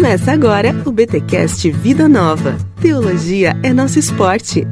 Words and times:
Começa 0.00 0.32
agora 0.32 0.74
o 0.86 0.90
BTcast 0.90 1.70
Vida 1.72 2.08
Nova. 2.08 2.56
Teologia 2.80 3.54
é 3.62 3.70
nosso 3.70 3.98
esporte. 3.98 4.66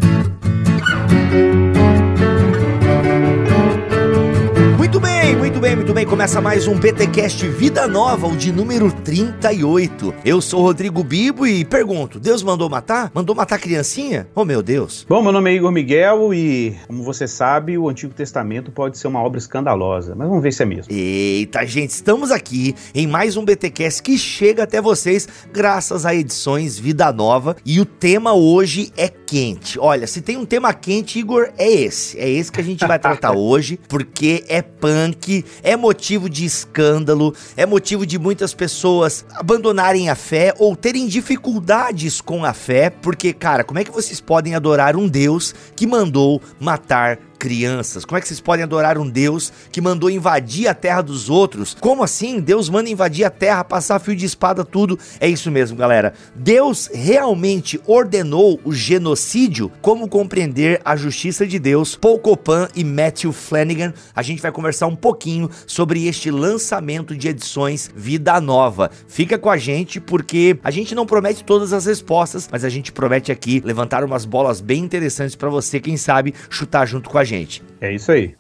Muito 5.58 5.66
bem, 5.66 5.76
muito 5.76 5.94
bem. 5.94 6.06
Começa 6.06 6.40
mais 6.40 6.68
um 6.68 6.78
BTcast 6.78 7.48
Vida 7.48 7.88
Nova, 7.88 8.28
o 8.28 8.36
de 8.36 8.52
número 8.52 8.92
38. 8.92 10.14
Eu 10.24 10.40
sou 10.40 10.62
Rodrigo 10.62 11.02
Bibo 11.02 11.44
e 11.48 11.64
pergunto: 11.64 12.20
Deus 12.20 12.44
mandou 12.44 12.70
matar? 12.70 13.10
Mandou 13.12 13.34
matar 13.34 13.58
criancinha? 13.58 14.28
Oh, 14.36 14.44
meu 14.44 14.62
Deus. 14.62 15.04
Bom, 15.08 15.20
meu 15.20 15.32
nome 15.32 15.50
é 15.50 15.54
Igor 15.54 15.72
Miguel 15.72 16.32
e, 16.32 16.76
como 16.86 17.02
você 17.02 17.26
sabe, 17.26 17.76
o 17.76 17.88
Antigo 17.88 18.14
Testamento 18.14 18.70
pode 18.70 18.98
ser 18.98 19.08
uma 19.08 19.20
obra 19.20 19.38
escandalosa, 19.38 20.14
mas 20.14 20.28
vamos 20.28 20.44
ver 20.44 20.52
se 20.52 20.62
é 20.62 20.66
mesmo. 20.66 20.92
Eita, 20.92 21.66
gente, 21.66 21.90
estamos 21.90 22.30
aqui 22.30 22.76
em 22.94 23.08
mais 23.08 23.36
um 23.36 23.44
BTcast 23.44 24.00
que 24.00 24.16
chega 24.16 24.62
até 24.62 24.80
vocês 24.80 25.26
graças 25.52 26.06
a 26.06 26.14
edições 26.14 26.78
Vida 26.78 27.12
Nova 27.12 27.56
e 27.66 27.80
o 27.80 27.84
tema 27.84 28.32
hoje 28.32 28.92
é 28.96 29.08
quente. 29.08 29.78
Olha, 29.78 30.06
se 30.06 30.22
tem 30.22 30.36
um 30.36 30.46
tema 30.46 30.72
quente, 30.72 31.18
Igor, 31.18 31.50
é 31.58 31.68
esse. 31.68 32.16
É 32.18 32.28
esse 32.28 32.52
que 32.52 32.60
a 32.60 32.64
gente 32.64 32.86
vai 32.86 32.98
tratar 32.98 33.32
hoje, 33.36 33.78
porque 33.88 34.44
é 34.48 34.62
punk, 34.62 35.44
é 35.62 35.76
motivo 35.76 36.28
de 36.28 36.44
escândalo, 36.44 37.34
é 37.56 37.66
motivo 37.66 38.06
de 38.06 38.18
muitas 38.18 38.54
pessoas 38.54 39.24
abandonarem 39.34 40.08
a 40.08 40.14
fé 40.14 40.54
ou 40.58 40.74
terem 40.74 41.06
dificuldades 41.06 42.20
com 42.20 42.44
a 42.44 42.52
fé, 42.52 42.90
porque, 42.90 43.32
cara, 43.32 43.64
como 43.64 43.78
é 43.78 43.84
que 43.84 43.90
vocês 43.90 44.20
podem 44.20 44.54
adorar 44.54 44.96
um 44.96 45.08
Deus 45.08 45.54
que 45.76 45.86
mandou 45.86 46.40
matar 46.60 47.18
crianças? 47.38 48.04
Como 48.04 48.18
é 48.18 48.20
que 48.20 48.28
vocês 48.28 48.40
podem 48.40 48.64
adorar 48.64 48.98
um 48.98 49.08
Deus 49.08 49.52
que 49.70 49.80
mandou 49.80 50.10
invadir 50.10 50.68
a 50.68 50.74
terra 50.74 51.02
dos 51.02 51.30
outros? 51.30 51.76
Como 51.80 52.02
assim? 52.02 52.40
Deus 52.40 52.68
manda 52.68 52.90
invadir 52.90 53.24
a 53.24 53.30
terra, 53.30 53.64
passar 53.64 53.98
fio 54.00 54.16
de 54.16 54.26
espada, 54.26 54.64
tudo? 54.64 54.98
É 55.20 55.28
isso 55.28 55.50
mesmo, 55.50 55.76
galera. 55.76 56.12
Deus 56.34 56.90
realmente 56.92 57.80
ordenou 57.86 58.60
o 58.64 58.72
genocídio? 58.72 59.70
Como 59.80 60.08
compreender 60.08 60.80
a 60.84 60.96
justiça 60.96 61.46
de 61.46 61.58
Deus? 61.58 61.94
Paul 61.94 62.18
Copan 62.18 62.68
e 62.74 62.82
Matthew 62.82 63.32
Flanagan. 63.32 63.92
A 64.14 64.22
gente 64.22 64.42
vai 64.42 64.50
conversar 64.50 64.86
um 64.86 64.96
pouquinho 64.96 65.48
sobre 65.66 66.06
este 66.06 66.30
lançamento 66.30 67.16
de 67.16 67.28
edições 67.28 67.90
Vida 67.94 68.40
Nova. 68.40 68.90
Fica 69.06 69.38
com 69.38 69.50
a 69.50 69.56
gente 69.56 70.00
porque 70.00 70.58
a 70.64 70.70
gente 70.70 70.94
não 70.94 71.06
promete 71.06 71.44
todas 71.44 71.72
as 71.72 71.86
respostas, 71.86 72.48
mas 72.50 72.64
a 72.64 72.68
gente 72.68 72.92
promete 72.92 73.30
aqui 73.30 73.62
levantar 73.64 74.02
umas 74.04 74.24
bolas 74.24 74.60
bem 74.60 74.82
interessantes 74.82 75.36
para 75.36 75.48
você, 75.48 75.78
quem 75.80 75.96
sabe, 75.96 76.34
chutar 76.50 76.86
junto 76.86 77.08
com 77.10 77.18
a 77.18 77.24
gente. 77.28 77.62
É 77.80 77.92
isso 77.92 78.10
aí. 78.10 78.34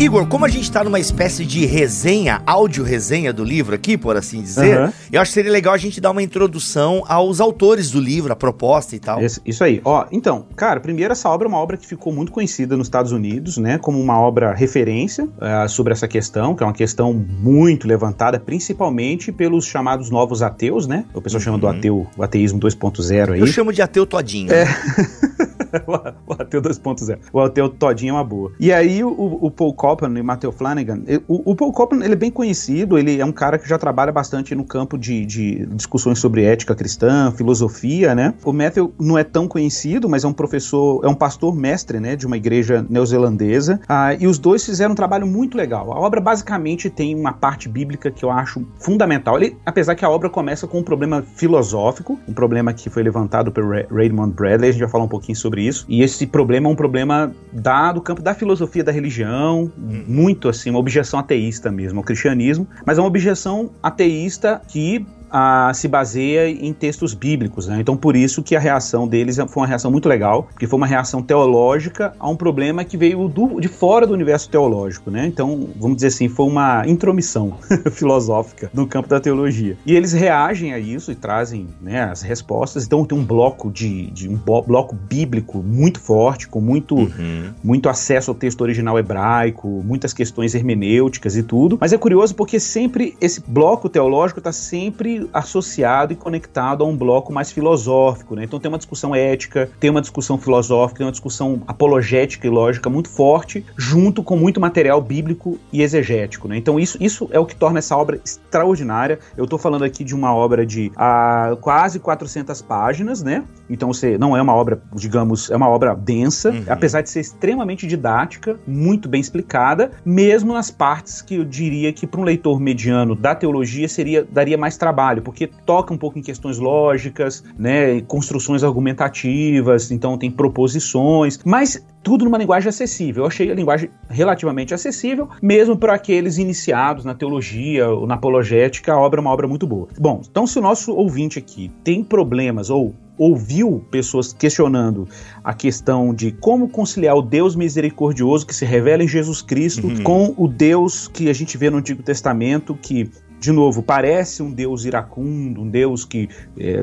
Igor, 0.00 0.26
como 0.28 0.46
a 0.46 0.48
gente 0.48 0.62
está 0.62 0.82
numa 0.82 0.98
espécie 0.98 1.44
de 1.44 1.66
resenha, 1.66 2.40
áudio 2.46 2.82
resenha 2.82 3.34
do 3.34 3.44
livro 3.44 3.74
aqui, 3.74 3.98
por 3.98 4.16
assim 4.16 4.40
dizer, 4.40 4.80
uhum. 4.80 4.92
eu 5.12 5.20
acho 5.20 5.30
que 5.30 5.34
seria 5.34 5.52
legal 5.52 5.74
a 5.74 5.76
gente 5.76 6.00
dar 6.00 6.10
uma 6.10 6.22
introdução 6.22 7.04
aos 7.06 7.38
autores 7.38 7.90
do 7.90 8.00
livro, 8.00 8.32
a 8.32 8.36
proposta 8.36 8.96
e 8.96 8.98
tal. 8.98 9.22
Isso, 9.22 9.42
isso 9.44 9.62
aí. 9.62 9.78
Ó, 9.84 10.06
então, 10.10 10.46
cara, 10.56 10.80
primeiro 10.80 11.12
essa 11.12 11.28
obra 11.28 11.46
é 11.46 11.50
uma 11.50 11.58
obra 11.58 11.76
que 11.76 11.86
ficou 11.86 12.14
muito 12.14 12.32
conhecida 12.32 12.78
nos 12.78 12.86
Estados 12.86 13.12
Unidos, 13.12 13.58
né, 13.58 13.76
como 13.76 14.00
uma 14.00 14.18
obra 14.18 14.54
referência 14.54 15.24
uh, 15.24 15.68
sobre 15.68 15.92
essa 15.92 16.08
questão, 16.08 16.54
que 16.54 16.62
é 16.62 16.66
uma 16.66 16.72
questão 16.72 17.12
muito 17.12 17.86
levantada, 17.86 18.40
principalmente 18.40 19.30
pelos 19.30 19.66
chamados 19.66 20.08
novos 20.08 20.40
ateus, 20.40 20.86
né? 20.86 21.04
O 21.12 21.20
pessoal 21.20 21.40
uhum. 21.40 21.44
chama 21.44 21.58
do 21.58 21.68
ateu, 21.68 22.06
o 22.16 22.22
ateísmo 22.22 22.58
2.0 22.58 23.32
aí. 23.32 23.40
Eu 23.40 23.46
chamo 23.46 23.70
de 23.70 23.82
ateu 23.82 24.06
todinho. 24.06 24.50
É. 24.50 24.64
o 26.26 26.32
ateu 26.32 26.62
2.0. 26.62 27.18
O 27.32 27.40
ateu 27.40 27.68
todinho 27.68 28.10
é 28.10 28.14
uma 28.14 28.24
boa. 28.24 28.52
E 28.58 28.72
aí 28.72 29.02
o, 29.04 29.10
o 29.10 29.50
Paul 29.50 29.74
Copeland 29.74 30.18
e 30.18 30.20
o 30.20 30.24
Matthew 30.24 30.52
Flanagan, 30.52 31.02
o, 31.28 31.50
o, 31.50 31.54
Paul 31.54 31.72
Copeland 31.72 32.04
ele 32.04 32.14
é 32.14 32.16
bem 32.16 32.30
conhecido, 32.30 32.98
ele 32.98 33.20
é 33.20 33.24
um 33.24 33.32
cara 33.32 33.58
que 33.58 33.68
já 33.68 33.78
trabalha 33.78 34.12
bastante 34.12 34.54
no 34.54 34.64
campo 34.64 34.98
de, 34.98 35.24
de 35.24 35.66
discussões 35.66 36.18
sobre 36.18 36.44
ética 36.44 36.74
cristã, 36.74 37.32
filosofia, 37.32 38.14
né? 38.14 38.34
O 38.44 38.52
Matthew 38.52 38.92
não 38.98 39.18
é 39.18 39.24
tão 39.24 39.46
conhecido, 39.46 40.08
mas 40.08 40.24
é 40.24 40.28
um 40.28 40.32
professor, 40.32 41.04
é 41.04 41.08
um 41.08 41.14
pastor 41.14 41.54
mestre, 41.54 42.00
né, 42.00 42.16
de 42.16 42.26
uma 42.26 42.36
igreja 42.36 42.84
neozelandesa. 42.88 43.80
Ah, 43.88 44.14
e 44.14 44.26
os 44.26 44.38
dois 44.38 44.64
fizeram 44.64 44.92
um 44.92 44.94
trabalho 44.94 45.26
muito 45.26 45.56
legal. 45.56 45.92
A 45.92 45.98
obra 45.98 46.20
basicamente 46.20 46.90
tem 46.90 47.14
uma 47.14 47.32
parte 47.32 47.68
bíblica 47.68 48.10
que 48.10 48.24
eu 48.24 48.30
acho 48.30 48.66
fundamental. 48.78 49.36
Ele, 49.36 49.56
apesar 49.64 49.94
que 49.94 50.04
a 50.04 50.10
obra 50.10 50.28
começa 50.28 50.66
com 50.66 50.78
um 50.78 50.82
problema 50.82 51.22
filosófico, 51.22 52.18
um 52.28 52.32
problema 52.32 52.72
que 52.72 52.88
foi 52.90 53.02
levantado 53.02 53.52
pelo 53.52 53.70
Raymond 53.90 54.34
Bradley, 54.34 54.70
a 54.70 54.72
gente 54.72 54.80
vai 54.80 54.90
falar 54.90 55.04
um 55.04 55.08
pouquinho 55.08 55.36
sobre 55.36 55.59
sobre 55.60 55.66
isso. 55.66 55.84
E 55.88 56.02
esse 56.02 56.26
problema 56.26 56.68
é 56.68 56.70
um 56.70 56.76
problema 56.76 57.32
da, 57.52 57.92
do 57.92 58.00
campo 58.00 58.22
da 58.22 58.34
filosofia 58.34 58.82
da 58.82 58.90
religião, 58.90 59.70
muito 59.76 60.48
assim, 60.48 60.70
uma 60.70 60.78
objeção 60.78 61.20
ateísta 61.20 61.70
mesmo, 61.70 61.98
ao 61.98 62.04
cristianismo, 62.04 62.66
mas 62.86 62.98
é 62.98 63.00
uma 63.00 63.08
objeção 63.08 63.70
ateísta 63.82 64.60
que 64.66 65.04
a, 65.30 65.72
se 65.74 65.88
baseia 65.88 66.48
em 66.48 66.72
textos 66.72 67.14
bíblicos, 67.14 67.66
né? 67.66 67.78
Então 67.80 67.96
por 67.96 68.16
isso 68.16 68.42
que 68.42 68.56
a 68.56 68.60
reação 68.60 69.06
deles 69.06 69.36
foi 69.36 69.62
uma 69.62 69.66
reação 69.66 69.90
muito 69.90 70.08
legal, 70.08 70.44
porque 70.44 70.66
foi 70.66 70.76
uma 70.76 70.86
reação 70.86 71.22
teológica 71.22 72.12
a 72.18 72.28
um 72.28 72.36
problema 72.36 72.84
que 72.84 72.96
veio 72.96 73.28
do, 73.28 73.60
de 73.60 73.68
fora 73.68 74.06
do 74.06 74.12
universo 74.12 74.48
teológico, 74.48 75.10
né? 75.10 75.26
Então, 75.26 75.68
vamos 75.76 75.96
dizer 75.96 76.08
assim, 76.08 76.28
foi 76.28 76.46
uma 76.46 76.86
intromissão 76.86 77.54
filosófica 77.92 78.70
no 78.72 78.86
campo 78.86 79.08
da 79.08 79.20
teologia. 79.20 79.76
E 79.86 79.94
eles 79.94 80.12
reagem 80.12 80.72
a 80.72 80.78
isso 80.78 81.12
e 81.12 81.14
trazem 81.14 81.68
né, 81.80 82.02
as 82.04 82.22
respostas. 82.22 82.84
Então 82.84 83.04
tem 83.04 83.16
um 83.16 83.24
bloco 83.24 83.70
de, 83.70 84.10
de 84.10 84.28
um 84.28 84.36
bloco 84.36 84.94
bíblico 84.94 85.58
muito 85.58 86.00
forte, 86.00 86.48
com 86.48 86.60
muito, 86.60 86.96
uhum. 86.96 87.52
muito 87.62 87.88
acesso 87.88 88.30
ao 88.30 88.34
texto 88.34 88.60
original 88.60 88.98
hebraico, 88.98 89.68
muitas 89.84 90.12
questões 90.12 90.54
hermenêuticas 90.54 91.36
e 91.36 91.42
tudo. 91.42 91.78
Mas 91.80 91.92
é 91.92 91.98
curioso 91.98 92.34
porque 92.34 92.58
sempre 92.58 93.16
esse 93.20 93.40
bloco 93.46 93.88
teológico 93.88 94.40
está 94.40 94.52
sempre 94.52 95.19
associado 95.32 96.12
e 96.12 96.16
conectado 96.16 96.84
a 96.84 96.86
um 96.86 96.96
bloco 96.96 97.32
mais 97.32 97.50
filosófico, 97.50 98.34
né? 98.34 98.44
Então 98.44 98.60
tem 98.60 98.68
uma 98.68 98.78
discussão 98.78 99.14
ética, 99.14 99.70
tem 99.78 99.90
uma 99.90 100.00
discussão 100.00 100.38
filosófica, 100.38 100.98
tem 100.98 101.06
uma 101.06 101.12
discussão 101.12 101.62
apologética 101.66 102.46
e 102.46 102.50
lógica 102.50 102.88
muito 102.88 103.08
forte, 103.08 103.64
junto 103.76 104.22
com 104.22 104.36
muito 104.36 104.60
material 104.60 105.00
bíblico 105.00 105.58
e 105.72 105.82
exegético, 105.82 106.48
né? 106.48 106.56
Então 106.56 106.78
isso, 106.78 106.96
isso 107.00 107.28
é 107.32 107.38
o 107.38 107.46
que 107.46 107.56
torna 107.56 107.78
essa 107.78 107.96
obra 107.96 108.20
extraordinária. 108.24 109.18
Eu 109.36 109.44
estou 109.44 109.58
falando 109.58 109.84
aqui 109.84 110.04
de 110.04 110.14
uma 110.14 110.34
obra 110.34 110.64
de 110.64 110.92
ah, 110.96 111.56
quase 111.60 111.98
400 111.98 112.62
páginas, 112.62 113.22
né? 113.22 113.44
Então 113.70 113.92
você 113.92 114.18
não 114.18 114.36
é 114.36 114.42
uma 114.42 114.54
obra, 114.54 114.82
digamos, 114.94 115.50
é 115.50 115.56
uma 115.56 115.68
obra 115.68 115.94
densa, 115.94 116.50
uhum. 116.50 116.64
apesar 116.68 117.00
de 117.00 117.10
ser 117.10 117.20
extremamente 117.20 117.86
didática, 117.86 118.58
muito 118.66 119.08
bem 119.08 119.20
explicada, 119.20 119.92
mesmo 120.04 120.52
nas 120.52 120.70
partes 120.70 121.22
que 121.22 121.36
eu 121.36 121.44
diria 121.44 121.92
que 121.92 122.06
para 122.06 122.20
um 122.20 122.24
leitor 122.24 122.60
mediano 122.60 123.14
da 123.14 123.34
teologia 123.34 123.88
seria 123.88 124.26
daria 124.30 124.58
mais 124.58 124.76
trabalho 124.76 125.22
porque 125.22 125.46
toca 125.64 125.94
um 125.94 125.98
pouco 125.98 126.18
em 126.18 126.22
questões 126.22 126.58
lógicas, 126.58 127.44
né, 127.58 128.00
construções 128.02 128.64
argumentativas, 128.64 129.90
então 129.90 130.18
tem 130.18 130.30
proposições, 130.30 131.38
mas 131.44 131.84
tudo 132.02 132.24
numa 132.24 132.38
linguagem 132.38 132.68
acessível. 132.68 133.24
Eu 133.24 133.28
achei 133.28 133.50
a 133.50 133.54
linguagem 133.54 133.90
relativamente 134.08 134.74
acessível, 134.74 135.28
mesmo 135.42 135.76
para 135.76 135.94
aqueles 135.94 136.38
iniciados 136.38 137.04
na 137.04 137.14
teologia 137.14 137.88
ou 137.88 138.06
na 138.06 138.14
apologética, 138.14 138.92
a 138.92 138.98
obra 138.98 139.20
é 139.20 139.22
uma 139.22 139.30
obra 139.30 139.46
muito 139.46 139.66
boa. 139.66 139.88
Bom, 139.98 140.22
então 140.28 140.46
se 140.46 140.58
o 140.58 140.62
nosso 140.62 140.92
ouvinte 140.94 141.38
aqui 141.38 141.70
tem 141.84 142.02
problemas 142.02 142.70
ou 142.70 142.94
ouviu 143.20 143.84
pessoas 143.90 144.32
questionando 144.32 145.06
a 145.44 145.52
questão 145.52 146.14
de 146.14 146.32
como 146.32 146.70
conciliar 146.70 147.14
o 147.14 147.20
Deus 147.20 147.54
misericordioso 147.54 148.46
que 148.46 148.54
se 148.54 148.64
revela 148.64 149.04
em 149.04 149.08
Jesus 149.08 149.42
Cristo 149.42 149.88
uhum. 149.88 150.02
com 150.02 150.34
o 150.38 150.48
Deus 150.48 151.06
que 151.06 151.28
a 151.28 151.32
gente 151.34 151.58
vê 151.58 151.68
no 151.68 151.76
Antigo 151.76 152.02
Testamento, 152.02 152.74
que 152.80 153.10
de 153.40 153.52
novo, 153.52 153.82
parece 153.82 154.42
um 154.42 154.50
Deus 154.50 154.84
iracundo, 154.84 155.62
um 155.62 155.68
Deus 155.68 156.04
que 156.04 156.28
é, 156.58 156.82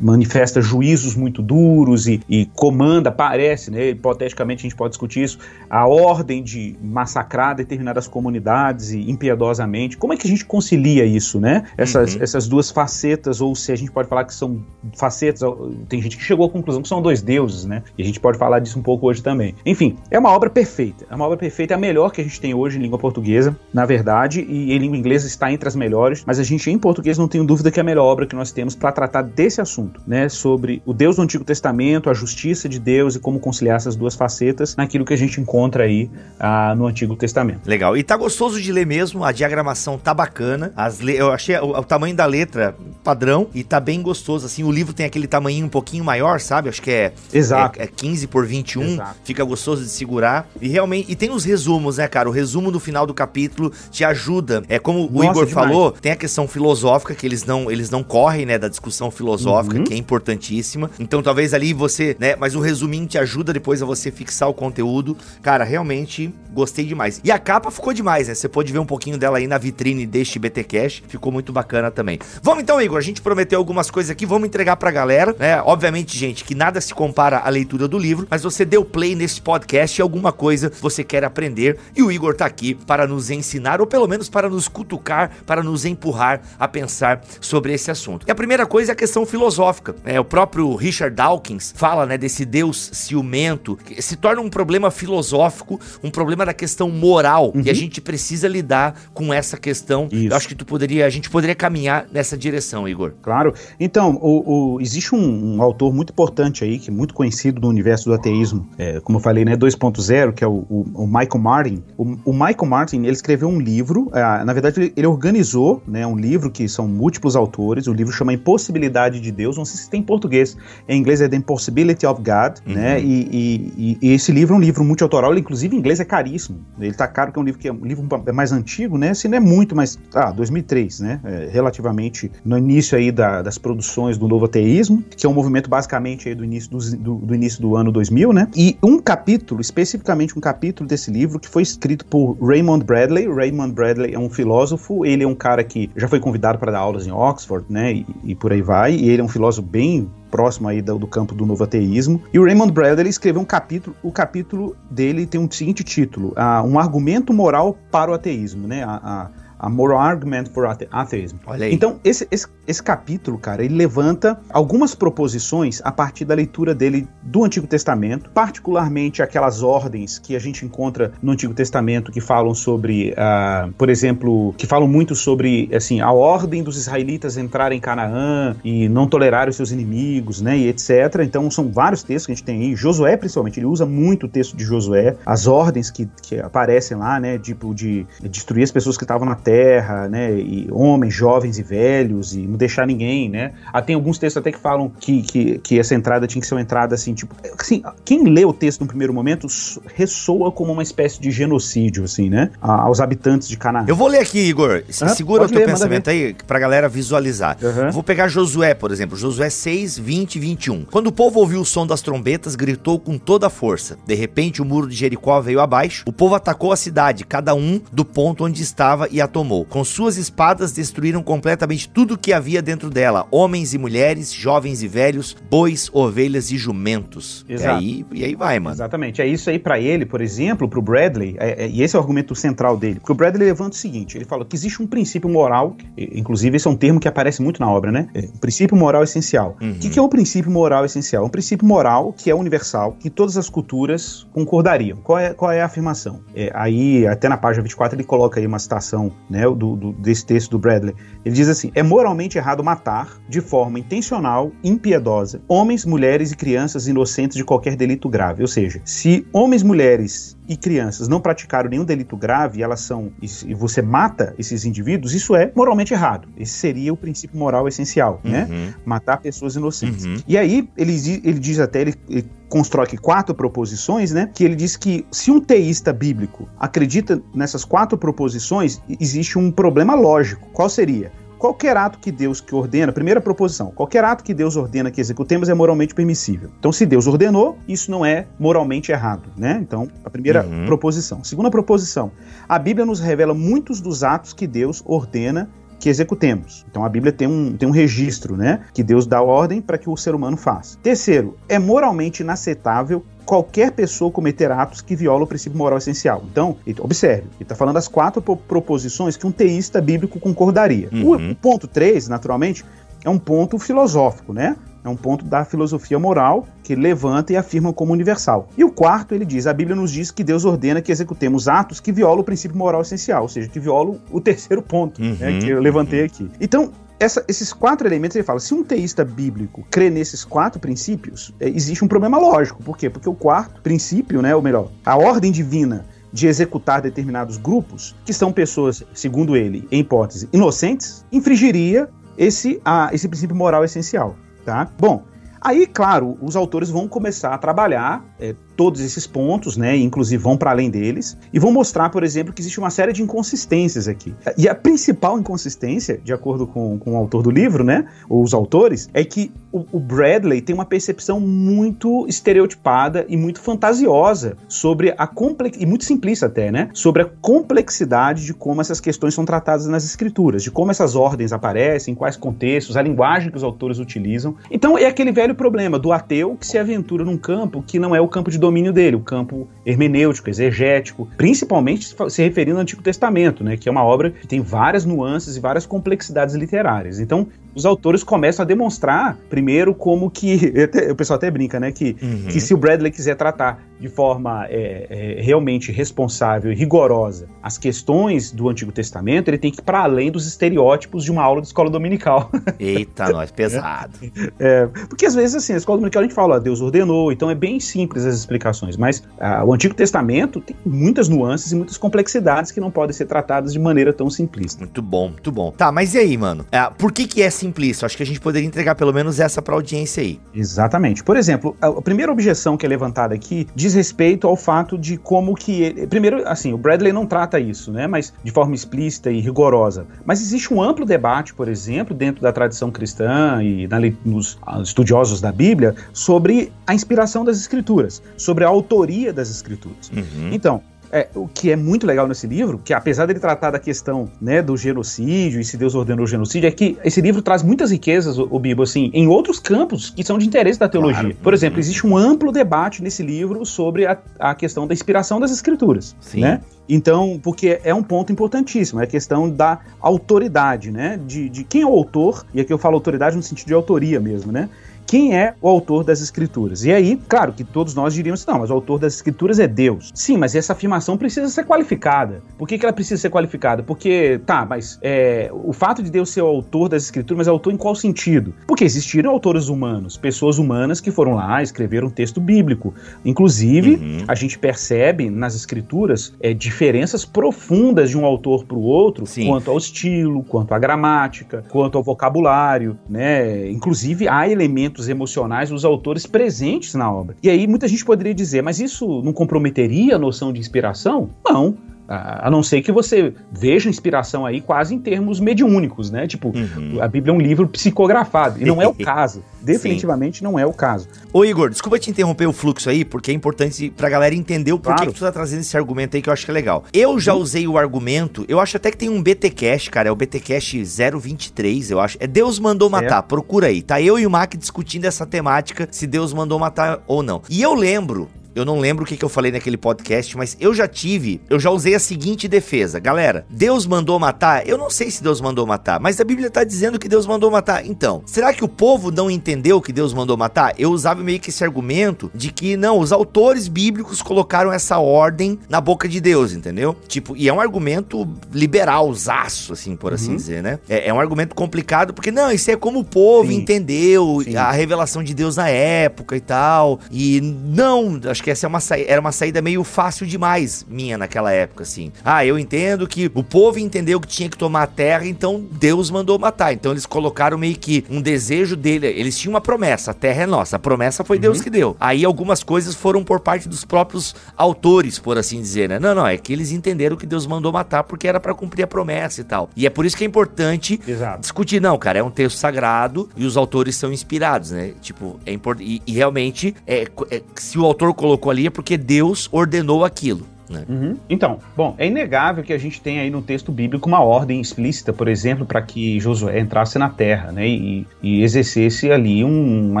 manifesta 0.00 0.62
juízos 0.62 1.16
muito 1.16 1.42
duros 1.42 2.06
e, 2.06 2.20
e, 2.28 2.46
comanda, 2.54 3.10
parece, 3.10 3.70
né, 3.70 3.90
hipoteticamente 3.90 4.60
a 4.60 4.62
gente 4.62 4.76
pode 4.76 4.90
discutir 4.90 5.24
isso, 5.24 5.38
a 5.68 5.86
ordem 5.86 6.42
de 6.42 6.76
massacrar 6.80 7.56
determinadas 7.56 8.06
comunidades 8.06 8.92
e 8.92 9.10
impiedosamente. 9.10 9.96
Como 9.96 10.12
é 10.12 10.16
que 10.16 10.26
a 10.26 10.30
gente 10.30 10.44
concilia 10.44 11.04
isso, 11.04 11.40
né? 11.40 11.64
Essas, 11.76 12.14
uhum. 12.14 12.22
essas 12.22 12.46
duas 12.46 12.70
facetas, 12.70 13.40
ou 13.40 13.54
se 13.56 13.72
a 13.72 13.76
gente 13.76 13.90
pode 13.90 14.08
falar 14.08 14.24
que 14.24 14.34
são 14.34 14.62
facetas, 14.96 15.40
tem 15.88 16.00
gente 16.00 16.16
que 16.16 16.22
chegou 16.22 16.46
à 16.46 16.50
conclusão 16.50 16.80
que 16.80 16.88
são 16.88 17.02
dois 17.02 17.20
deuses, 17.20 17.64
né? 17.64 17.82
E 17.98 18.02
a 18.02 18.06
gente 18.06 18.20
pode 18.20 18.38
falar 18.38 18.60
disso 18.60 18.78
um 18.78 18.82
pouco 18.82 19.08
hoje 19.08 19.20
também. 19.20 19.54
Enfim, 19.66 19.96
é 20.10 20.18
uma 20.18 20.30
obra 20.30 20.48
perfeita. 20.48 21.06
É 21.10 21.14
uma 21.14 21.24
obra 21.24 21.36
perfeita, 21.36 21.74
é 21.74 21.76
a 21.76 21.80
melhor 21.80 22.12
que 22.12 22.20
a 22.20 22.24
gente 22.24 22.40
tem 22.40 22.54
hoje 22.54 22.78
em 22.78 22.82
língua 22.82 22.98
portuguesa, 22.98 23.56
na 23.74 23.84
verdade, 23.84 24.46
e 24.48 24.72
em 24.72 24.78
língua 24.78 24.96
inglesa 24.96 25.26
está 25.26 25.50
entre 25.50 25.68
as 25.68 25.71
das 25.72 25.76
melhores, 25.76 26.22
mas 26.26 26.38
a 26.38 26.42
gente 26.42 26.70
em 26.70 26.78
português 26.78 27.18
não 27.18 27.26
tem 27.26 27.44
dúvida 27.44 27.70
que 27.70 27.80
é 27.80 27.82
a 27.82 27.84
melhor 27.84 28.04
obra 28.04 28.26
que 28.26 28.36
nós 28.36 28.52
temos 28.52 28.74
para 28.74 28.92
tratar 28.92 29.22
desse 29.22 29.60
assunto, 29.60 30.00
né? 30.06 30.28
Sobre 30.28 30.82
o 30.84 30.92
Deus 30.92 31.16
do 31.16 31.22
Antigo 31.22 31.44
Testamento, 31.44 32.10
a 32.10 32.14
justiça 32.14 32.68
de 32.68 32.78
Deus 32.78 33.16
e 33.16 33.18
como 33.18 33.40
conciliar 33.40 33.76
essas 33.76 33.96
duas 33.96 34.14
facetas 34.14 34.76
naquilo 34.76 35.04
que 35.04 35.14
a 35.14 35.16
gente 35.16 35.40
encontra 35.40 35.84
aí 35.84 36.10
ah, 36.38 36.74
no 36.74 36.86
Antigo 36.86 37.16
Testamento. 37.16 37.66
Legal. 37.66 37.96
E 37.96 38.02
tá 38.02 38.16
gostoso 38.16 38.60
de 38.60 38.70
ler 38.70 38.86
mesmo, 38.86 39.24
a 39.24 39.32
diagramação 39.32 39.98
tá 39.98 40.12
bacana. 40.12 40.72
As 40.76 41.00
le... 41.00 41.16
Eu 41.16 41.32
achei 41.32 41.56
o, 41.56 41.78
o, 41.78 41.84
tamanho 41.84 42.14
da 42.14 42.26
letra 42.26 42.74
padrão 43.02 43.48
e 43.54 43.64
tá 43.64 43.80
bem 43.80 44.02
gostoso. 44.02 44.46
Assim, 44.46 44.62
o 44.62 44.70
livro 44.70 44.92
tem 44.92 45.06
aquele 45.06 45.26
tamanho 45.26 45.64
um 45.64 45.68
pouquinho 45.68 46.04
maior, 46.04 46.40
sabe? 46.40 46.68
Acho 46.68 46.82
que 46.82 46.90
é, 46.90 47.12
Exato. 47.32 47.80
é, 47.80 47.84
é 47.84 47.86
15 47.86 48.26
por 48.26 48.46
21. 48.46 48.82
Exato. 48.82 49.16
Fica 49.24 49.44
gostoso 49.44 49.82
de 49.82 49.90
segurar. 49.90 50.48
E 50.60 50.68
realmente. 50.68 51.10
E 51.10 51.16
tem 51.16 51.30
os 51.30 51.44
resumos, 51.44 51.96
né, 51.96 52.08
cara? 52.08 52.28
O 52.28 52.32
resumo 52.32 52.70
do 52.70 52.80
final 52.80 53.06
do 53.06 53.14
capítulo 53.14 53.72
te 53.90 54.04
ajuda. 54.04 54.62
É 54.68 54.78
como 54.78 55.00
Nossa, 55.10 55.14
o 55.14 55.24
Igor 55.24 55.46
demais. 55.46 55.61
Falou, 55.68 55.92
tem 55.92 56.12
a 56.12 56.16
questão 56.16 56.46
filosófica, 56.46 57.14
que 57.14 57.26
eles 57.26 57.44
não, 57.44 57.70
eles 57.70 57.90
não 57.90 58.02
correm, 58.02 58.46
né, 58.46 58.58
da 58.58 58.68
discussão 58.68 59.10
filosófica, 59.10 59.78
uhum. 59.78 59.84
que 59.84 59.94
é 59.94 59.96
importantíssima. 59.96 60.90
Então 60.98 61.22
talvez 61.22 61.54
ali 61.54 61.72
você, 61.72 62.16
né, 62.18 62.36
mas 62.36 62.54
o 62.54 62.60
resuminho 62.60 63.06
te 63.06 63.18
ajuda 63.18 63.52
depois 63.52 63.82
a 63.82 63.86
você 63.86 64.10
fixar 64.10 64.48
o 64.48 64.54
conteúdo. 64.54 65.16
Cara, 65.42 65.64
realmente 65.64 66.32
gostei 66.52 66.84
demais. 66.84 67.20
E 67.24 67.30
a 67.30 67.38
capa 67.38 67.70
ficou 67.70 67.92
demais, 67.92 68.28
né? 68.28 68.34
Você 68.34 68.48
pode 68.48 68.72
ver 68.72 68.78
um 68.78 68.86
pouquinho 68.86 69.18
dela 69.18 69.38
aí 69.38 69.46
na 69.46 69.58
vitrine 69.58 70.06
deste 70.06 70.38
BT 70.38 70.64
Cash. 70.64 71.02
Ficou 71.08 71.32
muito 71.32 71.52
bacana 71.52 71.90
também. 71.90 72.18
Vamos 72.42 72.62
então, 72.62 72.80
Igor. 72.80 72.98
A 72.98 73.02
gente 73.02 73.20
prometeu 73.20 73.58
algumas 73.58 73.90
coisas 73.90 74.10
aqui, 74.10 74.26
vamos 74.26 74.48
entregar 74.48 74.76
pra 74.76 74.90
galera, 74.90 75.34
né? 75.38 75.60
Obviamente, 75.62 76.16
gente, 76.16 76.44
que 76.44 76.54
nada 76.54 76.80
se 76.80 76.94
compara 76.94 77.38
à 77.38 77.48
leitura 77.48 77.88
do 77.88 77.98
livro, 77.98 78.26
mas 78.30 78.42
você 78.42 78.64
deu 78.64 78.84
play 78.84 79.14
nesse 79.14 79.40
podcast 79.40 80.00
e 80.00 80.02
alguma 80.02 80.32
coisa 80.32 80.72
você 80.80 81.02
quer 81.02 81.24
aprender. 81.24 81.78
E 81.96 82.02
o 82.02 82.12
Igor 82.12 82.34
tá 82.34 82.46
aqui 82.46 82.74
para 82.74 83.06
nos 83.06 83.30
ensinar, 83.30 83.80
ou 83.80 83.86
pelo 83.86 84.06
menos 84.06 84.28
para 84.28 84.48
nos 84.48 84.68
cutucar, 84.68 85.30
para 85.46 85.51
nos 85.60 85.84
empurrar 85.84 86.40
a 86.56 86.68
pensar 86.68 87.20
sobre 87.40 87.72
esse 87.72 87.90
assunto. 87.90 88.24
E 88.28 88.30
a 88.30 88.34
primeira 88.34 88.64
coisa 88.64 88.92
é 88.92 88.94
a 88.94 88.96
questão 88.96 89.26
filosófica. 89.26 89.96
É, 90.04 90.20
o 90.20 90.24
próprio 90.24 90.76
Richard 90.76 91.16
Dawkins 91.16 91.74
fala, 91.76 92.06
né, 92.06 92.16
desse 92.16 92.44
Deus 92.44 92.90
ciumento, 92.92 93.74
que 93.76 94.00
se 94.00 94.14
torna 94.14 94.40
um 94.40 94.48
problema 94.48 94.90
filosófico, 94.90 95.80
um 96.04 96.10
problema 96.10 96.46
da 96.46 96.54
questão 96.54 96.88
moral, 96.88 97.52
uhum. 97.54 97.62
e 97.64 97.70
a 97.70 97.74
gente 97.74 98.00
precisa 98.00 98.46
lidar 98.46 98.94
com 99.12 99.34
essa 99.34 99.56
questão. 99.56 100.08
Isso. 100.12 100.28
Eu 100.28 100.36
acho 100.36 100.46
que 100.46 100.54
tu 100.54 100.64
poderia, 100.64 101.06
a 101.06 101.10
gente 101.10 101.28
poderia 101.28 101.54
caminhar 101.54 102.06
nessa 102.12 102.36
direção, 102.36 102.88
Igor. 102.88 103.14
Claro. 103.22 103.54
Então, 103.80 104.18
o, 104.22 104.74
o 104.74 104.80
existe 104.80 105.14
um, 105.14 105.56
um, 105.56 105.62
autor 105.62 105.92
muito 105.92 106.12
importante 106.12 106.62
aí, 106.62 106.78
que 106.78 106.90
é 106.90 106.92
muito 106.92 107.14
conhecido 107.14 107.60
no 107.60 107.68
universo 107.68 108.04
do 108.04 108.14
ateísmo, 108.14 108.68
é, 108.78 109.00
como 109.00 109.18
eu 109.18 109.22
falei, 109.22 109.44
né, 109.44 109.56
2.0, 109.56 110.32
que 110.32 110.44
é 110.44 110.46
o, 110.46 110.64
o, 110.68 110.86
o, 110.94 111.06
Michael 111.06 111.38
Martin. 111.38 111.82
O, 111.96 112.32
Michael 112.32 112.66
Martin, 112.66 112.98
ele 112.98 113.12
escreveu 113.12 113.48
um 113.48 113.58
livro, 113.58 114.10
é, 114.14 114.44
na 114.44 114.52
verdade 114.52 114.92
ele 114.96 115.06
organizou, 115.06 115.41
né, 115.86 116.06
um 116.06 116.16
livro 116.16 116.50
que 116.50 116.68
são 116.68 116.86
múltiplos 116.86 117.36
autores, 117.36 117.86
o 117.86 117.92
livro 117.92 118.12
chama 118.12 118.32
Impossibilidade 118.32 119.20
de 119.20 119.32
Deus, 119.32 119.56
não 119.56 119.64
sei 119.64 119.80
se 119.80 119.90
tem 119.90 120.00
em 120.00 120.04
português, 120.04 120.56
em 120.88 120.98
inglês 120.98 121.20
é 121.20 121.28
The 121.28 121.36
Impossibility 121.36 122.06
of 122.06 122.22
God, 122.22 122.58
uhum. 122.66 122.74
né, 122.74 123.00
e, 123.00 123.28
e, 123.76 123.98
e, 124.00 124.12
esse 124.12 124.32
livro 124.32 124.54
é 124.54 124.58
um 124.58 124.60
livro 124.60 124.84
multiautoral, 124.84 125.36
inclusive 125.36 125.74
em 125.74 125.78
inglês 125.78 126.00
é 126.00 126.04
caríssimo, 126.04 126.60
ele 126.80 126.94
tá 126.94 127.06
caro, 127.06 127.32
que 127.32 127.38
é 127.38 127.42
um 127.42 127.44
livro 127.44 127.60
que 127.60 127.68
é 127.68 127.72
um 127.72 127.84
livro 127.84 128.06
mais 128.32 128.52
antigo, 128.52 128.98
né, 128.98 129.10
assim, 129.10 129.28
não 129.28 129.38
é 129.38 129.40
muito, 129.40 129.74
mas, 129.74 129.98
ah, 130.14 130.30
2003, 130.32 131.00
né, 131.00 131.20
é, 131.24 131.48
relativamente 131.50 132.30
no 132.44 132.58
início 132.58 132.96
aí 132.96 133.10
da, 133.10 133.42
das 133.42 133.58
produções 133.58 134.18
do 134.18 134.28
novo 134.28 134.44
ateísmo, 134.44 135.02
que 135.16 135.26
é 135.26 135.28
um 135.28 135.34
movimento 135.34 135.68
basicamente 135.68 136.28
aí 136.28 136.34
do 136.34 136.44
início 136.44 136.70
do, 136.70 136.78
do, 136.96 137.14
do, 137.26 137.34
início 137.34 137.60
do 137.60 137.76
ano 137.76 137.90
2000, 137.90 138.32
né, 138.32 138.48
e 138.56 138.76
um 138.82 138.98
capítulo, 138.98 139.60
especificamente 139.60 140.36
um 140.36 140.40
capítulo 140.40 140.88
desse 140.88 141.10
livro 141.10 141.38
que 141.38 141.48
foi 141.48 141.62
escrito 141.62 142.04
por 142.06 142.36
Raymond 142.40 142.84
Bradley, 142.84 143.28
Raymond 143.28 143.72
Bradley 143.72 144.14
é 144.14 144.18
um 144.18 144.30
filósofo, 144.30 145.04
ele 145.04 145.24
é 145.24 145.26
um 145.26 145.31
cara 145.34 145.62
que 145.64 145.90
já 145.96 146.08
foi 146.08 146.20
convidado 146.20 146.58
para 146.58 146.72
dar 146.72 146.78
aulas 146.78 147.06
em 147.06 147.12
Oxford, 147.12 147.66
né, 147.68 147.92
e, 147.92 148.06
e 148.24 148.34
por 148.34 148.52
aí 148.52 148.62
vai, 148.62 148.94
e 148.94 149.08
ele 149.08 149.20
é 149.20 149.24
um 149.24 149.28
filósofo 149.28 149.66
bem 149.66 150.10
próximo 150.30 150.68
aí 150.68 150.80
do, 150.80 150.98
do, 150.98 151.06
campo 151.06 151.34
do 151.34 151.44
novo 151.44 151.62
ateísmo. 151.62 152.22
E 152.32 152.38
o 152.38 152.44
Raymond 152.44 152.72
Bradley 152.72 153.08
escreveu 153.08 153.42
um 153.42 153.44
capítulo, 153.44 153.94
o 154.02 154.10
capítulo 154.10 154.76
dele 154.90 155.26
tem 155.26 155.40
o 155.40 155.44
um 155.44 155.50
seguinte 155.50 155.84
título, 155.84 156.28
uh, 156.30 156.66
um 156.66 156.78
argumento 156.78 157.32
moral 157.32 157.76
para 157.90 158.10
o 158.10 158.14
ateísmo, 158.14 158.66
né? 158.66 158.82
A, 158.82 159.00
a, 159.02 159.30
a 159.62 159.68
Moral 159.68 160.00
Argument 160.00 160.46
for 160.46 160.66
Atheism. 160.66 161.36
Olha 161.46 161.66
aí. 161.66 161.72
Então, 161.72 162.00
esse, 162.02 162.26
esse, 162.32 162.48
esse 162.66 162.82
capítulo, 162.82 163.38
cara, 163.38 163.64
ele 163.64 163.74
levanta 163.74 164.38
algumas 164.48 164.94
proposições 164.94 165.80
a 165.82 165.90
partir 165.90 166.24
da 166.24 166.34
leitura 166.34 166.74
dele 166.74 167.08
do 167.22 167.44
Antigo 167.44 167.66
Testamento, 167.66 168.30
particularmente 168.30 169.22
aquelas 169.22 169.62
ordens 169.62 170.18
que 170.18 170.36
a 170.36 170.38
gente 170.38 170.64
encontra 170.64 171.12
no 171.20 171.32
Antigo 171.32 171.52
Testamento 171.54 172.12
que 172.12 172.20
falam 172.20 172.54
sobre, 172.54 173.12
uh, 173.12 173.72
por 173.72 173.88
exemplo, 173.88 174.54
que 174.56 174.66
falam 174.66 174.86
muito 174.86 175.14
sobre, 175.14 175.68
assim, 175.74 176.00
a 176.00 176.12
ordem 176.12 176.62
dos 176.62 176.76
israelitas 176.76 177.36
entrarem 177.36 177.78
em 177.78 177.80
Canaã 177.80 178.54
e 178.62 178.88
não 178.88 179.08
tolerar 179.08 179.48
os 179.48 179.56
seus 179.56 179.72
inimigos, 179.72 180.40
né, 180.40 180.56
e 180.56 180.68
etc. 180.68 181.20
Então, 181.22 181.50
são 181.50 181.68
vários 181.68 182.02
textos 182.02 182.26
que 182.26 182.32
a 182.32 182.34
gente 182.34 182.44
tem 182.44 182.62
aí. 182.62 182.76
Josué, 182.76 183.16
principalmente, 183.16 183.58
ele 183.58 183.66
usa 183.66 183.84
muito 183.84 184.26
o 184.26 184.28
texto 184.28 184.56
de 184.56 184.64
Josué, 184.64 185.16
as 185.26 185.46
ordens 185.46 185.90
que, 185.90 186.08
que 186.22 186.38
aparecem 186.38 186.96
lá, 186.96 187.18
né, 187.18 187.38
tipo, 187.38 187.74
de 187.74 188.06
destruir 188.22 188.62
as 188.62 188.70
pessoas 188.70 188.96
que 188.96 189.04
estavam 189.04 189.26
na 189.26 189.34
terra 189.34 190.08
né, 190.08 190.32
e 190.32 190.68
homens, 190.70 191.12
jovens 191.12 191.58
e 191.58 191.62
velhos, 191.62 192.34
e 192.34 192.51
não 192.52 192.58
deixar 192.58 192.86
ninguém, 192.86 193.28
né. 193.28 193.52
Ah, 193.72 193.82
tem 193.82 193.94
alguns 193.94 194.18
textos 194.18 194.40
até 194.40 194.52
que 194.52 194.58
falam 194.58 194.90
que, 195.00 195.22
que, 195.22 195.58
que 195.58 195.78
essa 195.78 195.94
entrada 195.94 196.26
tinha 196.26 196.40
que 196.40 196.46
ser 196.46 196.54
uma 196.54 196.60
entrada 196.60 196.94
assim, 196.94 197.14
tipo, 197.14 197.34
assim, 197.58 197.82
quem 198.04 198.24
lê 198.24 198.44
o 198.44 198.52
texto 198.52 198.82
no 198.82 198.86
primeiro 198.86 199.12
momento 199.12 199.46
ressoa 199.94 200.52
como 200.52 200.72
uma 200.72 200.82
espécie 200.82 201.20
de 201.20 201.30
genocídio, 201.30 202.04
assim, 202.04 202.28
né, 202.28 202.50
aos 202.60 203.00
habitantes 203.00 203.48
de 203.48 203.56
Canaã. 203.56 203.84
Eu 203.88 203.96
vou 203.96 204.08
ler 204.08 204.20
aqui, 204.20 204.38
Igor, 204.38 204.82
ah, 205.00 205.08
segura 205.08 205.44
o 205.44 205.48
teu 205.48 205.58
ler, 205.58 205.66
pensamento 205.66 206.10
aí 206.10 206.36
pra 206.46 206.58
galera 206.58 206.88
visualizar. 206.88 207.56
Uhum. 207.62 207.90
Vou 207.90 208.02
pegar 208.02 208.28
Josué, 208.28 208.74
por 208.74 208.92
exemplo, 208.92 209.16
Josué 209.16 209.50
6, 209.50 209.98
20 209.98 210.36
e 210.36 210.38
21. 210.38 210.84
Quando 210.84 211.06
o 211.08 211.12
povo 211.12 211.40
ouviu 211.40 211.60
o 211.60 211.64
som 211.64 211.86
das 211.86 212.02
trombetas, 212.02 212.54
gritou 212.54 212.98
com 212.98 213.18
toda 213.18 213.46
a 213.46 213.50
força. 213.50 213.96
De 214.06 214.14
repente, 214.14 214.60
o 214.60 214.64
muro 214.64 214.88
de 214.88 214.94
Jericó 214.94 215.40
veio 215.40 215.60
abaixo, 215.60 216.04
o 216.06 216.12
povo 216.12 216.34
atacou 216.34 216.72
a 216.72 216.76
cidade, 216.76 217.24
cada 217.24 217.54
um 217.54 217.80
do 217.90 218.04
ponto 218.04 218.44
onde 218.44 218.62
estava 218.62 219.08
e 219.10 219.20
a 219.20 219.26
tomou. 219.26 219.64
Com 219.64 219.84
suas 219.84 220.16
espadas 220.16 220.72
destruíram 220.72 221.22
completamente 221.22 221.88
tudo 221.88 222.18
que 222.18 222.32
havia 222.32 222.41
dentro 222.62 222.90
dela: 222.90 223.26
homens 223.30 223.74
e 223.74 223.78
mulheres, 223.78 224.32
jovens 224.32 224.82
e 224.82 224.88
velhos, 224.88 225.36
bois, 225.50 225.90
ovelhas 225.92 226.50
e 226.50 226.56
jumentos. 226.56 227.44
Exato. 227.48 227.82
E 227.82 227.86
aí, 227.86 228.06
e 228.12 228.24
aí 228.24 228.34
vai, 228.34 228.58
mano. 228.58 228.74
Exatamente. 228.74 229.22
É 229.22 229.26
isso 229.26 229.48
aí 229.48 229.58
para 229.58 229.78
ele, 229.78 230.04
por 230.04 230.20
exemplo, 230.20 230.68
pro 230.68 230.82
Bradley, 230.82 231.36
é, 231.38 231.64
é, 231.64 231.68
e 231.68 231.82
esse 231.82 231.96
é 231.96 231.98
o 231.98 232.02
argumento 232.02 232.34
central 232.34 232.76
dele. 232.76 232.96
Porque 232.96 233.12
o 233.12 233.14
Bradley 233.14 233.46
levanta 233.46 233.76
o 233.76 233.78
seguinte: 233.78 234.18
ele 234.18 234.24
fala 234.24 234.44
que 234.44 234.56
existe 234.56 234.82
um 234.82 234.86
princípio 234.86 235.30
moral, 235.30 235.76
inclusive 235.96 236.56
esse 236.56 236.66
é 236.66 236.70
um 236.70 236.76
termo 236.76 236.98
que 236.98 237.08
aparece 237.08 237.40
muito 237.40 237.60
na 237.60 237.70
obra, 237.70 237.92
né? 237.92 238.08
É, 238.14 238.22
princípio 238.40 238.76
moral 238.76 239.02
essencial. 239.02 239.56
Uhum. 239.60 239.72
O 239.72 239.74
que, 239.74 239.90
que 239.90 239.98
é 239.98 240.02
o 240.02 240.08
princípio 240.08 240.50
moral 240.50 240.84
essencial? 240.84 241.22
É 241.22 241.26
um 241.26 241.30
princípio 241.30 241.66
moral 241.66 242.12
que 242.12 242.30
é 242.30 242.34
universal, 242.34 242.92
que 242.98 243.08
todas 243.08 243.36
as 243.36 243.48
culturas 243.48 244.26
concordariam. 244.32 244.98
Qual 244.98 245.18
é, 245.18 245.32
qual 245.32 245.50
é 245.50 245.60
a 245.60 245.66
afirmação? 245.66 246.20
É, 246.34 246.50
aí, 246.54 247.06
até 247.06 247.28
na 247.28 247.36
página 247.36 247.62
24, 247.62 247.96
ele 247.96 248.04
coloca 248.04 248.40
aí 248.40 248.46
uma 248.46 248.58
citação, 248.58 249.12
né? 249.30 249.42
do, 249.54 249.76
do, 249.76 249.92
desse 249.92 250.24
texto 250.24 250.50
do 250.50 250.58
Bradley. 250.58 250.94
Ele 251.24 251.34
diz 251.34 251.48
assim: 251.48 251.70
é 251.74 251.82
moralmente 251.82 252.31
errado 252.38 252.62
matar, 252.62 253.20
de 253.28 253.40
forma 253.40 253.78
intencional, 253.78 254.52
impiedosa, 254.62 255.40
homens, 255.48 255.84
mulheres 255.84 256.32
e 256.32 256.36
crianças 256.36 256.86
inocentes 256.86 257.36
de 257.36 257.44
qualquer 257.44 257.76
delito 257.76 258.08
grave. 258.08 258.42
Ou 258.42 258.48
seja, 258.48 258.80
se 258.84 259.26
homens, 259.32 259.62
mulheres 259.62 260.36
e 260.48 260.56
crianças 260.56 261.08
não 261.08 261.20
praticaram 261.20 261.70
nenhum 261.70 261.84
delito 261.84 262.16
grave, 262.16 262.62
elas 262.62 262.80
são 262.80 263.12
e 263.20 263.54
você 263.54 263.80
mata 263.80 264.34
esses 264.38 264.64
indivíduos, 264.64 265.14
isso 265.14 265.34
é 265.36 265.52
moralmente 265.54 265.94
errado. 265.94 266.28
Esse 266.36 266.52
seria 266.52 266.92
o 266.92 266.96
princípio 266.96 267.38
moral 267.38 267.68
essencial, 267.68 268.20
né? 268.24 268.46
uhum. 268.50 268.66
né? 268.66 268.74
Matar 268.84 269.18
pessoas 269.18 269.54
inocentes. 269.56 270.04
Uhum. 270.04 270.16
E 270.26 270.36
aí 270.36 270.68
ele, 270.76 271.20
ele 271.24 271.38
diz 271.38 271.58
até 271.60 271.82
ele, 271.82 271.94
ele 272.08 272.28
constrói 272.48 272.84
aqui 272.84 272.98
quatro 272.98 273.34
proposições, 273.34 274.12
né? 274.12 274.30
Que 274.34 274.44
ele 274.44 274.54
diz 274.54 274.76
que 274.76 275.06
se 275.10 275.30
um 275.30 275.40
teísta 275.40 275.92
bíblico 275.92 276.48
acredita 276.58 277.20
nessas 277.34 277.64
quatro 277.64 277.96
proposições, 277.96 278.80
existe 279.00 279.38
um 279.38 279.50
problema 279.50 279.94
lógico. 279.94 280.50
Qual 280.52 280.68
seria? 280.68 281.10
Qualquer 281.42 281.76
ato 281.76 281.98
que 281.98 282.12
Deus 282.12 282.40
que 282.40 282.54
ordena, 282.54 282.92
primeira 282.92 283.20
proposição, 283.20 283.72
qualquer 283.72 284.04
ato 284.04 284.22
que 284.22 284.32
Deus 284.32 284.54
ordena 284.56 284.92
que 284.92 285.00
executemos 285.00 285.48
é 285.48 285.54
moralmente 285.54 285.92
permissível. 285.92 286.48
Então, 286.56 286.70
se 286.70 286.86
Deus 286.86 287.08
ordenou, 287.08 287.58
isso 287.66 287.90
não 287.90 288.06
é 288.06 288.26
moralmente 288.38 288.92
errado, 288.92 289.28
né? 289.36 289.58
Então, 289.60 289.88
a 290.04 290.08
primeira 290.08 290.46
uhum. 290.46 290.66
proposição. 290.66 291.24
Segunda 291.24 291.50
proposição, 291.50 292.12
a 292.48 292.60
Bíblia 292.60 292.86
nos 292.86 293.00
revela 293.00 293.34
muitos 293.34 293.80
dos 293.80 294.04
atos 294.04 294.32
que 294.32 294.46
Deus 294.46 294.84
ordena 294.86 295.50
que 295.82 295.88
executemos. 295.88 296.64
Então 296.70 296.84
a 296.84 296.88
Bíblia 296.88 297.12
tem 297.12 297.26
um, 297.26 297.56
tem 297.56 297.68
um 297.68 297.72
registro, 297.72 298.36
né? 298.36 298.60
Que 298.72 298.84
Deus 298.84 299.04
dá 299.04 299.20
ordem 299.20 299.60
para 299.60 299.76
que 299.76 299.90
o 299.90 299.96
ser 299.96 300.14
humano 300.14 300.36
faça. 300.36 300.78
Terceiro, 300.80 301.36
é 301.48 301.58
moralmente 301.58 302.22
inaceitável 302.22 303.04
qualquer 303.26 303.72
pessoa 303.72 304.08
cometer 304.08 304.52
atos 304.52 304.80
que 304.80 304.94
violam 304.94 305.24
o 305.24 305.26
princípio 305.26 305.58
moral 305.58 305.78
essencial. 305.78 306.22
Então, 306.30 306.56
observe, 306.78 307.24
ele 307.34 307.42
está 307.42 307.56
falando 307.56 307.74
das 307.74 307.88
quatro 307.88 308.22
proposições 308.22 309.16
que 309.16 309.26
um 309.26 309.32
teísta 309.32 309.80
bíblico 309.80 310.20
concordaria. 310.20 310.88
Uhum. 310.92 311.04
O, 311.04 311.32
o 311.32 311.34
ponto 311.34 311.66
3, 311.66 312.06
naturalmente, 312.06 312.64
é 313.04 313.10
um 313.10 313.18
ponto 313.18 313.58
filosófico, 313.58 314.32
né? 314.32 314.54
É 314.84 314.88
um 314.88 314.96
ponto 314.96 315.24
da 315.24 315.44
filosofia 315.44 315.98
moral 315.98 316.46
que 316.62 316.74
levanta 316.74 317.32
e 317.32 317.36
afirma 317.36 317.72
como 317.72 317.92
universal. 317.92 318.48
E 318.56 318.64
o 318.64 318.70
quarto, 318.70 319.14
ele 319.14 319.24
diz: 319.24 319.46
a 319.46 319.52
Bíblia 319.52 319.76
nos 319.76 319.92
diz 319.92 320.10
que 320.10 320.24
Deus 320.24 320.44
ordena 320.44 320.82
que 320.82 320.90
executemos 320.90 321.46
atos 321.46 321.78
que 321.78 321.92
violam 321.92 322.20
o 322.20 322.24
princípio 322.24 322.56
moral 322.56 322.82
essencial, 322.82 323.22
ou 323.22 323.28
seja, 323.28 323.48
que 323.48 323.60
violam 323.60 324.00
o 324.10 324.20
terceiro 324.20 324.60
ponto 324.60 325.00
né, 325.00 325.08
uhum, 325.08 325.16
né, 325.18 325.38
que 325.38 325.48
eu 325.48 325.60
levantei 325.60 326.00
uhum. 326.00 326.06
aqui. 326.06 326.30
Então, 326.40 326.72
essa, 326.98 327.24
esses 327.28 327.52
quatro 327.52 327.86
elementos, 327.86 328.16
ele 328.16 328.24
fala: 328.24 328.40
se 328.40 328.52
um 328.54 328.64
teísta 328.64 329.04
bíblico 329.04 329.64
crê 329.70 329.88
nesses 329.88 330.24
quatro 330.24 330.60
princípios, 330.60 331.32
é, 331.38 331.48
existe 331.48 331.84
um 331.84 331.88
problema 331.88 332.18
lógico. 332.18 332.62
Por 332.62 332.76
quê? 332.76 332.90
Porque 332.90 333.08
o 333.08 333.14
quarto 333.14 333.60
princípio, 333.62 334.20
né, 334.20 334.34
ou 334.34 334.42
melhor, 334.42 334.70
a 334.84 334.96
ordem 334.96 335.30
divina 335.30 335.86
de 336.12 336.26
executar 336.26 336.82
determinados 336.82 337.38
grupos, 337.38 337.96
que 338.04 338.12
são 338.12 338.32
pessoas, 338.32 338.84
segundo 338.92 339.36
ele, 339.36 339.66
em 339.70 339.80
hipótese, 339.80 340.28
inocentes, 340.32 341.06
infringiria 341.10 341.88
esse, 342.18 342.60
a, 342.64 342.90
esse 342.92 343.08
princípio 343.08 343.34
moral 343.34 343.64
essencial 343.64 344.14
tá? 344.44 344.68
Bom, 344.78 345.04
aí, 345.40 345.66
claro, 345.66 346.16
os 346.20 346.36
autores 346.36 346.70
vão 346.70 346.88
começar 346.88 347.32
a 347.34 347.38
trabalhar 347.38 348.04
é, 348.20 348.34
todos 348.56 348.80
esses 348.80 349.06
pontos, 349.06 349.56
né? 349.56 349.76
Inclusive 349.76 350.22
vão 350.22 350.36
para 350.36 350.50
além 350.50 350.70
deles 350.70 351.16
e 351.32 351.38
vão 351.38 351.52
mostrar, 351.52 351.90
por 351.90 352.04
exemplo, 352.04 352.32
que 352.32 352.40
existe 352.40 352.58
uma 352.58 352.70
série 352.70 352.92
de 352.92 353.02
inconsistências 353.02 353.88
aqui. 353.88 354.14
E 354.36 354.48
a 354.48 354.54
principal 354.54 355.18
inconsistência, 355.18 356.00
de 356.02 356.12
acordo 356.12 356.46
com, 356.46 356.78
com 356.78 356.92
o 356.92 356.96
autor 356.96 357.22
do 357.22 357.30
livro, 357.30 357.64
né? 357.64 357.86
Ou 358.08 358.22
os 358.22 358.34
autores, 358.34 358.88
é 358.92 359.04
que 359.04 359.32
o, 359.52 359.64
o 359.72 359.80
Bradley 359.80 360.40
tem 360.40 360.54
uma 360.54 360.64
percepção 360.64 361.20
muito 361.20 362.06
estereotipada 362.08 363.04
e 363.08 363.16
muito 363.16 363.40
fantasiosa 363.40 364.36
sobre 364.48 364.94
a 364.96 365.06
complex 365.06 365.58
e 365.60 365.66
muito 365.66 365.84
simplista 365.84 366.26
até, 366.26 366.50
né? 366.50 366.68
Sobre 366.72 367.02
a 367.02 367.10
complexidade 367.20 368.24
de 368.24 368.34
como 368.34 368.60
essas 368.60 368.80
questões 368.80 369.14
são 369.14 369.24
tratadas 369.24 369.66
nas 369.66 369.84
escrituras, 369.84 370.42
de 370.42 370.50
como 370.50 370.70
essas 370.70 370.94
ordens 370.94 371.32
aparecem, 371.32 371.92
em 371.92 371.94
quais 371.94 372.16
contextos, 372.16 372.76
a 372.76 372.82
linguagem 372.82 373.30
que 373.30 373.36
os 373.36 373.44
autores 373.44 373.78
utilizam. 373.78 374.34
Então 374.50 374.78
é 374.78 374.86
aquele 374.86 375.12
velho 375.12 375.34
problema 375.34 375.78
do 375.78 375.92
ateu 375.92 376.36
que 376.36 376.46
se 376.46 376.58
aventura 376.58 377.04
num 377.04 377.16
campo 377.16 377.62
que 377.62 377.78
não 377.78 377.94
é 377.94 378.00
o 378.00 378.08
campo 378.08 378.30
de 378.30 378.38
domínio 378.42 378.72
dele, 378.72 378.96
o 378.96 379.00
campo 379.00 379.48
hermenêutico, 379.64 380.28
exegético, 380.28 381.08
principalmente 381.16 381.94
se 382.10 382.22
referindo 382.22 382.58
ao 382.58 382.62
Antigo 382.62 382.82
Testamento, 382.82 383.42
né, 383.42 383.56
que 383.56 383.68
é 383.68 383.72
uma 383.72 383.84
obra 383.84 384.10
que 384.10 384.26
tem 384.26 384.40
várias 384.40 384.84
nuances 384.84 385.36
e 385.36 385.40
várias 385.40 385.64
complexidades 385.64 386.34
literárias. 386.34 387.00
Então, 387.00 387.26
os 387.54 387.66
autores 387.66 388.02
começam 388.02 388.42
a 388.42 388.46
demonstrar, 388.46 389.16
primeiro, 389.28 389.74
como 389.74 390.10
que. 390.10 390.52
o 390.90 390.94
pessoal 390.94 391.16
até 391.16 391.30
brinca, 391.30 391.58
né? 391.60 391.72
Que, 391.72 391.96
uhum. 392.02 392.26
que 392.28 392.40
se 392.40 392.54
o 392.54 392.56
Bradley 392.56 392.90
quiser 392.90 393.16
tratar 393.16 393.62
de 393.78 393.88
forma 393.88 394.46
é, 394.48 395.16
é, 395.18 395.22
realmente 395.22 395.72
responsável 395.72 396.52
e 396.52 396.54
rigorosa 396.54 397.26
as 397.42 397.58
questões 397.58 398.30
do 398.30 398.48
Antigo 398.48 398.70
Testamento, 398.70 399.28
ele 399.28 399.38
tem 399.38 399.50
que 399.50 399.58
ir 399.58 399.62
para 399.62 399.80
além 399.80 400.10
dos 400.10 400.26
estereótipos 400.26 401.04
de 401.04 401.10
uma 401.10 401.22
aula 401.22 401.40
de 401.40 401.48
escola 401.48 401.68
dominical. 401.68 402.30
Eita, 402.58 403.08
nós, 403.10 403.32
pesado. 403.32 403.98
É, 404.38 404.66
porque 404.88 405.04
às 405.04 405.14
vezes, 405.14 405.34
assim, 405.34 405.52
a 405.54 405.56
escola 405.56 405.78
dominical 405.78 406.00
a 406.00 406.04
gente 406.04 406.14
fala, 406.14 406.38
Deus 406.38 406.60
ordenou, 406.60 407.10
então 407.10 407.28
é 407.28 407.34
bem 407.34 407.58
simples 407.58 408.04
as 408.04 408.14
explicações, 408.14 408.76
mas 408.76 409.02
ah, 409.18 409.44
o 409.44 409.52
Antigo 409.52 409.74
Testamento 409.74 410.40
tem 410.40 410.54
muitas 410.64 411.08
nuances 411.08 411.50
e 411.50 411.56
muitas 411.56 411.76
complexidades 411.76 412.52
que 412.52 412.60
não 412.60 412.70
podem 412.70 412.92
ser 412.92 413.06
tratadas 413.06 413.52
de 413.52 413.58
maneira 413.58 413.92
tão 413.92 414.08
simplista. 414.08 414.60
Muito 414.60 414.80
bom, 414.80 415.08
muito 415.08 415.32
bom. 415.32 415.50
Tá, 415.50 415.72
mas 415.72 415.94
e 415.94 415.98
aí, 415.98 416.16
mano? 416.16 416.46
É, 416.52 416.70
por 416.70 416.92
que 416.92 417.08
que 417.08 417.22
é 417.22 417.30
simplista. 417.42 417.86
Acho 417.86 417.96
que 417.96 418.02
a 418.02 418.06
gente 418.06 418.20
poderia 418.20 418.46
entregar 418.46 418.74
pelo 418.74 418.92
menos 418.92 419.20
essa 419.20 419.42
para 419.42 419.54
a 419.54 419.56
audiência 419.56 420.02
aí. 420.02 420.20
Exatamente. 420.34 421.02
Por 421.02 421.16
exemplo, 421.16 421.56
a 421.60 421.82
primeira 421.82 422.10
objeção 422.10 422.56
que 422.56 422.64
é 422.64 422.68
levantada 422.68 423.14
aqui 423.14 423.46
diz 423.54 423.74
respeito 423.74 424.26
ao 424.26 424.36
fato 424.36 424.78
de 424.78 424.96
como 424.96 425.34
que 425.34 425.62
ele, 425.62 425.86
primeiro, 425.86 426.26
assim, 426.26 426.52
o 426.52 426.58
Bradley 426.58 426.92
não 426.92 427.06
trata 427.06 427.38
isso, 427.38 427.72
né, 427.72 427.86
mas 427.86 428.12
de 428.22 428.30
forma 428.30 428.54
explícita 428.54 429.10
e 429.10 429.20
rigorosa. 429.20 429.86
Mas 430.04 430.20
existe 430.20 430.52
um 430.52 430.62
amplo 430.62 430.84
debate, 430.84 431.34
por 431.34 431.48
exemplo, 431.48 431.94
dentro 431.94 432.22
da 432.22 432.32
tradição 432.32 432.70
cristã 432.70 433.42
e 433.42 433.66
na, 433.66 433.78
nos 434.04 434.38
estudiosos 434.62 435.20
da 435.20 435.32
Bíblia 435.32 435.74
sobre 435.92 436.52
a 436.66 436.74
inspiração 436.74 437.24
das 437.24 437.38
escrituras, 437.38 438.02
sobre 438.16 438.44
a 438.44 438.48
autoria 438.48 439.12
das 439.12 439.30
escrituras. 439.30 439.90
Uhum. 439.90 440.30
Então, 440.32 440.62
é, 440.92 441.08
o 441.14 441.26
que 441.26 441.50
é 441.50 441.56
muito 441.56 441.86
legal 441.86 442.06
nesse 442.06 442.26
livro, 442.26 442.60
que 442.62 442.74
apesar 442.74 443.06
dele 443.06 443.18
tratar 443.18 443.50
da 443.50 443.58
questão 443.58 444.10
né, 444.20 444.42
do 444.42 444.56
genocídio 444.56 445.40
e 445.40 445.44
se 445.44 445.56
Deus 445.56 445.74
ordenou 445.74 446.04
o 446.04 446.06
genocídio, 446.06 446.46
é 446.46 446.50
que 446.50 446.76
esse 446.84 447.00
livro 447.00 447.22
traz 447.22 447.42
muitas 447.42 447.70
riquezas, 447.70 448.18
o, 448.18 448.28
o 448.30 448.38
Bibo, 448.38 448.62
assim, 448.62 448.90
em 448.92 449.08
outros 449.08 449.38
campos 449.38 449.88
que 449.88 450.04
são 450.04 450.18
de 450.18 450.26
interesse 450.26 450.60
da 450.60 450.68
teologia. 450.68 451.00
Claro. 451.00 451.16
Por 451.22 451.32
exemplo, 451.32 451.58
existe 451.58 451.86
um 451.86 451.96
amplo 451.96 452.30
debate 452.30 452.82
nesse 452.82 453.02
livro 453.02 453.46
sobre 453.46 453.86
a, 453.86 453.96
a 454.18 454.34
questão 454.34 454.66
da 454.66 454.74
inspiração 454.74 455.18
das 455.18 455.30
escrituras. 455.30 455.96
Sim. 455.98 456.20
Né? 456.20 456.40
Então, 456.68 457.18
porque 457.22 457.60
é 457.64 457.74
um 457.74 457.82
ponto 457.82 458.12
importantíssimo, 458.12 458.80
é 458.80 458.84
a 458.84 458.86
questão 458.86 459.28
da 459.28 459.60
autoridade, 459.80 460.70
né? 460.70 460.98
De, 461.06 461.28
de 461.28 461.42
quem 461.42 461.62
é 461.62 461.66
o 461.66 461.70
autor, 461.70 462.24
e 462.32 462.40
aqui 462.40 462.52
eu 462.52 462.58
falo 462.58 462.76
autoridade 462.76 463.16
no 463.16 463.22
sentido 463.22 463.48
de 463.48 463.54
autoria 463.54 463.98
mesmo, 463.98 464.30
né? 464.30 464.48
Quem 464.92 465.16
é 465.16 465.32
o 465.40 465.48
autor 465.48 465.84
das 465.84 466.02
escrituras. 466.02 466.64
E 466.64 466.70
aí, 466.70 467.00
claro 467.08 467.32
que 467.32 467.42
todos 467.42 467.74
nós 467.74 467.94
diríamos, 467.94 468.26
não, 468.26 468.40
mas 468.40 468.50
o 468.50 468.52
autor 468.52 468.78
das 468.78 468.96
escrituras 468.96 469.38
é 469.38 469.48
Deus. 469.48 469.90
Sim, 469.94 470.18
mas 470.18 470.34
essa 470.34 470.52
afirmação 470.52 470.98
precisa 470.98 471.30
ser 471.30 471.46
qualificada. 471.46 472.22
Por 472.36 472.46
que, 472.46 472.58
que 472.58 472.66
ela 472.66 472.74
precisa 472.74 473.00
ser 473.00 473.08
qualificada? 473.08 473.62
Porque, 473.62 474.20
tá, 474.26 474.44
mas 474.44 474.78
é, 474.82 475.30
o 475.32 475.54
fato 475.54 475.82
de 475.82 475.90
Deus 475.90 476.10
ser 476.10 476.20
o 476.20 476.26
autor 476.26 476.68
das 476.68 476.82
escrituras, 476.82 477.16
mas 477.16 477.26
é 477.26 477.30
autor 477.30 477.54
em 477.54 477.56
qual 477.56 477.74
sentido? 477.74 478.34
Porque 478.46 478.64
existiram 478.64 479.10
autores 479.10 479.48
humanos, 479.48 479.96
pessoas 479.96 480.36
humanas 480.36 480.78
que 480.78 480.90
foram 480.90 481.14
lá, 481.14 481.42
escreveram 481.42 481.86
um 481.86 481.90
texto 481.90 482.20
bíblico. 482.20 482.74
Inclusive, 483.02 483.76
uhum. 483.76 484.04
a 484.06 484.14
gente 484.14 484.38
percebe 484.38 485.08
nas 485.08 485.34
escrituras 485.34 486.12
é, 486.20 486.34
diferenças 486.34 487.02
profundas 487.02 487.88
de 487.88 487.96
um 487.96 488.04
autor 488.04 488.44
para 488.44 488.58
o 488.58 488.62
outro, 488.62 489.06
Sim. 489.06 489.26
quanto 489.26 489.50
ao 489.50 489.56
estilo, 489.56 490.22
quanto 490.22 490.52
à 490.52 490.58
gramática, 490.58 491.42
quanto 491.48 491.78
ao 491.78 491.82
vocabulário, 491.82 492.78
né? 492.86 493.50
Inclusive, 493.50 494.06
há 494.06 494.28
elementos 494.28 494.81
aspectos 494.82 494.88
emocionais 494.88 495.50
dos 495.50 495.64
autores 495.64 496.06
presentes 496.06 496.74
na 496.74 496.92
obra. 496.92 497.16
E 497.22 497.30
aí 497.30 497.46
muita 497.46 497.68
gente 497.68 497.84
poderia 497.84 498.14
dizer, 498.14 498.42
mas 498.42 498.60
isso 498.60 499.02
não 499.02 499.12
comprometeria 499.12 499.96
a 499.96 499.98
noção 499.98 500.32
de 500.32 500.40
inspiração? 500.40 501.10
Não. 501.24 501.56
A 501.88 502.30
não 502.30 502.42
ser 502.42 502.62
que 502.62 502.72
você 502.72 503.12
veja 503.30 503.68
inspiração 503.68 504.24
aí 504.24 504.40
quase 504.40 504.74
em 504.74 504.78
termos 504.78 505.20
mediúnicos, 505.20 505.90
né? 505.90 506.06
Tipo, 506.06 506.28
uhum. 506.28 506.80
a 506.80 506.88
Bíblia 506.88 507.12
é 507.12 507.16
um 507.16 507.20
livro 507.20 507.46
psicografado. 507.48 508.40
E 508.40 508.44
não 508.44 508.62
é 508.62 508.66
o 508.66 508.72
caso. 508.74 509.22
Definitivamente 509.40 510.18
Sim. 510.18 510.24
não 510.24 510.38
é 510.38 510.46
o 510.46 510.52
caso. 510.52 510.88
Ô, 511.12 511.24
Igor, 511.24 511.50
desculpa 511.50 511.78
te 511.78 511.90
interromper 511.90 512.26
o 512.26 512.32
fluxo 512.32 512.70
aí, 512.70 512.84
porque 512.84 513.10
é 513.10 513.14
importante 513.14 513.70
pra 513.76 513.88
galera 513.88 514.14
entender 514.14 514.52
o 514.52 514.58
porquê 514.58 514.76
claro. 514.76 514.92
que 514.92 514.98
tu 514.98 515.04
tá 515.04 515.12
trazendo 515.12 515.40
esse 515.40 515.56
argumento 515.56 515.96
aí 515.96 516.02
que 516.02 516.08
eu 516.08 516.12
acho 516.12 516.24
que 516.24 516.30
é 516.30 516.34
legal. 516.34 516.64
Eu 516.72 516.98
já 516.98 517.14
usei 517.14 517.46
o 517.46 517.58
argumento, 517.58 518.24
eu 518.28 518.38
acho 518.38 518.56
até 518.56 518.70
que 518.70 518.76
tem 518.76 518.88
um 518.88 519.02
BTcast, 519.02 519.70
cara, 519.70 519.88
é 519.88 519.92
o 519.92 519.96
BTcast 519.96 520.64
023, 520.64 521.70
eu 521.72 521.80
acho. 521.80 521.96
É 522.00 522.06
Deus 522.06 522.38
mandou 522.38 522.70
matar, 522.70 523.00
é. 523.00 523.02
procura 523.02 523.48
aí. 523.48 523.60
Tá 523.60 523.80
eu 523.82 523.98
e 523.98 524.06
o 524.06 524.10
Mac 524.10 524.34
discutindo 524.36 524.84
essa 524.84 525.04
temática, 525.04 525.68
se 525.70 525.86
Deus 525.86 526.12
mandou 526.12 526.38
matar 526.38 526.82
ou 526.86 527.02
não. 527.02 527.22
E 527.28 527.42
eu 527.42 527.54
lembro 527.54 528.08
eu 528.34 528.44
não 528.44 528.58
lembro 528.58 528.84
o 528.84 528.86
que, 528.86 528.96
que 528.96 529.04
eu 529.04 529.08
falei 529.08 529.32
naquele 529.32 529.56
podcast, 529.56 530.16
mas 530.16 530.36
eu 530.38 530.54
já 530.54 530.68
tive, 530.68 531.20
eu 531.28 531.40
já 531.40 531.50
usei 531.50 531.74
a 531.74 531.78
seguinte 531.78 532.28
defesa. 532.28 532.78
Galera, 532.78 533.26
Deus 533.30 533.66
mandou 533.66 533.98
matar? 533.98 534.46
Eu 534.46 534.58
não 534.58 534.70
sei 534.70 534.90
se 534.90 535.02
Deus 535.02 535.20
mandou 535.20 535.46
matar, 535.46 535.80
mas 535.80 536.00
a 536.00 536.04
Bíblia 536.04 536.30
tá 536.30 536.44
dizendo 536.44 536.78
que 536.78 536.88
Deus 536.88 537.06
mandou 537.06 537.30
matar. 537.30 537.64
Então, 537.66 538.02
será 538.06 538.32
que 538.32 538.44
o 538.44 538.48
povo 538.48 538.90
não 538.90 539.10
entendeu 539.10 539.60
que 539.60 539.72
Deus 539.72 539.92
mandou 539.92 540.16
matar? 540.16 540.54
Eu 540.58 540.70
usava 540.70 541.02
meio 541.02 541.20
que 541.20 541.30
esse 541.30 541.42
argumento 541.42 542.10
de 542.14 542.30
que 542.32 542.56
não, 542.56 542.78
os 542.78 542.92
autores 542.92 543.48
bíblicos 543.48 544.02
colocaram 544.02 544.52
essa 544.52 544.78
ordem 544.78 545.38
na 545.48 545.60
boca 545.60 545.88
de 545.88 546.00
Deus, 546.00 546.32
entendeu? 546.32 546.76
Tipo, 546.86 547.16
e 547.16 547.28
é 547.28 547.32
um 547.32 547.40
argumento 547.40 548.08
liberal, 548.32 548.92
zaço, 548.94 549.52
assim, 549.52 549.76
por 549.76 549.92
assim 549.92 550.02
uhum. 550.02 550.16
assim 550.16 550.16
dizer, 550.16 550.42
né? 550.42 550.58
É, 550.68 550.88
é, 550.88 550.94
um 550.94 551.00
argumento 551.00 551.34
complicado, 551.34 551.92
porque 551.92 552.10
não, 552.10 552.30
isso 552.30 552.50
é 552.50 552.56
como 552.56 552.80
o 552.80 552.84
povo 552.84 553.30
Sim. 553.30 553.36
entendeu 553.36 554.22
Sim. 554.24 554.36
a 554.36 554.50
revelação 554.50 555.02
de 555.02 555.14
Deus 555.14 555.36
na 555.36 555.48
época 555.48 556.16
e 556.16 556.20
tal. 556.20 556.80
E 556.90 557.20
não, 557.20 558.00
acho 558.08 558.21
acho 558.22 558.24
que 558.24 558.30
essa 558.30 558.46
é 558.46 558.48
uma 558.48 558.60
era 558.86 559.00
uma 559.00 559.12
saída 559.12 559.42
meio 559.42 559.64
fácil 559.64 560.06
demais 560.06 560.64
minha 560.68 560.96
naquela 560.96 561.32
época, 561.32 561.64
assim. 561.64 561.92
Ah, 562.04 562.24
eu 562.24 562.38
entendo 562.38 562.86
que 562.86 563.10
o 563.14 563.22
povo 563.22 563.58
entendeu 563.58 564.00
que 564.00 564.06
tinha 564.06 564.28
que 564.28 564.36
tomar 564.36 564.62
a 564.62 564.66
terra, 564.66 565.06
então 565.06 565.44
Deus 565.50 565.90
mandou 565.90 566.18
matar. 566.18 566.52
Então 566.52 566.72
eles 566.72 566.86
colocaram 566.86 567.36
meio 567.36 567.56
que 567.56 567.84
um 567.90 568.00
desejo 568.00 568.54
dele. 568.56 568.86
Eles 568.86 569.18
tinham 569.18 569.34
uma 569.34 569.40
promessa: 569.40 569.90
a 569.90 569.94
terra 569.94 570.22
é 570.22 570.26
nossa. 570.26 570.56
A 570.56 570.58
promessa 570.58 571.02
foi 571.02 571.16
uhum. 571.16 571.22
Deus 571.22 571.40
que 571.40 571.50
deu. 571.50 571.76
Aí 571.80 572.04
algumas 572.04 572.42
coisas 572.42 572.74
foram 572.74 573.02
por 573.02 573.20
parte 573.20 573.48
dos 573.48 573.64
próprios 573.64 574.14
autores, 574.36 574.98
por 574.98 575.18
assim 575.18 575.40
dizer, 575.40 575.68
né? 575.68 575.78
Não, 575.78 575.94
não, 575.94 576.06
é 576.06 576.16
que 576.16 576.32
eles 576.32 576.52
entenderam 576.52 576.96
que 576.96 577.06
Deus 577.06 577.26
mandou 577.26 577.52
matar 577.52 577.82
porque 577.82 578.06
era 578.06 578.20
para 578.20 578.34
cumprir 578.34 578.62
a 578.62 578.66
promessa 578.66 579.20
e 579.20 579.24
tal. 579.24 579.50
E 579.56 579.66
é 579.66 579.70
por 579.70 579.84
isso 579.84 579.96
que 579.96 580.04
é 580.04 580.06
importante 580.06 580.80
Exato. 580.86 581.20
discutir. 581.20 581.60
Não, 581.60 581.76
cara, 581.78 581.98
é 581.98 582.02
um 582.02 582.10
texto 582.10 582.36
sagrado 582.36 583.08
e 583.16 583.24
os 583.24 583.36
autores 583.36 583.74
são 583.76 583.92
inspirados, 583.92 584.52
né? 584.52 584.74
Tipo, 584.80 585.18
é 585.26 585.32
importante. 585.32 585.82
E, 585.86 585.92
e, 585.92 585.92
realmente, 585.92 586.54
é, 586.66 586.86
é, 587.10 587.22
se 587.36 587.58
o 587.58 587.64
autor 587.64 587.92
colocou 587.94 588.11
colocou 588.12 588.30
ali 588.30 588.46
é 588.46 588.50
porque 588.50 588.76
Deus 588.76 589.28
ordenou 589.32 589.84
aquilo. 589.84 590.26
Né? 590.48 590.64
Uhum. 590.68 590.96
Então, 591.08 591.38
bom, 591.56 591.74
é 591.78 591.86
inegável 591.86 592.44
que 592.44 592.52
a 592.52 592.58
gente 592.58 592.78
tem 592.80 592.98
aí 593.00 593.08
no 593.08 593.22
texto 593.22 593.50
bíblico 593.50 593.88
uma 593.88 594.02
ordem 594.02 594.38
explícita, 594.38 594.92
por 594.92 595.08
exemplo, 595.08 595.46
para 595.46 595.62
que 595.62 595.98
Josué 595.98 596.40
entrasse 596.40 596.78
na 596.78 596.90
terra 596.90 597.32
né, 597.32 597.48
e, 597.48 597.86
e 598.02 598.22
exercesse 598.22 598.90
ali 598.90 599.24
um, 599.24 599.70
uma 599.70 599.80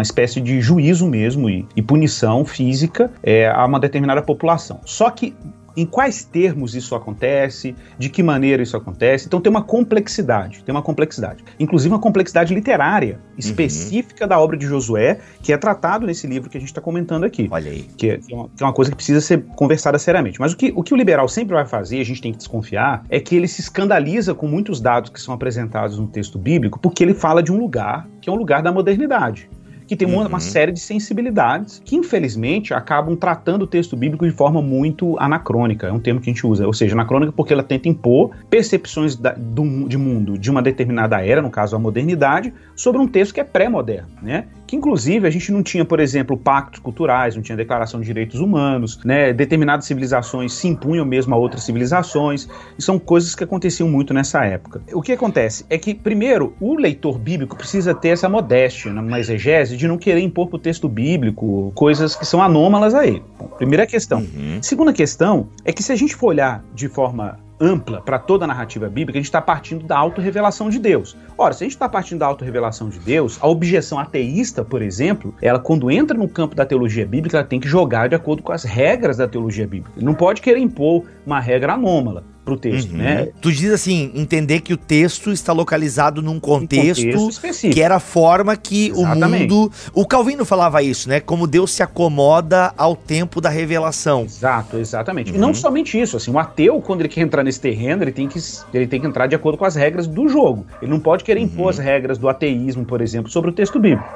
espécie 0.00 0.40
de 0.40 0.62
juízo 0.62 1.06
mesmo 1.06 1.50
e, 1.50 1.66
e 1.76 1.82
punição 1.82 2.44
física 2.44 3.10
é, 3.22 3.48
a 3.48 3.66
uma 3.66 3.78
determinada 3.78 4.22
população. 4.22 4.80
Só 4.86 5.10
que 5.10 5.34
em 5.76 5.86
quais 5.86 6.24
termos 6.24 6.74
isso 6.74 6.94
acontece, 6.94 7.74
de 7.98 8.08
que 8.08 8.22
maneira 8.22 8.62
isso 8.62 8.76
acontece. 8.76 9.26
Então 9.26 9.40
tem 9.40 9.50
uma 9.50 9.62
complexidade, 9.62 10.62
tem 10.64 10.74
uma 10.74 10.82
complexidade. 10.82 11.44
Inclusive 11.58 11.92
uma 11.92 12.00
complexidade 12.00 12.54
literária 12.54 13.20
específica 13.36 14.24
uhum. 14.24 14.28
da 14.28 14.38
obra 14.38 14.56
de 14.56 14.66
Josué, 14.66 15.18
que 15.42 15.52
é 15.52 15.56
tratado 15.56 16.06
nesse 16.06 16.26
livro 16.26 16.50
que 16.50 16.56
a 16.56 16.60
gente 16.60 16.70
está 16.70 16.80
comentando 16.80 17.24
aqui. 17.24 17.48
Olha 17.50 17.70
aí. 17.70 17.82
Que 17.96 18.10
é, 18.10 18.18
que 18.18 18.34
é, 18.34 18.64
uma, 18.64 18.72
coisa 18.72 18.90
que 18.90 18.96
precisa 18.96 19.20
ser 19.20 19.44
conversada 19.56 19.98
seriamente. 19.98 20.40
Mas 20.40 20.52
o 20.52 20.56
que, 20.56 20.72
o 20.74 20.82
que 20.82 20.94
o 20.94 20.96
liberal 20.96 21.28
sempre 21.28 21.54
vai 21.54 21.66
fazer, 21.66 22.00
a 22.00 22.04
gente 22.04 22.20
tem 22.20 22.32
que 22.32 22.38
desconfiar, 22.38 23.04
é 23.08 23.20
que 23.20 23.34
ele 23.36 23.48
se 23.48 23.60
escandaliza 23.60 24.34
com 24.34 24.46
muitos 24.46 24.80
dados 24.80 25.10
que 25.10 25.20
são 25.20 25.34
apresentados 25.34 25.98
no 25.98 26.06
texto 26.06 26.38
bíblico, 26.38 26.78
porque 26.78 27.02
ele 27.02 27.14
fala 27.14 27.42
de 27.42 27.52
um 27.52 27.58
lugar 27.58 28.08
que 28.20 28.28
é 28.28 28.32
um 28.32 28.36
lugar 28.36 28.62
da 28.62 28.72
modernidade 28.72 29.48
que 29.92 29.96
tem 29.96 30.08
uma, 30.08 30.22
uhum. 30.22 30.28
uma, 30.28 30.40
série 30.40 30.72
de 30.72 30.80
sensibilidades 30.80 31.82
que, 31.84 31.94
infelizmente, 31.96 32.72
acabam 32.72 33.14
tratando 33.14 33.62
o 33.62 33.66
texto 33.66 33.94
bíblico 33.94 34.26
de 34.26 34.32
forma 34.32 34.62
muito 34.62 35.18
anacrônica. 35.18 35.86
É 35.86 35.92
um 35.92 36.00
termo 36.00 36.18
que 36.18 36.30
a 36.30 36.32
gente 36.32 36.46
usa. 36.46 36.66
Ou 36.66 36.72
seja, 36.72 36.94
anacrônica 36.94 37.30
porque 37.32 37.52
ela 37.52 37.62
tenta 37.62 37.88
impor 37.88 38.30
percepções 38.48 39.16
da, 39.16 39.32
do, 39.32 39.86
de 39.86 39.98
mundo 39.98 40.38
de 40.38 40.50
uma 40.50 40.62
determinada 40.62 41.24
era, 41.24 41.42
no 41.42 41.50
caso 41.50 41.76
a 41.76 41.78
modernidade, 41.78 42.54
sobre 42.74 43.00
um 43.00 43.06
texto 43.06 43.34
que 43.34 43.40
é 43.40 43.44
pré-moderno, 43.44 44.08
né? 44.22 44.46
Que 44.72 44.76
inclusive 44.76 45.26
a 45.26 45.30
gente 45.30 45.52
não 45.52 45.62
tinha, 45.62 45.84
por 45.84 46.00
exemplo, 46.00 46.34
pactos 46.34 46.80
culturais, 46.80 47.36
não 47.36 47.42
tinha 47.42 47.54
declaração 47.54 48.00
de 48.00 48.06
direitos 48.06 48.40
humanos, 48.40 48.98
né? 49.04 49.30
Determinadas 49.30 49.84
civilizações 49.84 50.54
se 50.54 50.66
impunham 50.66 51.04
mesmo 51.04 51.34
a 51.34 51.36
outras 51.36 51.62
civilizações, 51.62 52.48
e 52.78 52.82
são 52.82 52.98
coisas 52.98 53.34
que 53.34 53.44
aconteciam 53.44 53.86
muito 53.86 54.14
nessa 54.14 54.42
época. 54.46 54.80
O 54.94 55.02
que 55.02 55.12
acontece 55.12 55.66
é 55.68 55.76
que, 55.76 55.94
primeiro, 55.94 56.54
o 56.58 56.74
leitor 56.74 57.18
bíblico 57.18 57.54
precisa 57.54 57.94
ter 57.94 58.08
essa 58.08 58.30
modéstia 58.30 58.90
na 58.90 59.20
exegese 59.20 59.76
de 59.76 59.86
não 59.86 59.98
querer 59.98 60.22
impor 60.22 60.48
para 60.48 60.56
o 60.56 60.58
texto 60.58 60.88
bíblico 60.88 61.70
coisas 61.74 62.16
que 62.16 62.24
são 62.24 62.42
anômalas 62.42 62.94
a 62.94 63.06
ele. 63.06 63.22
Bom, 63.38 63.48
primeira 63.48 63.86
questão. 63.86 64.20
Uhum. 64.20 64.62
Segunda 64.62 64.94
questão 64.94 65.48
é 65.66 65.72
que 65.74 65.82
se 65.82 65.92
a 65.92 65.96
gente 65.96 66.16
for 66.16 66.28
olhar 66.28 66.64
de 66.74 66.88
forma 66.88 67.38
ampla 67.60 68.00
para 68.00 68.18
toda 68.18 68.44
a 68.44 68.48
narrativa 68.48 68.88
bíblica, 68.88 69.18
a 69.18 69.20
gente 69.20 69.26
está 69.26 69.40
partindo 69.40 69.86
da 69.86 69.96
autorrevelação 69.96 70.68
de 70.68 70.78
Deus. 70.78 71.16
Ora, 71.36 71.52
se 71.52 71.62
a 71.62 71.66
gente 71.66 71.74
está 71.74 71.88
partindo 71.88 72.20
da 72.20 72.26
autorrevelação 72.26 72.88
de 72.88 72.98
Deus, 72.98 73.38
a 73.40 73.46
objeção 73.46 73.98
ateísta, 73.98 74.64
por 74.64 74.82
exemplo, 74.82 75.34
ela 75.40 75.58
quando 75.58 75.90
entra 75.90 76.16
no 76.16 76.28
campo 76.28 76.54
da 76.54 76.66
teologia 76.66 77.06
bíblica, 77.06 77.38
ela 77.38 77.46
tem 77.46 77.60
que 77.60 77.68
jogar 77.68 78.08
de 78.08 78.14
acordo 78.14 78.42
com 78.42 78.52
as 78.52 78.64
regras 78.64 79.16
da 79.16 79.28
teologia 79.28 79.66
bíblica. 79.66 80.00
Não 80.00 80.14
pode 80.14 80.40
querer 80.40 80.60
impor 80.60 81.04
uma 81.24 81.40
regra 81.40 81.74
anômala 81.74 82.24
para 82.44 82.54
o 82.54 82.56
texto, 82.56 82.90
uhum. 82.90 82.98
né? 82.98 83.28
Tu 83.40 83.52
diz 83.52 83.72
assim, 83.72 84.10
entender 84.14 84.60
que 84.60 84.72
o 84.72 84.76
texto 84.76 85.30
está 85.30 85.52
localizado 85.52 86.20
num 86.20 86.40
contexto, 86.40 87.06
um 87.06 87.28
contexto 87.30 87.70
que 87.70 87.80
era 87.80 87.96
a 87.96 88.00
forma 88.00 88.56
que 88.56 88.88
Exatamente. 88.88 89.52
o 89.52 89.56
mundo... 89.56 89.72
O 89.92 90.06
Calvino 90.06 90.44
falava 90.44 90.82
isso, 90.82 91.08
né? 91.08 91.20
Como 91.20 91.46
Deus 91.46 91.72
se 91.72 91.82
acomoda 91.82 92.72
ao 92.76 92.96
tempo 92.96 93.40
da 93.40 93.48
revelação. 93.48 94.22
Exato, 94.22 94.78
exatamente. 94.78 95.30
Uhum. 95.30 95.36
E 95.36 95.40
não 95.40 95.54
somente 95.54 96.00
isso, 96.00 96.16
assim, 96.16 96.32
o 96.32 96.38
ateu, 96.38 96.80
quando 96.80 97.00
ele 97.00 97.08
quer 97.08 97.20
entrar 97.20 97.44
nesse 97.44 97.60
terreno, 97.60 98.02
ele 98.02 98.12
tem 98.12 98.28
que, 98.28 98.38
ele 98.74 98.86
tem 98.86 99.00
que 99.00 99.06
entrar 99.06 99.26
de 99.26 99.36
acordo 99.36 99.56
com 99.56 99.64
as 99.64 99.76
regras 99.76 100.06
do 100.06 100.28
jogo. 100.28 100.66
Ele 100.80 100.90
não 100.90 101.00
pode 101.00 101.22
querer 101.22 101.40
impor 101.40 101.64
uhum. 101.64 101.70
as 101.70 101.78
regras 101.78 102.18
do 102.18 102.28
ateísmo, 102.28 102.84
por 102.84 103.00
exemplo, 103.00 103.30
sobre 103.30 103.50
o 103.50 103.52
texto 103.52 103.78
bíblico. 103.78 104.08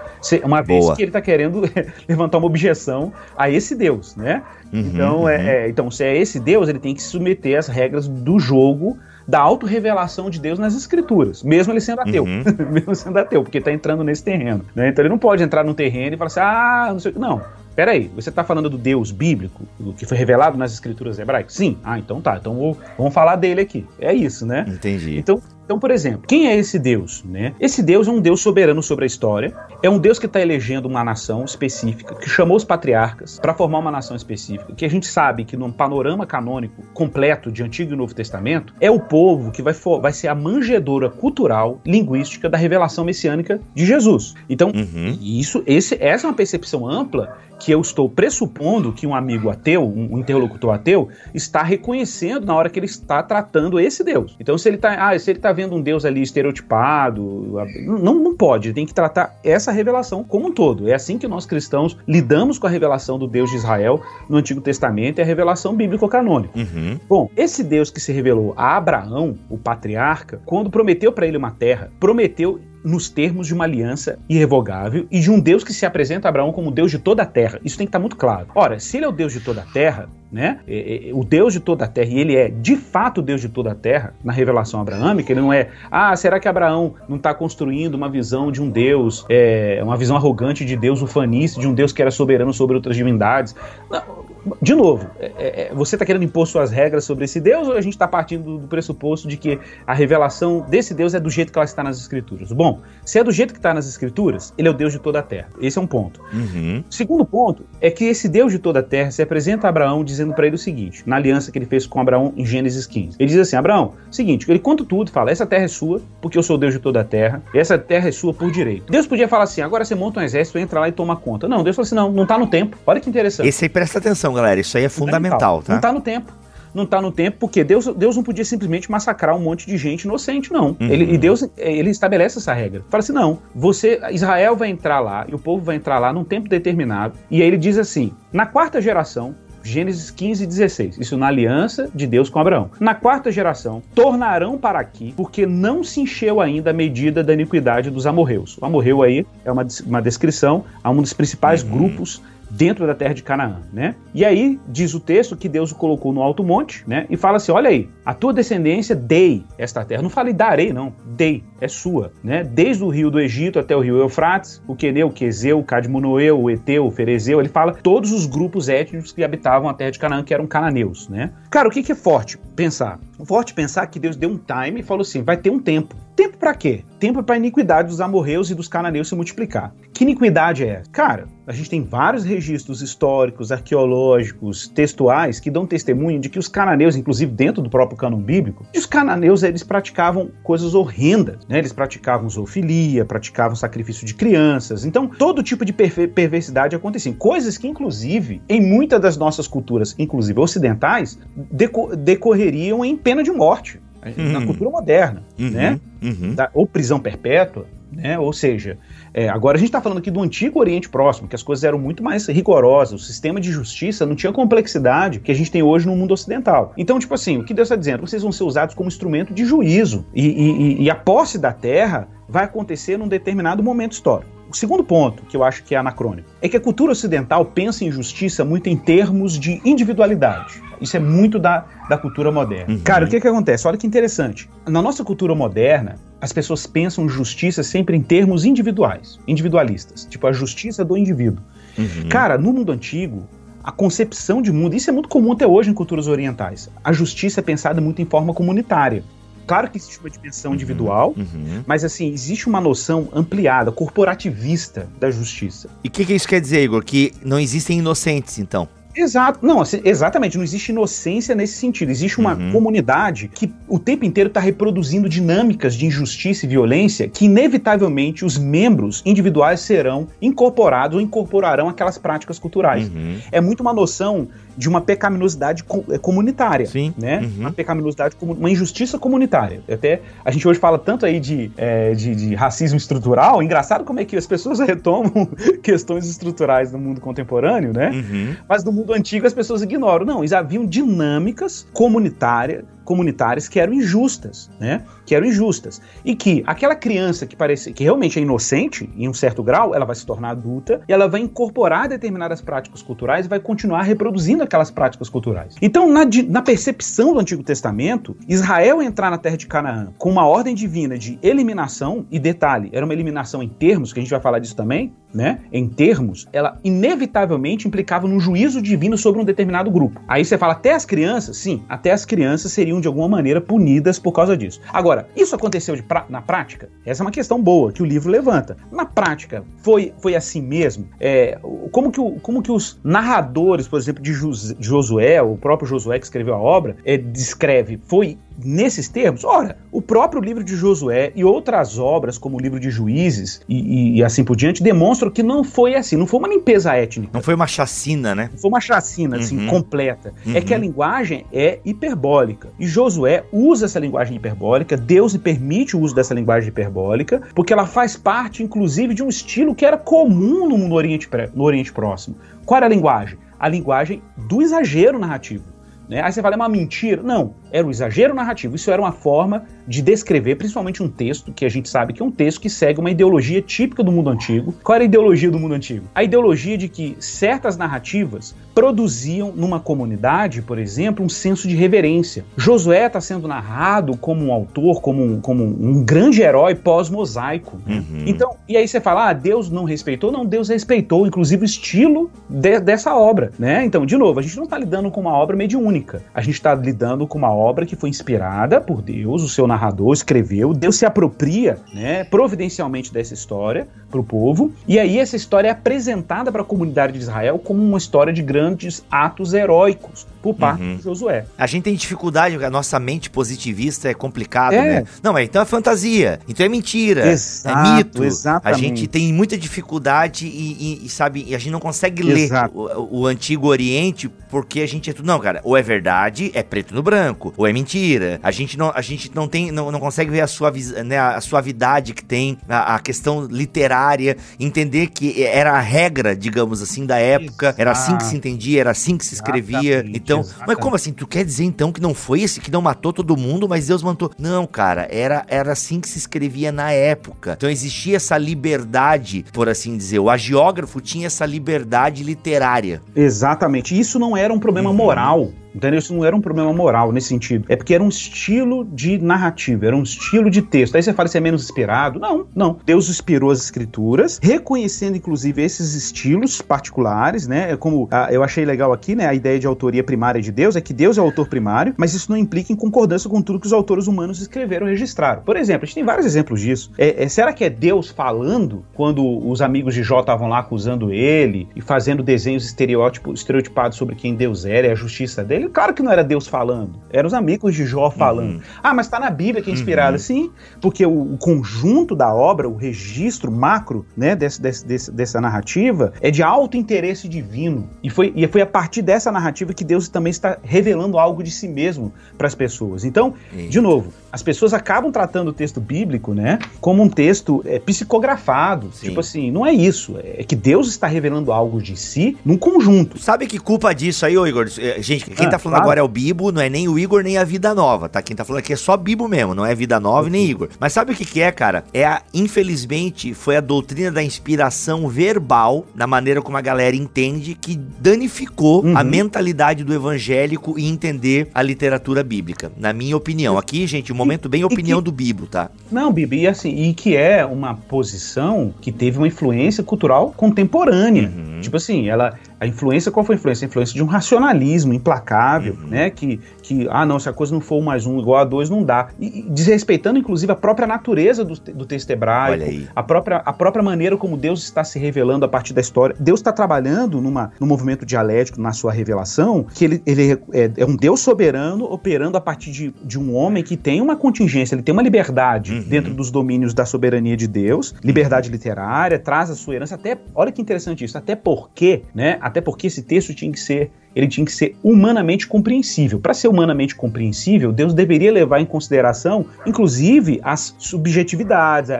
Uma 0.42 0.62
vez 0.62 0.84
Boa. 0.84 0.96
que 0.96 1.02
ele 1.02 1.10
está 1.10 1.20
querendo 1.20 1.62
levantar 2.08 2.38
uma 2.38 2.46
objeção 2.46 3.12
a 3.36 3.48
esse 3.48 3.74
Deus, 3.74 4.16
né? 4.16 4.42
Uhum, 4.72 4.80
então, 4.80 5.28
é, 5.28 5.36
uhum. 5.36 5.42
é, 5.46 5.68
então, 5.68 5.90
se 5.90 6.04
é 6.04 6.16
esse 6.16 6.40
Deus, 6.40 6.68
ele 6.68 6.78
tem 6.78 6.94
que 6.94 7.02
se 7.02 7.08
submeter 7.08 7.58
às 7.58 7.68
regras 7.68 8.08
do 8.08 8.15
jogo 8.38 8.98
da 9.26 9.40
autorrevelação 9.40 10.30
de 10.30 10.38
Deus 10.38 10.58
nas 10.58 10.74
escrituras, 10.74 11.42
mesmo 11.42 11.72
ele 11.72 11.80
sendo 11.80 12.00
ateu. 12.00 12.24
Uhum. 12.24 12.44
mesmo 12.70 12.94
sendo 12.94 13.18
ateu, 13.18 13.42
porque 13.42 13.58
está 13.58 13.72
entrando 13.72 14.04
nesse 14.04 14.22
terreno. 14.22 14.64
Né? 14.74 14.88
Então 14.88 15.02
ele 15.02 15.08
não 15.08 15.18
pode 15.18 15.42
entrar 15.42 15.64
num 15.64 15.74
terreno 15.74 16.14
e 16.14 16.16
falar 16.16 16.26
assim, 16.28 16.40
ah, 16.40 16.88
não 16.92 17.00
sei 17.00 17.10
o 17.10 17.14
que. 17.14 17.20
Não. 17.20 17.42
Peraí, 17.74 18.10
você 18.14 18.30
está 18.30 18.42
falando 18.42 18.70
do 18.70 18.78
Deus 18.78 19.10
bíblico, 19.10 19.64
do 19.78 19.92
que 19.92 20.06
foi 20.06 20.16
revelado 20.16 20.56
nas 20.56 20.72
escrituras 20.72 21.18
hebraicas? 21.18 21.52
Sim. 21.52 21.76
Ah, 21.84 21.98
então 21.98 22.22
tá. 22.22 22.36
Então 22.36 22.54
vou, 22.54 22.78
vamos 22.96 23.12
falar 23.12 23.36
dele 23.36 23.60
aqui. 23.60 23.84
É 23.98 24.14
isso, 24.14 24.46
né? 24.46 24.64
Entendi. 24.66 25.18
Então, 25.18 25.42
então, 25.66 25.80
por 25.80 25.90
exemplo, 25.90 26.22
quem 26.28 26.46
é 26.46 26.56
esse 26.56 26.78
Deus? 26.78 27.24
Né? 27.24 27.52
Esse 27.58 27.82
Deus 27.82 28.06
é 28.06 28.10
um 28.10 28.20
Deus 28.20 28.40
soberano 28.40 28.80
sobre 28.84 29.04
a 29.04 29.06
história, 29.06 29.52
é 29.82 29.90
um 29.90 29.98
Deus 29.98 30.16
que 30.16 30.26
está 30.26 30.40
elegendo 30.40 30.86
uma 30.86 31.02
nação 31.02 31.44
específica, 31.44 32.14
que 32.14 32.30
chamou 32.30 32.56
os 32.56 32.62
patriarcas 32.62 33.40
para 33.40 33.52
formar 33.52 33.80
uma 33.80 33.90
nação 33.90 34.16
específica, 34.16 34.72
que 34.74 34.84
a 34.84 34.88
gente 34.88 35.08
sabe 35.08 35.44
que 35.44 35.56
num 35.56 35.72
panorama 35.72 36.24
canônico 36.24 36.82
completo 36.94 37.50
de 37.50 37.64
Antigo 37.64 37.92
e 37.92 37.96
Novo 37.96 38.14
Testamento, 38.14 38.72
é 38.80 38.88
o 38.88 39.00
povo 39.00 39.50
que 39.50 39.60
vai, 39.60 39.74
for, 39.74 40.00
vai 40.00 40.12
ser 40.12 40.28
a 40.28 40.36
manjedora 40.36 41.10
cultural, 41.10 41.80
linguística 41.84 42.48
da 42.48 42.56
revelação 42.56 43.04
messiânica 43.04 43.60
de 43.74 43.84
Jesus. 43.84 44.36
Então, 44.48 44.68
uhum. 44.68 45.18
isso, 45.20 45.64
esse, 45.66 45.96
essa 46.00 46.28
é 46.28 46.30
uma 46.30 46.36
percepção 46.36 46.88
ampla 46.88 47.36
que 47.58 47.72
eu 47.72 47.80
estou 47.80 48.08
pressupondo 48.08 48.92
que 48.92 49.06
um 49.06 49.14
amigo 49.14 49.50
ateu, 49.50 49.86
um 49.86 50.18
interlocutor 50.18 50.74
ateu, 50.74 51.08
está 51.34 51.62
reconhecendo 51.62 52.46
na 52.46 52.54
hora 52.54 52.68
que 52.68 52.78
ele 52.78 52.86
está 52.86 53.22
tratando 53.22 53.80
esse 53.80 54.04
Deus. 54.04 54.36
Então, 54.38 54.56
se 54.58 54.68
ele 54.68 54.76
está, 54.76 55.08
ah, 55.08 55.18
se 55.18 55.30
ele 55.30 55.38
está 55.38 55.52
vendo 55.56 55.74
um 55.74 55.80
Deus 55.80 56.04
ali 56.04 56.22
estereotipado, 56.22 57.56
não, 57.86 58.14
não 58.14 58.36
pode, 58.36 58.72
tem 58.72 58.86
que 58.86 58.94
tratar 58.94 59.38
essa 59.42 59.72
revelação 59.72 60.22
como 60.22 60.48
um 60.48 60.52
todo. 60.52 60.88
É 60.88 60.94
assim 60.94 61.18
que 61.18 61.26
nós 61.26 61.46
cristãos 61.46 61.96
lidamos 62.06 62.58
com 62.58 62.66
a 62.66 62.70
revelação 62.70 63.18
do 63.18 63.26
Deus 63.26 63.50
de 63.50 63.56
Israel 63.56 64.00
no 64.28 64.36
Antigo 64.36 64.60
Testamento 64.60 65.18
e 65.18 65.22
a 65.22 65.24
revelação 65.24 65.74
bíblico-canônica. 65.74 66.56
Uhum. 66.56 67.00
Bom, 67.08 67.30
esse 67.36 67.64
Deus 67.64 67.90
que 67.90 68.00
se 68.00 68.12
revelou 68.12 68.54
a 68.56 68.76
Abraão, 68.76 69.36
o 69.48 69.56
patriarca, 69.56 70.40
quando 70.44 70.70
prometeu 70.70 71.10
para 71.10 71.26
ele 71.26 71.36
uma 71.36 71.50
terra, 71.50 71.90
prometeu 71.98 72.60
nos 72.86 73.08
termos 73.08 73.48
de 73.48 73.54
uma 73.54 73.64
aliança 73.64 74.16
irrevogável 74.28 75.08
e 75.10 75.18
de 75.18 75.28
um 75.28 75.40
Deus 75.40 75.64
que 75.64 75.72
se 75.72 75.84
apresenta 75.84 76.28
a 76.28 76.30
Abraão 76.30 76.52
como 76.52 76.70
Deus 76.70 76.88
de 76.88 77.00
toda 77.00 77.24
a 77.24 77.26
terra. 77.26 77.58
Isso 77.64 77.76
tem 77.76 77.84
que 77.84 77.88
estar 77.88 77.98
muito 77.98 78.14
claro. 78.14 78.46
Ora, 78.54 78.78
se 78.78 78.96
ele 78.96 79.04
é 79.04 79.08
o 79.08 79.12
Deus 79.12 79.32
de 79.32 79.40
toda 79.40 79.62
a 79.62 79.64
terra, 79.64 80.08
né? 80.30 80.60
É, 80.68 81.08
é, 81.08 81.14
o 81.14 81.24
Deus 81.24 81.52
de 81.52 81.58
toda 81.58 81.84
a 81.84 81.88
terra, 81.88 82.10
e 82.10 82.20
ele 82.20 82.36
é 82.36 82.48
de 82.48 82.76
fato 82.76 83.20
Deus 83.20 83.40
de 83.40 83.48
toda 83.48 83.72
a 83.72 83.74
terra, 83.74 84.14
na 84.22 84.32
revelação 84.32 84.80
abraâmica, 84.80 85.32
ele 85.32 85.40
não 85.40 85.52
é, 85.52 85.68
ah, 85.90 86.14
será 86.14 86.38
que 86.38 86.46
Abraão 86.46 86.94
não 87.08 87.16
está 87.16 87.34
construindo 87.34 87.94
uma 87.94 88.08
visão 88.08 88.52
de 88.52 88.62
um 88.62 88.70
Deus, 88.70 89.26
é, 89.28 89.80
uma 89.82 89.96
visão 89.96 90.14
arrogante 90.14 90.64
de 90.64 90.76
Deus 90.76 91.02
ufanista, 91.02 91.60
de 91.60 91.66
um 91.66 91.74
Deus 91.74 91.92
que 91.92 92.00
era 92.00 92.12
soberano 92.12 92.52
sobre 92.52 92.76
outras 92.76 92.96
divindades? 92.96 93.54
Não, 93.90 94.26
de 94.62 94.74
novo, 94.74 95.10
é, 95.18 95.32
é, 95.36 95.62
é 95.62 95.74
você 95.74 95.96
está 95.96 96.04
querendo 96.04 96.24
impor 96.24 96.46
suas 96.46 96.70
regras 96.70 97.04
sobre 97.04 97.24
esse 97.24 97.40
Deus 97.40 97.68
ou 97.68 97.74
a 97.74 97.80
gente 97.80 97.94
está 97.94 98.06
partindo 98.06 98.44
do, 98.44 98.58
do, 98.58 98.68
pressuposto 98.68 99.26
de 99.26 99.36
que 99.36 99.58
a 99.86 99.92
revelação 99.92 100.64
desse 100.68 100.94
Deus 100.94 101.14
é 101.14 101.20
do 101.20 101.30
jeito 101.30 101.52
que 101.52 101.58
ela 101.58 101.64
está 101.64 101.82
nas 101.82 101.98
Escrituras? 101.98 102.52
Bom, 102.52 102.80
se 103.06 103.20
é 103.20 103.24
do 103.24 103.30
jeito 103.30 103.54
que 103.54 103.58
está 103.60 103.72
nas 103.72 103.88
Escrituras, 103.88 104.52
ele 104.58 104.66
é 104.66 104.70
o 104.70 104.74
Deus 104.74 104.92
de 104.92 104.98
toda 104.98 105.20
a 105.20 105.22
terra. 105.22 105.48
Esse 105.60 105.78
é 105.78 105.80
um 105.80 105.86
ponto. 105.86 106.20
Uhum. 106.32 106.82
Segundo 106.90 107.24
ponto 107.24 107.64
é 107.80 107.88
que 107.88 108.04
esse 108.04 108.28
Deus 108.28 108.50
de 108.50 108.58
toda 108.58 108.80
a 108.80 108.82
terra 108.82 109.12
se 109.12 109.22
apresenta 109.22 109.68
a 109.68 109.70
Abraão 109.70 110.02
dizendo 110.02 110.34
para 110.34 110.46
ele 110.46 110.56
o 110.56 110.58
seguinte, 110.58 111.04
na 111.06 111.16
aliança 111.16 111.52
que 111.52 111.58
ele 111.58 111.66
fez 111.66 111.86
com 111.86 112.00
Abraão 112.00 112.34
em 112.36 112.44
Gênesis 112.44 112.84
15. 112.84 113.16
Ele 113.18 113.28
diz 113.28 113.38
assim: 113.38 113.54
Abraão, 113.54 113.92
seguinte, 114.10 114.50
ele 114.50 114.58
conta 114.58 114.84
tudo, 114.84 115.10
fala: 115.10 115.30
essa 115.30 115.46
terra 115.46 115.64
é 115.64 115.68
sua, 115.68 116.02
porque 116.20 116.36
eu 116.36 116.42
sou 116.42 116.56
o 116.56 116.58
Deus 116.58 116.74
de 116.74 116.80
toda 116.80 117.00
a 117.00 117.04
terra, 117.04 117.42
e 117.54 117.58
essa 117.58 117.78
terra 117.78 118.08
é 118.08 118.12
sua 118.12 118.34
por 118.34 118.50
direito. 118.50 118.90
Deus 118.90 119.06
podia 119.06 119.28
falar 119.28 119.44
assim: 119.44 119.60
agora 119.60 119.84
você 119.84 119.94
monta 119.94 120.18
um 120.18 120.22
exército, 120.24 120.58
entra 120.58 120.80
lá 120.80 120.88
e 120.88 120.92
toma 120.92 121.14
conta. 121.16 121.46
Não, 121.46 121.62
Deus 121.62 121.76
falou 121.76 121.86
assim: 121.86 121.94
não, 121.94 122.10
não 122.10 122.24
está 122.24 122.36
no 122.36 122.48
tempo. 122.48 122.76
Olha 122.84 123.00
que 123.00 123.08
interessante. 123.08 123.48
Esse 123.48 123.66
aí 123.66 123.68
presta 123.68 123.98
atenção, 123.98 124.34
galera. 124.34 124.58
Isso 124.58 124.76
aí 124.76 124.84
é 124.84 124.88
fundamental, 124.88 125.62
tá? 125.62 125.74
Não 125.74 125.80
tá 125.80 125.92
no 125.92 126.00
tempo. 126.00 126.32
Não 126.76 126.84
tá 126.84 127.00
no 127.00 127.10
tempo, 127.10 127.38
porque 127.40 127.64
Deus, 127.64 127.86
Deus 127.86 128.16
não 128.16 128.22
podia 128.22 128.44
simplesmente 128.44 128.90
massacrar 128.90 129.34
um 129.34 129.40
monte 129.40 129.66
de 129.66 129.78
gente 129.78 130.02
inocente, 130.02 130.52
não. 130.52 130.76
Uhum. 130.78 130.90
Ele, 130.90 131.14
e 131.14 131.16
Deus 131.16 131.48
ele 131.56 131.88
estabelece 131.88 132.36
essa 132.36 132.52
regra. 132.52 132.84
Fala 132.90 133.02
assim: 133.02 133.14
não, 133.14 133.38
você, 133.54 133.98
Israel 134.12 134.54
vai 134.54 134.68
entrar 134.68 135.00
lá 135.00 135.24
e 135.26 135.34
o 135.34 135.38
povo 135.38 135.64
vai 135.64 135.76
entrar 135.76 135.98
lá 135.98 136.12
num 136.12 136.22
tempo 136.22 136.50
determinado. 136.50 137.14
E 137.30 137.40
aí 137.40 137.48
ele 137.48 137.56
diz 137.56 137.78
assim: 137.78 138.12
na 138.30 138.44
quarta 138.44 138.78
geração, 138.78 139.34
Gênesis 139.66 140.12
15, 140.12 140.46
16. 140.46 140.98
Isso 140.98 141.16
na 141.16 141.26
aliança 141.26 141.90
de 141.92 142.06
Deus 142.06 142.30
com 142.30 142.38
Abraão. 142.38 142.70
Na 142.78 142.94
quarta 142.94 143.32
geração, 143.32 143.82
tornarão 143.94 144.56
para 144.56 144.78
aqui, 144.78 145.12
porque 145.16 145.44
não 145.44 145.82
se 145.82 146.00
encheu 146.00 146.40
ainda 146.40 146.70
a 146.70 146.72
medida 146.72 147.24
da 147.24 147.32
iniquidade 147.32 147.90
dos 147.90 148.06
amorreus. 148.06 148.56
O 148.60 148.64
amorreu 148.64 149.02
aí 149.02 149.26
é 149.44 149.50
uma, 149.50 149.66
uma 149.84 150.00
descrição 150.00 150.64
a 150.84 150.90
um 150.90 151.02
dos 151.02 151.12
principais 151.12 151.64
uhum. 151.64 151.70
grupos 151.70 152.22
dentro 152.50 152.86
da 152.86 152.94
terra 152.94 153.14
de 153.14 153.22
Canaã, 153.22 153.60
né? 153.72 153.94
E 154.14 154.24
aí 154.24 154.58
diz 154.68 154.94
o 154.94 155.00
texto 155.00 155.36
que 155.36 155.48
Deus 155.48 155.72
o 155.72 155.74
colocou 155.74 156.12
no 156.12 156.22
alto 156.22 156.42
monte, 156.44 156.84
né? 156.86 157.06
E 157.10 157.16
fala 157.16 157.36
assim: 157.36 157.52
olha 157.52 157.70
aí, 157.70 157.88
a 158.04 158.14
tua 158.14 158.32
descendência 158.32 158.94
dei 158.94 159.44
esta 159.58 159.84
terra. 159.84 160.02
Não 160.02 160.10
falei 160.10 160.32
darei, 160.32 160.72
não. 160.72 160.92
Dei, 161.04 161.42
é 161.60 161.68
sua, 161.68 162.12
né? 162.22 162.44
Desde 162.44 162.84
o 162.84 162.88
rio 162.88 163.10
do 163.10 163.20
Egito 163.20 163.58
até 163.58 163.76
o 163.76 163.80
rio 163.80 163.98
Eufrates, 163.98 164.62
o 164.66 164.74
Queneu, 164.74 165.08
o 165.08 165.12
Quezeu, 165.12 165.58
o 165.58 165.64
Cadmonoeu, 165.64 166.40
o 166.40 166.50
Eteu, 166.50 166.86
o 166.86 166.90
Ferezeu, 166.90 167.40
ele 167.40 167.48
fala 167.48 167.72
todos 167.72 168.12
os 168.12 168.26
grupos 168.26 168.68
étnicos 168.68 169.12
que 169.12 169.24
habitavam 169.24 169.68
a 169.68 169.74
terra 169.74 169.90
de 169.90 169.98
Canaã, 169.98 170.22
que 170.22 170.34
eram 170.34 170.46
cananeus, 170.46 171.08
né? 171.08 171.32
Cara, 171.50 171.68
o 171.68 171.70
que, 171.70 171.82
que 171.82 171.92
é 171.92 171.94
forte 171.94 172.38
pensar? 172.54 172.98
Forte 173.24 173.54
pensar 173.54 173.86
que 173.86 173.98
Deus 173.98 174.16
deu 174.16 174.30
um 174.30 174.38
time 174.38 174.80
e 174.80 174.82
falou 174.82 175.02
assim: 175.02 175.22
vai 175.22 175.36
ter 175.36 175.50
um 175.50 175.58
tempo. 175.58 175.94
Tempo 176.16 176.38
para 176.38 176.54
quê? 176.54 176.82
Tempo 176.98 177.22
para 177.22 177.34
a 177.34 177.38
iniquidade 177.38 177.88
dos 177.88 178.00
amorreus 178.00 178.48
e 178.48 178.54
dos 178.54 178.68
cananeus 178.68 179.06
se 179.06 179.14
multiplicar. 179.14 179.74
Que 179.92 180.02
iniquidade 180.02 180.64
é 180.64 180.68
essa? 180.68 180.90
Cara, 180.90 181.26
a 181.46 181.52
gente 181.52 181.68
tem 181.68 181.84
vários 181.84 182.24
registros 182.24 182.80
históricos, 182.80 183.52
arqueológicos, 183.52 184.66
textuais 184.66 185.38
que 185.38 185.50
dão 185.50 185.66
testemunho 185.66 186.18
de 186.18 186.30
que 186.30 186.38
os 186.38 186.48
cananeus, 186.48 186.96
inclusive 186.96 187.30
dentro 187.30 187.60
do 187.62 187.68
próprio 187.68 187.98
cânon 187.98 188.18
bíblico, 188.18 188.64
os 188.74 188.86
cananeus 188.86 189.42
eles 189.42 189.62
praticavam 189.62 190.30
coisas 190.42 190.74
horrendas, 190.74 191.46
né? 191.46 191.58
Eles 191.58 191.74
praticavam 191.74 192.30
zoofilia, 192.30 193.04
praticavam 193.04 193.54
sacrifício 193.54 194.06
de 194.06 194.14
crianças. 194.14 194.86
Então, 194.86 195.06
todo 195.06 195.42
tipo 195.42 195.66
de 195.66 195.72
perversidade 195.74 196.74
acontecia. 196.74 197.12
Coisas 197.12 197.58
que, 197.58 197.68
inclusive, 197.68 198.40
em 198.48 198.62
muitas 198.62 199.00
das 199.02 199.18
nossas 199.18 199.46
culturas, 199.46 199.94
inclusive 199.98 200.40
ocidentais, 200.40 201.18
deco 201.36 201.94
decorreriam 201.94 202.82
em 202.82 202.96
pena 202.96 203.22
de 203.22 203.30
morte. 203.30 203.82
Uhum. 204.16 204.32
Na 204.32 204.44
cultura 204.44 204.70
moderna, 204.70 205.22
uhum. 205.38 205.50
né? 205.50 205.80
Uhum. 206.02 206.34
Da, 206.34 206.50
ou 206.52 206.66
prisão 206.66 207.00
perpétua, 207.00 207.66
né? 207.90 208.18
Ou 208.18 208.32
seja, 208.32 208.78
é, 209.14 209.28
agora 209.28 209.56
a 209.56 209.58
gente 209.58 209.68
está 209.68 209.80
falando 209.80 209.98
aqui 209.98 210.10
do 210.10 210.20
antigo 210.20 210.58
Oriente 210.58 210.88
Próximo, 210.88 211.28
que 211.28 211.34
as 211.34 211.42
coisas 211.42 211.64
eram 211.64 211.78
muito 211.78 212.02
mais 212.02 212.26
rigorosas, 212.26 213.00
o 213.00 213.04
sistema 213.04 213.40
de 213.40 213.50
justiça 213.50 214.04
não 214.04 214.14
tinha 214.14 214.32
complexidade 214.32 215.20
que 215.20 215.32
a 215.32 215.34
gente 215.34 215.50
tem 215.50 215.62
hoje 215.62 215.86
no 215.86 215.96
mundo 215.96 216.12
ocidental. 216.12 216.72
Então, 216.76 216.98
tipo 216.98 217.14
assim, 217.14 217.38
o 217.38 217.44
que 217.44 217.54
Deus 217.54 217.66
está 217.66 217.76
dizendo? 217.76 218.06
Vocês 218.06 218.22
vão 218.22 218.32
ser 218.32 218.44
usados 218.44 218.74
como 218.74 218.88
instrumento 218.88 219.32
de 219.32 219.44
juízo 219.44 220.04
e, 220.14 220.26
e, 220.26 220.82
e 220.82 220.90
a 220.90 220.94
posse 220.94 221.38
da 221.38 221.52
terra 221.52 222.08
vai 222.28 222.44
acontecer 222.44 222.98
num 222.98 223.08
determinado 223.08 223.62
momento 223.62 223.92
histórico. 223.92 224.35
O 224.50 224.54
segundo 224.54 224.84
ponto, 224.84 225.24
que 225.24 225.36
eu 225.36 225.42
acho 225.42 225.64
que 225.64 225.74
é 225.74 225.78
anacrônico, 225.78 226.28
é 226.40 226.48
que 226.48 226.56
a 226.56 226.60
cultura 226.60 226.92
ocidental 226.92 227.44
pensa 227.44 227.84
em 227.84 227.90
justiça 227.90 228.44
muito 228.44 228.68
em 228.68 228.76
termos 228.76 229.38
de 229.38 229.60
individualidade. 229.64 230.62
Isso 230.80 230.96
é 230.96 231.00
muito 231.00 231.38
da, 231.38 231.64
da 231.88 231.98
cultura 231.98 232.30
moderna. 232.30 232.74
Uhum. 232.74 232.80
Cara, 232.80 233.06
o 233.06 233.08
que, 233.08 233.20
que 233.20 233.26
acontece? 233.26 233.66
Olha 233.66 233.76
que 233.76 233.86
interessante. 233.86 234.48
Na 234.66 234.80
nossa 234.80 235.02
cultura 235.02 235.34
moderna, 235.34 235.96
as 236.20 236.32
pessoas 236.32 236.66
pensam 236.66 237.08
justiça 237.08 237.62
sempre 237.62 237.96
em 237.96 238.02
termos 238.02 238.44
individuais, 238.44 239.18
individualistas. 239.26 240.06
Tipo, 240.08 240.26
a 240.26 240.32
justiça 240.32 240.84
do 240.84 240.96
indivíduo. 240.96 241.42
Uhum. 241.76 242.08
Cara, 242.08 242.38
no 242.38 242.52
mundo 242.52 242.72
antigo, 242.72 243.26
a 243.62 243.72
concepção 243.72 244.40
de 244.40 244.52
mundo, 244.52 244.76
isso 244.76 244.88
é 244.88 244.92
muito 244.92 245.08
comum 245.08 245.32
até 245.32 245.46
hoje 245.46 245.70
em 245.70 245.74
culturas 245.74 246.06
orientais. 246.06 246.70
A 246.84 246.92
justiça 246.92 247.40
é 247.40 247.42
pensada 247.42 247.80
muito 247.80 248.00
em 248.00 248.04
forma 248.04 248.32
comunitária. 248.32 249.02
Claro 249.46 249.70
que 249.70 249.78
existe 249.78 250.00
uma 250.00 250.10
dimensão 250.10 250.50
uhum, 250.50 250.56
individual, 250.56 251.14
uhum. 251.16 251.62
mas 251.66 251.84
assim, 251.84 252.12
existe 252.12 252.48
uma 252.48 252.60
noção 252.60 253.08
ampliada, 253.12 253.70
corporativista 253.70 254.88
da 254.98 255.10
justiça. 255.10 255.68
E 255.84 255.88
o 255.88 255.90
que, 255.90 256.04
que 256.04 256.14
isso 256.14 256.26
quer 256.26 256.40
dizer, 256.40 256.62
Igor? 256.62 256.84
Que 256.84 257.12
não 257.24 257.38
existem 257.38 257.78
inocentes, 257.78 258.38
então? 258.38 258.68
Exato, 258.96 259.40
não, 259.42 259.60
assim, 259.60 259.80
exatamente, 259.84 260.36
não 260.36 260.44
existe 260.44 260.70
inocência 260.70 261.34
nesse 261.34 261.54
sentido. 261.54 261.90
Existe 261.90 262.18
uma 262.18 262.34
uhum. 262.34 262.52
comunidade 262.52 263.28
que 263.28 263.52
o 263.68 263.78
tempo 263.78 264.04
inteiro 264.04 264.28
está 264.28 264.40
reproduzindo 264.40 265.08
dinâmicas 265.08 265.74
de 265.74 265.86
injustiça 265.86 266.46
e 266.46 266.48
violência 266.48 267.08
que, 267.08 267.26
inevitavelmente, 267.26 268.24
os 268.24 268.38
membros 268.38 269.02
individuais 269.04 269.60
serão 269.60 270.08
incorporados 270.20 270.96
ou 270.96 271.00
incorporarão 271.00 271.68
aquelas 271.68 271.98
práticas 271.98 272.38
culturais. 272.38 272.88
Uhum. 272.88 273.18
É 273.30 273.40
muito 273.40 273.60
uma 273.60 273.74
noção 273.74 274.28
de 274.56 274.68
uma 274.68 274.80
pecaminosidade 274.80 275.64
eh, 275.90 275.98
comunitária, 275.98 276.66
Sim. 276.66 276.94
né? 276.96 277.20
Uhum. 277.20 277.40
Uma 277.40 277.52
pecaminosidade, 277.52 278.16
uma 278.20 278.50
injustiça 278.50 278.98
comunitária. 278.98 279.60
Até 279.70 280.00
a 280.24 280.30
gente 280.30 280.48
hoje 280.48 280.58
fala 280.58 280.78
tanto 280.78 281.04
aí 281.04 281.20
de, 281.20 281.50
é, 281.56 281.92
de, 281.92 282.14
de, 282.14 282.34
racismo 282.34 282.78
estrutural, 282.78 283.42
engraçado 283.42 283.84
como 283.84 284.00
é 284.00 284.04
que 284.04 284.16
as 284.16 284.26
pessoas 284.26 284.58
retomam 284.66 285.28
questões 285.62 286.08
estruturais 286.08 286.72
no 286.72 286.78
mundo 286.78 287.00
contemporâneo, 287.00 287.72
né? 287.72 287.90
Uhum. 287.90 288.36
Mas 288.48 288.64
no 288.64 288.72
mundo 288.86 288.94
antigo 288.94 289.26
as 289.26 289.34
pessoas 289.34 289.62
ignoram. 289.62 290.06
Não, 290.06 290.20
eles 290.20 290.32
haviam 290.32 290.64
dinâmicas 290.64 291.66
comunitárias 291.72 292.64
comunitárias 292.86 293.48
que 293.48 293.60
eram 293.60 293.74
injustas, 293.74 294.50
né? 294.58 294.82
Que 295.04 295.14
eram 295.14 295.26
injustas. 295.26 295.82
E 296.04 296.14
que 296.14 296.42
aquela 296.46 296.74
criança 296.74 297.26
que 297.26 297.36
parece 297.36 297.72
que 297.72 297.84
realmente 297.84 298.18
é 298.18 298.22
inocente, 298.22 298.88
em 298.96 299.08
um 299.08 299.12
certo 299.12 299.42
grau, 299.42 299.74
ela 299.74 299.84
vai 299.84 299.94
se 299.94 300.06
tornar 300.06 300.30
adulta 300.30 300.80
e 300.88 300.92
ela 300.92 301.06
vai 301.06 301.20
incorporar 301.20 301.88
determinadas 301.88 302.40
práticas 302.40 302.80
culturais 302.80 303.26
e 303.26 303.28
vai 303.28 303.40
continuar 303.40 303.82
reproduzindo 303.82 304.42
aquelas 304.42 304.70
práticas 304.70 305.10
culturais. 305.10 305.56
Então, 305.60 305.92
na, 305.92 306.02
na 306.28 306.40
percepção 306.40 307.12
do 307.12 307.20
Antigo 307.20 307.42
Testamento, 307.42 308.16
Israel 308.26 308.80
entrar 308.80 309.10
na 309.10 309.18
terra 309.18 309.36
de 309.36 309.46
Canaã 309.46 309.92
com 309.98 310.10
uma 310.10 310.26
ordem 310.26 310.54
divina 310.54 310.96
de 310.96 311.18
eliminação, 311.22 312.06
e 312.10 312.18
detalhe, 312.18 312.70
era 312.72 312.84
uma 312.84 312.94
eliminação 312.94 313.42
em 313.42 313.48
termos, 313.48 313.92
que 313.92 313.98
a 313.98 314.02
gente 314.02 314.10
vai 314.10 314.20
falar 314.20 314.38
disso 314.38 314.54
também, 314.54 314.92
né? 315.12 315.40
Em 315.52 315.68
termos, 315.68 316.26
ela 316.32 316.58
inevitavelmente 316.62 317.66
implicava 317.66 318.06
num 318.06 318.20
juízo 318.20 318.60
divino 318.60 318.96
sobre 318.98 319.20
um 319.20 319.24
determinado 319.24 319.70
grupo. 319.70 320.00
Aí 320.06 320.24
você 320.24 320.36
fala, 320.36 320.52
até 320.52 320.72
as 320.72 320.84
crianças? 320.84 321.38
Sim, 321.38 321.62
até 321.68 321.90
as 321.90 322.04
crianças 322.04 322.52
seriam 322.52 322.75
seriam 322.76 322.80
de 322.80 322.88
alguma 322.88 323.08
maneira 323.08 323.40
punidas 323.40 323.98
por 323.98 324.12
causa 324.12 324.36
disso. 324.36 324.60
Agora, 324.72 325.08
isso 325.16 325.34
aconteceu 325.34 325.76
na 326.08 326.20
prática? 326.20 326.68
Essa 326.84 327.02
é 327.02 327.04
uma 327.04 327.10
questão 327.10 327.42
boa 327.42 327.72
que 327.72 327.82
o 327.82 327.86
livro 327.86 328.10
levanta. 328.10 328.56
Na 328.70 328.84
prática, 328.84 329.44
foi, 329.58 329.92
foi 329.98 330.14
assim 330.14 330.40
mesmo? 330.40 330.88
É, 331.00 331.38
como, 331.72 331.90
que 331.90 332.00
o, 332.00 332.12
como 332.20 332.42
que 332.42 332.52
os 332.52 332.78
narradores, 332.84 333.66
por 333.66 333.78
exemplo, 333.78 334.02
de 334.02 334.12
Josué, 334.12 335.20
o 335.22 335.36
próprio 335.36 335.68
Josué 335.68 335.98
que 335.98 336.04
escreveu 336.04 336.34
a 336.34 336.38
obra, 336.38 336.76
é, 336.84 336.96
descreve? 336.96 337.80
Foi 337.84 338.18
nesses 338.42 338.88
termos? 338.88 339.24
Ora, 339.24 339.56
o 339.70 339.80
próprio 339.80 340.20
livro 340.20 340.44
de 340.44 340.54
Josué 340.54 341.12
e 341.14 341.24
outras 341.24 341.78
obras, 341.78 342.18
como 342.18 342.36
o 342.36 342.40
livro 342.40 342.58
de 342.60 342.70
Juízes 342.70 343.40
e, 343.48 343.56
e, 343.56 343.96
e, 343.98 344.04
assim 344.04 344.24
por 344.24 344.36
diante, 344.36 344.62
demonstram 344.62 345.10
que 345.10 345.22
não 345.22 345.42
foi 345.44 345.74
assim, 345.74 345.96
não 345.96 346.06
foi 346.06 346.18
uma 346.18 346.28
limpeza 346.28 346.74
étnica. 346.74 347.10
Não 347.12 347.22
foi 347.22 347.34
uma 347.34 347.46
chacina, 347.46 348.14
né? 348.14 348.30
Não 348.32 348.38
foi 348.38 348.48
uma 348.48 348.60
chacina, 348.60 349.16
assim, 349.16 349.38
uhum. 349.38 349.46
completa. 349.48 350.12
Uhum. 350.24 350.36
É 350.36 350.40
que 350.40 350.54
a 350.54 350.58
linguagem 350.58 351.26
é 351.32 351.60
hiperbólica. 351.64 352.48
E 352.58 352.66
Josué 352.66 353.24
usa 353.32 353.66
essa 353.66 353.78
linguagem 353.78 354.16
hiperbólica, 354.16 354.76
Deus 354.76 355.12
lhe 355.12 355.18
permite 355.18 355.76
o 355.76 355.80
uso 355.80 355.94
dessa 355.94 356.14
linguagem 356.14 356.48
hiperbólica, 356.48 357.22
porque 357.34 357.52
ela 357.52 357.66
faz 357.66 357.96
parte, 357.96 358.42
inclusive, 358.42 358.94
de 358.94 359.02
um 359.02 359.08
estilo 359.08 359.54
que 359.54 359.64
era 359.64 359.76
comum 359.76 360.48
no, 360.48 360.58
no 360.58 360.74
Oriente, 360.74 361.08
no 361.34 361.44
Oriente 361.44 361.72
Próximo. 361.72 362.16
Qual 362.44 362.56
era 362.56 362.66
a 362.66 362.68
linguagem? 362.68 363.18
A 363.38 363.48
linguagem 363.48 364.02
do 364.16 364.40
exagero 364.40 364.98
narrativo. 364.98 365.56
Né? 365.88 366.02
Aí 366.02 366.12
você 366.12 366.20
fala, 366.20 366.34
é 366.34 366.36
uma 366.36 366.48
mentira. 366.48 367.02
Não, 367.02 367.34
era 367.50 367.66
um 367.66 367.70
exagero 367.70 368.14
narrativo. 368.14 368.56
Isso 368.56 368.70
era 368.70 368.80
uma 368.80 368.92
forma 368.92 369.44
de 369.66 369.82
descrever, 369.82 370.36
principalmente 370.36 370.82
um 370.82 370.88
texto, 370.88 371.32
que 371.32 371.44
a 371.44 371.48
gente 371.48 371.68
sabe 371.68 371.92
que 371.92 372.02
é 372.02 372.04
um 372.04 372.10
texto 372.10 372.40
que 372.40 372.50
segue 372.50 372.80
uma 372.80 372.90
ideologia 372.90 373.42
típica 373.42 373.82
do 373.82 373.90
mundo 373.90 374.10
antigo. 374.10 374.54
Qual 374.62 374.74
era 374.74 374.84
a 374.84 374.86
ideologia 374.86 375.30
do 375.30 375.38
mundo 375.38 375.54
antigo? 375.54 375.86
A 375.94 376.04
ideologia 376.04 376.56
de 376.56 376.68
que 376.68 376.96
certas 376.98 377.56
narrativas 377.56 378.34
produziam 378.54 379.32
numa 379.34 379.60
comunidade, 379.60 380.40
por 380.40 380.58
exemplo, 380.58 381.04
um 381.04 381.08
senso 381.08 381.46
de 381.46 381.54
reverência. 381.54 382.24
Josué 382.36 382.86
está 382.86 383.00
sendo 383.00 383.28
narrado 383.28 383.96
como 383.96 384.24
um 384.24 384.32
autor, 384.32 384.80
como 384.80 385.02
um, 385.02 385.20
como 385.20 385.44
um 385.44 385.84
grande 385.84 386.22
herói 386.22 386.54
pós-mosaico. 386.54 387.58
Uhum. 387.66 388.04
Então, 388.06 388.36
e 388.48 388.56
aí 388.56 388.66
você 388.66 388.80
fala, 388.80 389.10
ah, 389.10 389.12
Deus 389.12 389.50
não 389.50 389.64
respeitou? 389.64 390.10
Não, 390.10 390.24
Deus 390.24 390.48
respeitou, 390.48 391.06
inclusive, 391.06 391.42
o 391.42 391.44
estilo 391.44 392.10
de, 392.28 392.58
dessa 392.60 392.94
obra, 392.96 393.30
né? 393.38 393.64
Então, 393.64 393.84
de 393.84 393.96
novo, 393.96 394.20
a 394.20 394.22
gente 394.22 394.36
não 394.36 394.44
está 394.44 394.58
lidando 394.58 394.90
com 394.90 395.00
uma 395.00 395.12
obra 395.12 395.36
mediúnica. 395.36 396.02
A 396.14 396.22
gente 396.22 396.34
está 396.34 396.54
lidando 396.54 397.06
com 397.06 397.18
uma 397.18 397.30
obra 397.36 397.66
que 397.66 397.76
foi 397.76 397.88
inspirada 397.88 398.60
por 398.60 398.82
Deus, 398.82 399.22
o 399.22 399.28
seu 399.28 399.46
narrador 399.46 399.92
escreveu, 399.92 400.52
Deus 400.52 400.76
se 400.76 400.86
apropria, 400.86 401.58
né, 401.72 402.04
providencialmente 402.04 402.92
dessa 402.92 403.14
história 403.14 403.68
para 403.90 404.00
o 404.00 404.04
povo, 404.04 404.52
e 404.66 404.78
aí 404.78 404.98
essa 404.98 405.16
história 405.16 405.48
é 405.48 405.50
apresentada 405.50 406.32
para 406.32 406.42
a 406.42 406.44
comunidade 406.44 406.94
de 406.94 406.98
Israel 406.98 407.38
como 407.38 407.62
uma 407.62 407.78
história 407.78 408.12
de 408.12 408.22
grandes 408.22 408.84
atos 408.90 409.32
heróicos 409.32 410.06
por 410.22 410.34
parte 410.34 410.62
uhum. 410.62 410.76
de 410.76 410.82
Josué. 410.82 411.24
A 411.38 411.46
gente 411.46 411.64
tem 411.64 411.74
dificuldade, 411.74 412.42
a 412.44 412.50
nossa 412.50 412.80
mente 412.80 413.08
positivista 413.08 413.88
é 413.88 413.94
complicada, 413.94 414.56
é. 414.56 414.80
né? 414.80 414.84
Não, 415.02 415.12
mas 415.12 415.28
então 415.28 415.40
é 415.40 415.44
fantasia, 415.44 416.18
então 416.28 416.44
é 416.44 416.48
mentira, 416.48 417.06
Exato, 417.08 417.58
é 417.58 417.76
mito. 417.76 418.04
Exatamente. 418.04 418.56
A 418.56 418.58
gente 418.58 418.86
tem 418.86 419.12
muita 419.12 419.38
dificuldade 419.38 420.26
e, 420.26 420.80
e, 420.82 420.86
e 420.86 420.88
sabe, 420.88 421.24
e 421.28 421.34
a 421.34 421.38
gente 421.38 421.52
não 421.52 421.60
consegue 421.60 422.02
ler 422.02 422.28
o, 422.52 423.00
o, 423.00 423.06
Antigo 423.06 423.46
Oriente 423.46 424.08
porque 424.28 424.60
a 424.60 424.66
gente 424.66 424.90
é 424.90 424.92
tudo. 424.92 425.06
Não, 425.06 425.18
cara, 425.20 425.40
ou 425.44 425.56
é 425.56 425.62
verdade, 425.62 426.30
é 426.34 426.42
preto 426.42 426.74
no 426.74 426.82
branco, 426.82 427.25
ou 427.36 427.46
é 427.46 427.52
mentira. 427.52 428.20
A 428.22 428.30
gente 428.30 428.58
não, 428.58 428.72
a 428.74 428.80
gente 428.80 429.10
não 429.14 429.28
tem, 429.28 429.50
não, 429.50 429.70
não 429.70 429.80
consegue 429.80 430.10
ver 430.10 430.22
a, 430.22 430.82
né, 430.84 430.98
a 430.98 431.20
suavidade 431.20 431.94
que 431.94 432.04
tem, 432.04 432.38
a, 432.48 432.74
a 432.74 432.78
questão 432.78 433.26
literária, 433.26 434.16
entender 434.38 434.88
que 434.88 435.22
era 435.22 435.52
a 435.52 435.60
regra, 435.60 436.16
digamos 436.16 436.62
assim, 436.62 436.84
da 436.84 436.98
época, 436.98 437.46
Exato. 437.46 437.60
era 437.60 437.70
assim 437.70 437.96
que 437.96 438.04
se 438.04 438.16
entendia, 438.16 438.60
era 438.60 438.70
assim 438.70 438.96
que 438.96 439.04
se 439.04 439.14
escrevia. 439.14 439.76
Exatamente. 439.76 439.96
Então, 439.96 440.16
então, 440.20 440.44
mas 440.46 440.56
como 440.56 440.76
assim? 440.76 440.92
Tu 440.92 441.06
quer 441.06 441.24
dizer 441.24 441.44
então 441.44 441.72
que 441.72 441.80
não 441.80 441.94
foi 441.94 442.22
esse 442.22 442.40
que 442.40 442.50
não 442.50 442.62
matou 442.62 442.92
todo 442.92 443.16
mundo, 443.16 443.48
mas 443.48 443.66
Deus 443.66 443.82
matou? 443.82 444.10
Não, 444.18 444.46
cara, 444.46 444.86
era, 444.90 445.24
era 445.28 445.52
assim 445.52 445.80
que 445.80 445.88
se 445.88 445.98
escrevia 445.98 446.50
na 446.52 446.72
época. 446.72 447.34
Então 447.36 447.50
existia 447.50 447.96
essa 447.96 448.16
liberdade, 448.16 449.24
por 449.32 449.48
assim 449.48 449.76
dizer. 449.76 449.98
O 449.98 450.10
agiógrafo 450.10 450.80
tinha 450.80 451.06
essa 451.06 451.26
liberdade 451.26 452.02
literária. 452.02 452.80
Exatamente. 452.94 453.78
Isso 453.78 453.98
não 453.98 454.16
era 454.16 454.32
um 454.32 454.38
problema 454.38 454.70
uhum. 454.70 454.76
moral 454.76 455.32
Entendeu? 455.56 455.78
Isso 455.78 455.94
não 455.94 456.04
era 456.04 456.14
um 456.14 456.20
problema 456.20 456.52
moral 456.52 456.92
nesse 456.92 457.08
sentido. 457.08 457.46
É 457.48 457.56
porque 457.56 457.74
era 457.74 457.82
um 457.82 457.88
estilo 457.88 458.64
de 458.64 458.98
narrativa, 458.98 459.66
era 459.66 459.76
um 459.76 459.82
estilo 459.82 460.30
de 460.30 460.42
texto. 460.42 460.76
Aí 460.76 460.82
você 460.82 460.92
fala 460.92 461.08
se 461.08 461.16
é 461.16 461.20
menos 461.20 461.44
inspirado. 461.44 461.98
Não, 461.98 462.26
não. 462.34 462.58
Deus 462.64 462.90
inspirou 462.90 463.30
as 463.30 463.42
escrituras, 463.42 464.20
reconhecendo 464.22 464.96
inclusive 464.96 465.42
esses 465.42 465.74
estilos 465.74 466.42
particulares, 466.42 467.26
né? 467.26 467.52
É 467.52 467.56
como 467.56 467.88
a, 467.90 468.12
eu 468.12 468.22
achei 468.22 468.44
legal 468.44 468.72
aqui, 468.72 468.94
né? 468.94 469.06
A 469.06 469.14
ideia 469.14 469.38
de 469.38 469.46
autoria 469.46 469.82
primária 469.82 470.20
de 470.20 470.30
Deus 470.30 470.56
é 470.56 470.60
que 470.60 470.74
Deus 470.74 470.98
é 470.98 471.00
o 471.00 471.04
autor 471.04 471.28
primário, 471.28 471.74
mas 471.78 471.94
isso 471.94 472.10
não 472.10 472.18
implica 472.18 472.52
em 472.52 472.56
concordância 472.56 473.08
com 473.08 473.22
tudo 473.22 473.40
que 473.40 473.46
os 473.46 473.52
autores 473.52 473.86
humanos 473.86 474.20
escreveram 474.20 474.66
e 474.66 474.70
registraram. 474.70 475.22
Por 475.22 475.36
exemplo, 475.36 475.62
a 475.62 475.66
gente 475.66 475.76
tem 475.76 475.84
vários 475.84 476.04
exemplos 476.04 476.40
disso. 476.40 476.70
É, 476.76 477.04
é, 477.04 477.08
será 477.08 477.32
que 477.32 477.44
é 477.44 477.50
Deus 477.50 477.88
falando 477.88 478.64
quando 478.74 479.02
os 479.26 479.40
amigos 479.40 479.74
de 479.74 479.82
Jó 479.82 480.00
estavam 480.00 480.28
lá 480.28 480.40
acusando 480.40 480.92
ele 480.92 481.48
e 481.56 481.62
fazendo 481.62 482.02
desenhos 482.02 482.44
estereotipados 482.44 483.78
sobre 483.78 483.94
quem 483.94 484.14
Deus 484.14 484.44
era 484.44 484.66
e 484.66 484.70
a 484.70 484.74
justiça 484.74 485.24
dele? 485.24 485.45
Claro 485.50 485.74
que 485.74 485.82
não 485.82 485.92
era 485.92 486.04
Deus 486.04 486.26
falando, 486.26 486.80
eram 486.90 487.06
os 487.06 487.14
amigos 487.14 487.54
de 487.54 487.64
Jó 487.66 487.90
falando. 487.90 488.36
Uhum. 488.36 488.40
Ah, 488.62 488.74
mas 488.74 488.86
está 488.86 488.98
na 488.98 489.10
Bíblia 489.10 489.42
que 489.42 489.50
é 489.50 489.52
inspirada. 489.52 489.92
Uhum. 489.92 489.98
Sim, 489.98 490.30
porque 490.60 490.84
o, 490.84 491.14
o, 491.14 491.18
conjunto 491.18 491.94
da 491.94 492.12
obra, 492.14 492.48
o 492.48 492.56
registro 492.56 493.30
macro 493.30 493.86
né, 493.96 494.14
desse, 494.14 494.40
desse, 494.40 494.66
desse, 494.66 494.92
dessa 494.92 495.20
narrativa 495.20 495.92
é 496.00 496.10
de 496.10 496.22
alto 496.22 496.56
interesse 496.56 497.08
divino. 497.08 497.68
E 497.82 497.90
foi, 497.90 498.12
e 498.14 498.26
foi 498.26 498.40
a 498.40 498.46
partir 498.46 498.82
dessa 498.82 499.10
narrativa 499.10 499.52
que 499.52 499.64
Deus 499.64 499.88
também 499.88 500.10
está 500.10 500.38
revelando 500.42 500.98
algo 500.98 501.22
de 501.22 501.30
si 501.30 501.48
mesmo 501.48 501.92
para 502.16 502.26
as 502.26 502.34
pessoas. 502.34 502.84
Então, 502.84 503.14
Eita. 503.32 503.50
de 503.50 503.60
novo, 503.60 503.92
as 504.16 504.22
pessoas 504.22 504.54
acabam 504.54 504.90
tratando 504.90 505.28
o 505.28 505.32
texto 505.32 505.60
bíblico, 505.60 506.14
né, 506.14 506.38
como 506.58 506.82
um 506.82 506.88
texto 506.88 507.42
é, 507.44 507.58
psicografado. 507.58 508.70
Sim. 508.72 508.88
Tipo 508.88 509.00
assim, 509.00 509.30
não 509.30 509.44
é 509.44 509.52
isso. 509.52 509.96
É 510.02 510.24
que 510.24 510.34
Deus 510.34 510.68
está 510.68 510.86
revelando 510.86 511.32
algo 511.32 511.60
de 511.60 511.76
si 511.76 512.16
num 512.24 512.38
conjunto. 512.38 512.98
Sabe 512.98 513.26
que 513.26 513.38
culpa 513.38 513.74
disso 513.74 514.06
aí, 514.06 514.16
ô 514.16 514.26
Igor? 514.26 514.48
É, 514.58 514.80
gente, 514.80 515.10
quem 515.10 515.26
ah, 515.26 515.30
tá 515.30 515.38
falando 515.38 515.56
claro. 515.56 515.64
agora 515.64 515.80
é 515.80 515.82
o 515.82 515.88
Bibo, 515.88 516.32
não 516.32 516.40
é 516.40 516.48
nem 516.48 516.66
o 516.66 516.78
Igor 516.78 517.02
nem 517.02 517.18
a 517.18 517.24
Vida 517.24 517.54
Nova, 517.54 517.90
tá? 517.90 518.00
Quem 518.00 518.16
tá 518.16 518.24
falando 518.24 518.38
aqui 518.38 518.54
é 518.54 518.56
só 518.56 518.74
Bibo 518.74 519.06
mesmo, 519.06 519.34
não 519.34 519.44
é 519.44 519.54
Vida 519.54 519.78
Nova 519.78 520.08
nem 520.08 520.24
Igor. 520.24 520.48
Mas 520.58 520.72
sabe 520.72 520.92
o 520.92 520.96
que 520.96 521.04
que 521.04 521.20
é, 521.20 521.30
cara? 521.30 521.64
É 521.74 521.84
a, 521.84 522.00
infelizmente, 522.14 523.12
foi 523.12 523.36
a 523.36 523.40
doutrina 523.42 523.92
da 523.92 524.02
inspiração 524.02 524.88
verbal, 524.88 525.66
na 525.74 525.86
maneira 525.86 526.22
como 526.22 526.38
a 526.38 526.40
galera 526.40 526.74
entende, 526.74 527.34
que 527.34 527.54
danificou 527.54 528.64
uhum. 528.64 528.78
a 528.78 528.82
mentalidade 528.82 529.62
do 529.62 529.74
evangélico 529.74 530.58
e 530.58 530.66
entender 530.66 531.28
a 531.34 531.42
literatura 531.42 532.02
bíblica. 532.02 532.50
Na 532.56 532.72
minha 532.72 532.96
opinião. 532.96 533.36
Aqui, 533.36 533.66
gente, 533.66 533.92
um 533.92 534.05
momento 534.06 534.28
bem 534.28 534.44
opinião 534.44 534.78
que, 534.78 534.84
do 534.84 534.92
Bibo, 534.92 535.26
tá? 535.26 535.50
Não, 535.70 535.92
Bibo, 535.92 536.14
e 536.14 536.26
assim, 536.26 536.54
e 536.54 536.74
que 536.74 536.96
é 536.96 537.24
uma 537.24 537.54
posição 537.54 538.54
que 538.60 538.72
teve 538.72 538.98
uma 538.98 539.06
influência 539.06 539.62
cultural 539.62 540.12
contemporânea. 540.16 541.10
Uhum. 541.14 541.40
Tipo 541.40 541.56
assim, 541.56 541.88
ela 541.88 542.18
a 542.38 542.46
influência, 542.46 542.92
qual 542.92 543.04
foi 543.04 543.14
a 543.14 543.18
influência? 543.18 543.46
A 543.46 543.48
influência 543.48 543.74
de 543.74 543.82
um 543.82 543.86
racionalismo 543.86 544.74
implacável, 544.74 545.56
uhum. 545.60 545.68
né? 545.68 545.90
Que, 545.90 546.20
que, 546.42 546.66
ah, 546.70 546.84
não, 546.84 546.98
se 546.98 547.08
a 547.08 547.12
coisa 547.12 547.32
não 547.32 547.40
for 547.40 547.58
um 547.58 547.62
mais 547.62 547.86
um 547.86 547.98
igual 547.98 548.20
a 548.20 548.24
dois, 548.24 548.50
não 548.50 548.62
dá. 548.62 548.88
E, 549.00 549.22
desrespeitando, 549.28 549.98
inclusive, 549.98 550.30
a 550.32 550.36
própria 550.36 550.66
natureza 550.66 551.24
do, 551.24 551.34
do 551.34 551.64
texto 551.64 551.90
hebraico, 551.90 552.44
a 552.74 552.82
própria, 552.82 553.16
a 553.18 553.32
própria 553.32 553.62
maneira 553.62 553.96
como 553.96 554.16
Deus 554.16 554.42
está 554.42 554.62
se 554.64 554.78
revelando 554.78 555.24
a 555.24 555.28
partir 555.28 555.54
da 555.54 555.60
história. 555.60 555.96
Deus 555.98 556.20
está 556.20 556.32
trabalhando 556.32 557.00
numa, 557.00 557.32
num 557.40 557.46
movimento 557.46 557.86
dialético 557.86 558.40
na 558.40 558.52
sua 558.52 558.72
revelação, 558.72 559.46
que 559.54 559.64
ele, 559.64 559.82
ele 559.86 560.12
é, 560.32 560.50
é, 560.56 560.64
um 560.64 560.76
Deus 560.76 561.00
soberano 561.00 561.64
operando 561.64 562.18
a 562.18 562.20
partir 562.20 562.50
de, 562.50 562.74
de 562.84 562.98
um 562.98 563.14
homem 563.14 563.42
que 563.42 563.56
tem 563.56 563.80
uma 563.80 563.96
contingência, 563.96 564.54
ele 564.54 564.62
tem 564.62 564.72
uma 564.72 564.82
liberdade 564.82 565.54
uhum. 565.54 565.62
dentro 565.62 565.94
dos 565.94 566.10
domínios 566.10 566.52
da 566.52 566.66
soberania 566.66 567.16
de 567.16 567.26
Deus, 567.26 567.74
liberdade 567.82 568.30
literária, 568.30 568.98
traz 568.98 569.30
a 569.30 569.34
sua 569.34 569.54
herança, 569.54 569.74
até, 569.74 569.96
olha 570.14 570.30
que 570.30 570.42
interessante 570.42 570.84
isso, 570.84 570.98
até 570.98 571.16
porque, 571.16 571.82
né? 571.94 572.18
Até 572.26 572.40
porque 572.40 572.66
esse 572.66 572.82
texto 572.82 573.14
tinha 573.14 573.30
que 573.30 573.38
ser 573.38 573.70
ele 573.96 574.06
tinha 574.06 574.26
que 574.26 574.32
ser 574.32 574.54
humanamente 574.62 575.26
compreensível. 575.26 575.98
Para 575.98 576.12
ser 576.12 576.28
humanamente 576.28 576.76
compreensível, 576.76 577.50
Deus 577.50 577.72
deveria 577.72 578.12
levar 578.12 578.40
em 578.40 578.44
consideração, 578.44 579.24
inclusive, 579.46 580.20
as 580.22 580.54
subjetividades, 580.58 581.70
a, 581.70 581.78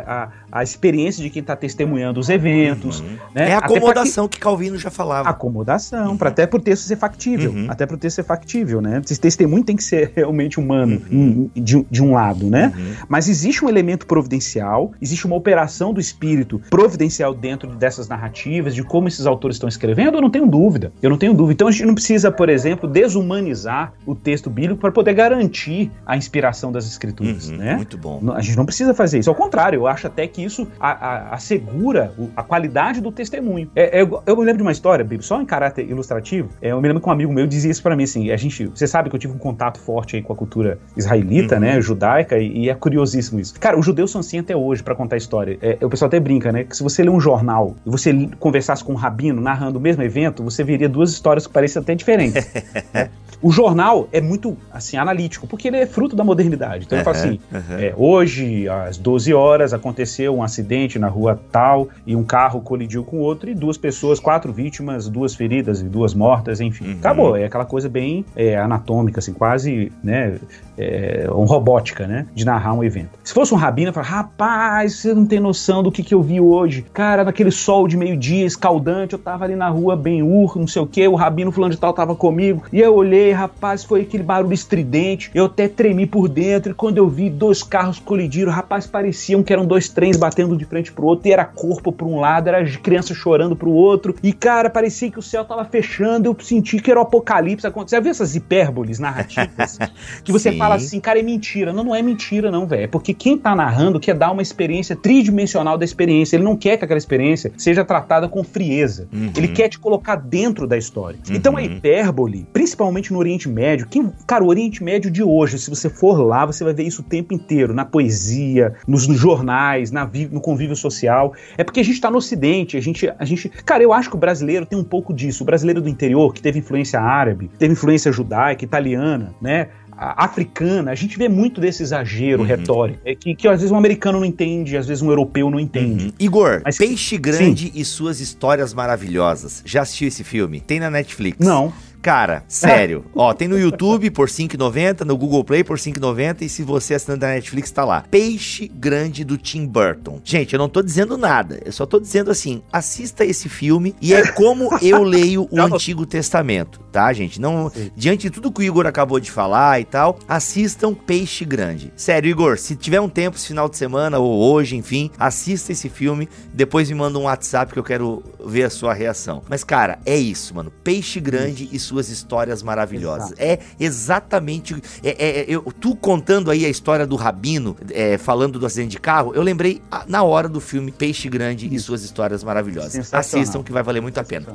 a, 0.50 0.61
a 0.61 0.62
experiência 0.62 1.22
de 1.22 1.29
quem 1.29 1.40
está 1.40 1.55
testemunhando 1.55 2.18
os 2.18 2.31
eventos. 2.31 3.00
Uhum. 3.00 3.18
Né? 3.35 3.50
É 3.50 3.55
a 3.55 3.59
acomodação 3.59 4.26
que, 4.26 4.38
que, 4.38 4.42
Calvino 4.42 4.79
já 4.79 4.90
falava. 4.90 5.29
Acomodação, 5.29 6.12
uhum. 6.12 6.16
para 6.16 6.31
até 6.31 6.46
por 6.46 6.62
texto 6.62 6.85
ser 6.85 6.96
factível. 6.96 7.50
Uhum. 7.50 7.66
Até 7.68 7.85
para 7.85 7.96
o 7.96 7.98
texto 7.98 8.16
ser 8.16 8.24
factível, 8.24 8.81
né? 8.81 9.02
Esse 9.05 9.20
testemunho 9.20 9.62
tem 9.62 9.76
que 9.76 9.85
ser 9.85 10.12
realmente 10.16 10.59
humano, 10.59 11.02
uhum. 11.11 11.50
de, 11.55 11.85
de, 11.90 12.02
um 12.02 12.14
lado, 12.14 12.48
né? 12.48 12.72
Uhum. 12.74 12.94
Mas 13.11 13.29
existe 13.29 13.62
um 13.62 13.68
elemento 13.68 14.07
providencial, 14.07 14.92
existe 15.02 15.26
uma 15.26 15.37
operação 15.37 15.92
do 15.92 16.00
espírito 16.00 16.62
providencial 16.70 17.35
dentro 17.35 17.74
dessas 17.74 18.09
narrativas, 18.09 18.74
de 18.74 18.83
como 18.83 19.07
esses 19.07 19.26
autores 19.26 19.57
estão 19.57 19.68
escrevendo, 19.68 20.16
eu 20.16 20.22
não 20.22 20.31
tenho 20.31 20.46
dúvida. 20.46 20.90
Eu 21.02 21.11
não 21.11 21.18
tenho 21.18 21.35
dúvida. 21.35 21.52
Então 21.52 21.68
a 21.68 21.70
gente 21.70 21.85
não 21.85 21.94
precisa 21.94 22.06
precisa, 22.07 22.31
por 22.31 22.49
exemplo, 22.49 22.88
desumanizar 22.88 23.92
o 24.07 24.14
texto 24.14 24.49
bíblico 24.49 24.81
para 24.81 24.92
poder 24.92 25.12
garantir 25.12 25.90
a 26.07 26.16
inspiração 26.16 26.71
das 26.71 26.87
escrituras, 26.87 27.49
uhum, 27.49 27.57
né? 27.57 27.75
Muito 27.75 27.99
bom. 27.99 28.23
A 28.33 28.40
gente 28.40 28.57
não 28.57 28.64
precisa 28.64 28.95
fazer 28.95 29.19
isso. 29.19 29.29
Ao 29.29 29.35
contrário, 29.35 29.79
eu 29.79 29.87
acho 29.88 30.07
até 30.07 30.25
que 30.29 30.40
isso 30.40 30.69
a, 30.79 30.90
a, 30.90 31.35
assegura 31.35 32.12
a 32.37 32.45
qualidade 32.45 33.01
do 33.01 33.11
testemunho. 33.11 33.69
É, 33.75 34.03
é, 34.03 34.03
eu 34.03 34.37
me 34.37 34.45
lembro 34.45 34.59
de 34.59 34.62
uma 34.62 34.71
história, 34.71 35.05
Bíblia, 35.05 35.23
só 35.23 35.42
em 35.42 35.45
caráter 35.45 35.88
ilustrativo. 35.88 36.49
É, 36.62 36.71
eu 36.71 36.81
me 36.81 36.87
lembro 36.87 37.03
que 37.03 37.09
um 37.09 37.12
amigo 37.12 37.33
meu 37.33 37.45
dizia 37.45 37.73
isso 37.73 37.83
para 37.83 37.97
mim 37.97 38.05
assim. 38.05 38.31
A 38.31 38.37
gente, 38.37 38.66
você 38.66 38.87
sabe 38.87 39.11
que 39.11 39.16
eu 39.16 39.21
tive 39.21 39.35
um 39.35 39.38
contato 39.38 39.81
forte 39.81 40.14
aí 40.14 40.23
com 40.23 40.33
a 40.33 40.37
cultura 40.37 40.79
israelita, 40.97 41.57
uhum. 41.57 41.61
né, 41.62 41.81
judaica, 41.81 42.38
e, 42.38 42.66
e, 42.66 42.71
é 42.71 42.75
curiosíssimo 42.75 43.40
isso. 43.40 43.59
Cara, 43.59 43.77
os 43.77 43.85
judeus 43.85 44.12
são 44.12 44.21
assim 44.21 44.38
até 44.38 44.55
hoje 44.55 44.81
para 44.81 44.95
contar 44.95 45.16
história. 45.16 45.59
É, 45.61 45.85
o 45.85 45.90
pessoal 45.90 46.07
até 46.07 46.21
brinca, 46.21 46.53
né, 46.53 46.62
que 46.62 46.77
se 46.77 46.85
você 46.85 47.03
ler 47.03 47.11
um 47.11 47.21
jornal 47.21 47.75
e 47.85 47.90
você 47.90 48.12
conversasse 48.38 48.85
com 48.85 48.92
um 48.92 48.97
rabino 48.97 49.40
narrando 49.40 49.81
o 49.81 49.83
mesmo 49.83 50.05
evento, 50.05 50.45
você 50.45 50.62
veria 50.62 50.88
duas 50.88 51.11
histórias 51.11 51.49
que 51.49 51.53
parecem 51.53 51.83
até 51.83 51.96
diferentes. 51.97 52.47
né? 52.95 53.11
O 53.42 53.51
jornal 53.51 54.09
é 54.12 54.20
muito 54.20 54.57
assim 54.72 54.96
analítico, 54.96 55.46
porque 55.46 55.68
ele 55.68 55.77
é 55.77 55.87
fruto 55.87 56.16
da 56.16 56.25
modernidade. 56.25 56.85
Então 56.87 56.96
uhum, 56.96 57.01
ele 57.01 57.05
fala 57.05 57.16
assim: 57.16 57.40
uhum. 57.53 57.79
é, 57.79 57.94
hoje, 57.96 58.68
às 58.68 58.96
12 58.96 59.33
horas, 59.35 59.72
aconteceu 59.72 60.37
um 60.37 60.42
acidente 60.42 60.99
na 60.99 61.09
rua 61.09 61.40
tal, 61.51 61.88
e 62.07 62.16
um 62.16 62.25
carro 62.25 62.61
colidiu 62.61 63.05
com 63.05 63.18
outro, 63.18 63.51
e 63.51 63.55
duas 63.55 63.77
pessoas, 63.77 64.18
quatro 64.18 64.53
vítimas, 64.53 65.09
duas 65.09 65.35
feridas 65.35 65.81
e 65.81 65.85
duas 65.85 66.14
mortas, 66.14 66.61
enfim. 66.61 66.92
Uhum. 66.92 66.99
Acabou. 66.99 67.37
É 67.37 67.44
aquela 67.44 67.64
coisa 67.64 67.88
bem 67.88 68.25
é, 68.35 68.57
anatômica, 68.57 69.20
assim, 69.20 69.33
quase, 69.33 69.92
né? 70.03 70.38
É, 70.79 71.27
um 71.33 71.44
robótica, 71.44 72.07
né? 72.07 72.27
De 72.35 72.44
narrar 72.44 72.75
um 72.75 72.85
evento. 72.85 73.11
Se 73.25 73.33
fosse 73.33 73.53
um 73.55 73.57
rabino, 73.57 73.88
eu 73.88 73.92
falo, 73.92 74.07
rapaz, 74.07 74.96
você 74.96 75.14
não 75.14 75.25
tem 75.25 75.40
noção 75.40 75.83
do 75.83 75.90
que, 75.90 76.03
que 76.03 76.14
eu 76.14 76.22
vi 76.22 76.40
hoje. 76.40 76.85
Cara, 76.92 77.25
naquele 77.25 77.51
sol 77.51 77.88
de 77.88 77.96
meio-dia 77.96 78.44
escaldante, 78.44 79.14
eu 79.14 79.18
tava 79.18 79.44
ali 79.44 79.57
na 79.57 79.68
rua, 79.68 79.96
bem 79.96 80.22
urro, 80.22 80.61
não 80.61 80.66
sei 80.66 80.83
o 80.83 80.87
que, 80.87 81.07
o 81.09 81.14
rabino 81.14 81.51
fulano 81.51 81.72
de 81.72 81.81
tal 81.81 81.92
tava 81.92 82.14
comigo, 82.14 82.62
e 82.72 82.81
eu 82.81 82.94
olhei, 82.94 83.26
rapaz, 83.33 83.85
foi 83.85 84.03
aquele 84.03 84.23
barulho 84.23 84.55
estridente, 84.55 85.31
eu 85.35 85.47
até 85.47 85.69
tremi 85.69 86.07
por 86.07 86.29
dentro, 86.29 86.73
e 86.73 86.75
quando 86.75 86.99
eu 86.99 87.09
vi 87.09 87.29
dois 87.31 87.62
carros 87.62 87.99
colidiram, 87.99 88.53
rapaz, 88.53 88.87
pareciam 88.87 89.43
que 89.43 89.53
eram 89.53 89.67
dois 89.67 89.89
trens 89.89 90.17
batendo 90.17 90.57
de 90.57 90.65
frente 90.65 90.93
pro 90.93 91.07
outro, 91.07 91.29
e 91.29 91.33
era 91.33 91.45
corpo 91.45 91.93
pra 91.93 92.07
um 92.07 92.21
lado, 92.21 92.49
era 92.49 92.65
criança 92.79 93.15
chorando 93.15 93.57
pro 93.57 93.71
outro, 93.71 94.15
e 94.23 94.33
cara, 94.33 94.71
parecia 94.71 95.11
que 95.11 95.19
o 95.19 95.23
céu 95.23 95.45
tava 95.45 95.65
fechando, 95.65 96.29
eu 96.29 96.37
senti 96.41 96.79
que 96.79 96.91
era 96.91 97.01
o 97.01 97.03
apocalipse 97.03 97.67
acontecendo. 97.67 97.99
Já 97.99 98.01
viu 98.01 98.11
essas 98.11 98.37
hipérboles 98.37 98.99
narrativas? 98.99 99.79
que 100.23 100.33
você 100.33 100.53
Sim. 100.53 100.59
fala 100.59 100.75
assim, 100.75 101.01
cara, 101.01 101.19
é 101.19 101.23
mentira. 101.23 101.73
Não, 101.73 101.85
não 101.85 101.95
é 101.95 102.03
mentira, 102.03 102.51
não, 102.51 102.67
velho. 102.67 102.85
É 102.85 102.87
porque 102.87 103.15
quem 103.15 103.39
tá 103.39 103.55
narrando 103.55 103.99
quer 104.01 104.15
dar 104.15 104.31
uma 104.31 104.43
experiência 104.43 104.95
tridimensional 104.95 105.79
da 105.79 105.85
experiência. 105.85 106.37
Ele 106.37 106.45
não 106.45 106.57
quer 106.57 106.77
que 106.77 106.85
aquela 106.85 106.99
experiência 106.99 107.53
seja 107.57 107.85
tratada 107.85 108.29
com 108.29 108.43
frieza. 108.45 109.09
Uhum. 109.12 109.33
Ele 109.37 109.49
quer 109.49 109.69
te 109.69 109.79
colocar 109.79 110.17
dentro 110.17 110.67
da 110.67 110.77
história. 110.77 111.19
Uhum. 111.29 111.37
Então 111.37 111.57
a 111.57 111.62
hipérbole, 111.62 112.47
principalmente 112.53 113.12
no 113.12 113.15
Oriente 113.18 113.48
Médio, 113.48 113.87
quem, 113.88 114.12
cara, 114.26 114.44
o 114.44 114.48
Oriente 114.48 114.83
Médio 114.83 115.11
de 115.11 115.22
hoje, 115.22 115.59
se 115.59 115.70
você 115.70 115.88
for 115.88 116.20
lá, 116.20 116.46
você 116.46 116.64
vai 116.64 116.72
ver 116.72 116.85
isso 116.85 117.02
o 117.02 117.05
tempo 117.05 117.35
inteiro, 117.35 117.74
na 117.74 117.85
poesia, 117.85 118.74
nos, 118.87 119.07
nos 119.07 119.18
jornais, 119.18 119.90
na, 119.90 120.09
no 120.31 120.40
convívio 120.40 120.76
social. 120.76 121.35
É 121.57 121.64
porque 121.64 121.81
a 121.81 121.85
gente 121.85 122.00
tá 122.00 122.11
no 122.11 122.18
Ocidente, 122.18 122.76
a 122.76 122.81
gente, 122.81 123.09
a 123.18 123.24
gente. 123.24 123.48
Cara, 123.48 123.83
eu 123.83 123.92
acho 123.92 124.11
que 124.11 124.16
o 124.16 124.18
brasileiro 124.18 124.66
tem 124.66 124.79
um 124.79 124.85
pouco 124.85 125.12
disso. 125.12 125.42
O 125.42 125.46
brasileiro 125.46 125.81
do 125.81 125.88
interior, 125.88 126.33
que 126.33 126.40
teve 126.40 126.59
influência 126.59 127.00
árabe, 127.00 127.50
teve 127.59 127.72
influência 127.72 128.11
judaica, 128.11 128.64
italiana, 128.64 129.35
né? 129.40 129.68
africana, 129.98 130.90
a 130.90 130.94
gente 130.94 131.16
vê 131.16 131.29
muito 131.29 131.61
desse 131.61 131.83
exagero 131.83 132.42
uhum. 132.42 132.46
retórico, 132.46 133.00
é 133.05 133.14
que, 133.14 133.35
que 133.35 133.48
às 133.48 133.61
vezes 133.61 133.72
um 133.72 133.76
americano 133.76 134.18
não 134.18 134.26
entende, 134.26 134.76
às 134.76 134.87
vezes 134.87 135.02
um 135.02 135.09
europeu 135.09 135.50
não 135.50 135.59
entende. 135.59 136.07
Uhum. 136.07 136.12
Igor, 136.18 136.61
Mas, 136.64 136.76
Peixe 136.76 137.16
Grande 137.16 137.66
sim. 137.66 137.72
e 137.74 137.85
suas 137.85 138.20
histórias 138.20 138.74
maravilhosas. 138.74 139.62
Já 139.64 139.83
assistiu 139.83 140.09
esse 140.09 140.22
filme? 140.22 140.61
Tem 140.61 140.79
na 140.79 140.90
Netflix. 140.90 141.38
Não. 141.38 141.72
Cara, 142.07 142.45
sério. 142.47 143.05
Ó, 143.16 143.35
tem 143.35 143.49
no 143.49 143.59
YouTube 143.59 144.12
por 144.12 144.29
5,90, 144.29 145.01
no 145.01 145.16
Google 145.16 145.42
Play 145.42 145.64
por 145.64 145.77
5,90 145.77 146.42
e 146.42 146.49
se 146.49 146.62
você 146.62 146.95
assinando 146.95 147.23
da 147.23 147.27
Netflix 147.31 147.73
tá 147.73 147.85
lá. 147.85 148.05
Peixe 148.09 148.69
Grande 148.69 149.25
do 149.25 149.37
Tim 149.37 149.66
Burton. 149.66 150.21
Gente, 150.23 150.53
eu 150.53 150.59
não 150.61 150.69
tô 150.69 150.83
dizendo 150.83 151.19
nada. 151.19 151.61
Eu 151.64 151.73
só 151.73 151.85
tô 151.85 151.99
dizendo 151.99 152.31
assim, 152.31 152.62
assista 152.73 153.25
esse 153.25 153.49
filme 153.49 153.92
e 154.01 154.14
é 154.14 154.25
como 154.25 154.71
eu 154.81 155.03
leio 155.03 155.49
o 155.51 155.59
Antigo 155.61 156.07
Testamento, 156.07 156.79
tá, 156.92 157.12
gente? 157.12 157.40
Não, 157.40 157.73
diante 157.97 158.29
de 158.29 158.31
tudo 158.31 158.53
que 158.53 158.61
o 158.61 158.62
Igor 158.62 158.87
acabou 158.87 159.19
de 159.19 159.29
falar 159.29 159.81
e 159.81 159.85
tal, 159.85 160.21
assistam 160.29 160.95
Peixe 160.95 161.45
Grande. 161.45 161.92
Sério, 161.97 162.31
Igor, 162.31 162.57
se 162.57 162.77
tiver 162.77 163.01
um 163.01 163.09
tempo 163.09 163.37
esse 163.37 163.49
final 163.49 163.69
de 163.69 163.77
semana 163.77 164.21
ou 164.21 164.53
hoje, 164.53 164.77
enfim, 164.77 165.11
assista 165.19 165.73
esse 165.73 165.88
filme, 165.88 166.29
depois 166.55 166.88
me 166.88 166.95
manda 166.95 167.19
um 167.19 167.25
WhatsApp 167.25 167.73
que 167.73 167.81
eu 167.81 167.85
quero 167.85 168.23
ver 168.45 168.62
a 168.62 168.71
sua 168.71 168.95
reação. 168.95 169.42
Mas 169.49 169.64
cara, 169.64 169.99
é 170.07 170.16
isso, 170.16 170.55
mano. 170.55 170.71
Peixe 170.85 171.19
Grande 171.19 171.69
e 171.73 171.81
sua 171.81 171.96
suas 171.97 172.09
histórias 172.11 172.63
maravilhosas. 172.63 173.33
Exato. 173.33 173.43
É 173.43 173.59
exatamente. 173.81 174.75
É, 175.03 175.11
é, 175.11 175.41
é, 175.41 175.45
eu, 175.49 175.63
tu 175.81 175.97
contando 175.97 176.51
aí 176.51 176.65
a 176.65 176.69
história 176.69 177.07
do 177.07 177.17
Rabino, 177.17 177.77
é, 177.91 178.19
falando 178.19 178.59
do 178.59 178.67
acidente 178.67 178.91
de 178.91 179.01
carro, 179.01 179.33
eu 179.35 179.43
lembrei 179.43 179.81
na 180.07 180.23
hora 180.23 180.49
do 180.49 180.61
filme 180.61 180.93
Peixe 180.93 181.29
Grande 181.29 181.75
e 181.75 181.79
suas 181.79 182.03
histórias 182.03 182.45
maravilhosas. 182.45 183.13
Assistam 183.13 183.63
que 183.63 183.73
vai 183.73 183.83
valer 183.83 184.03
muito 184.03 184.19
a 184.19 184.25
pena. 184.25 184.47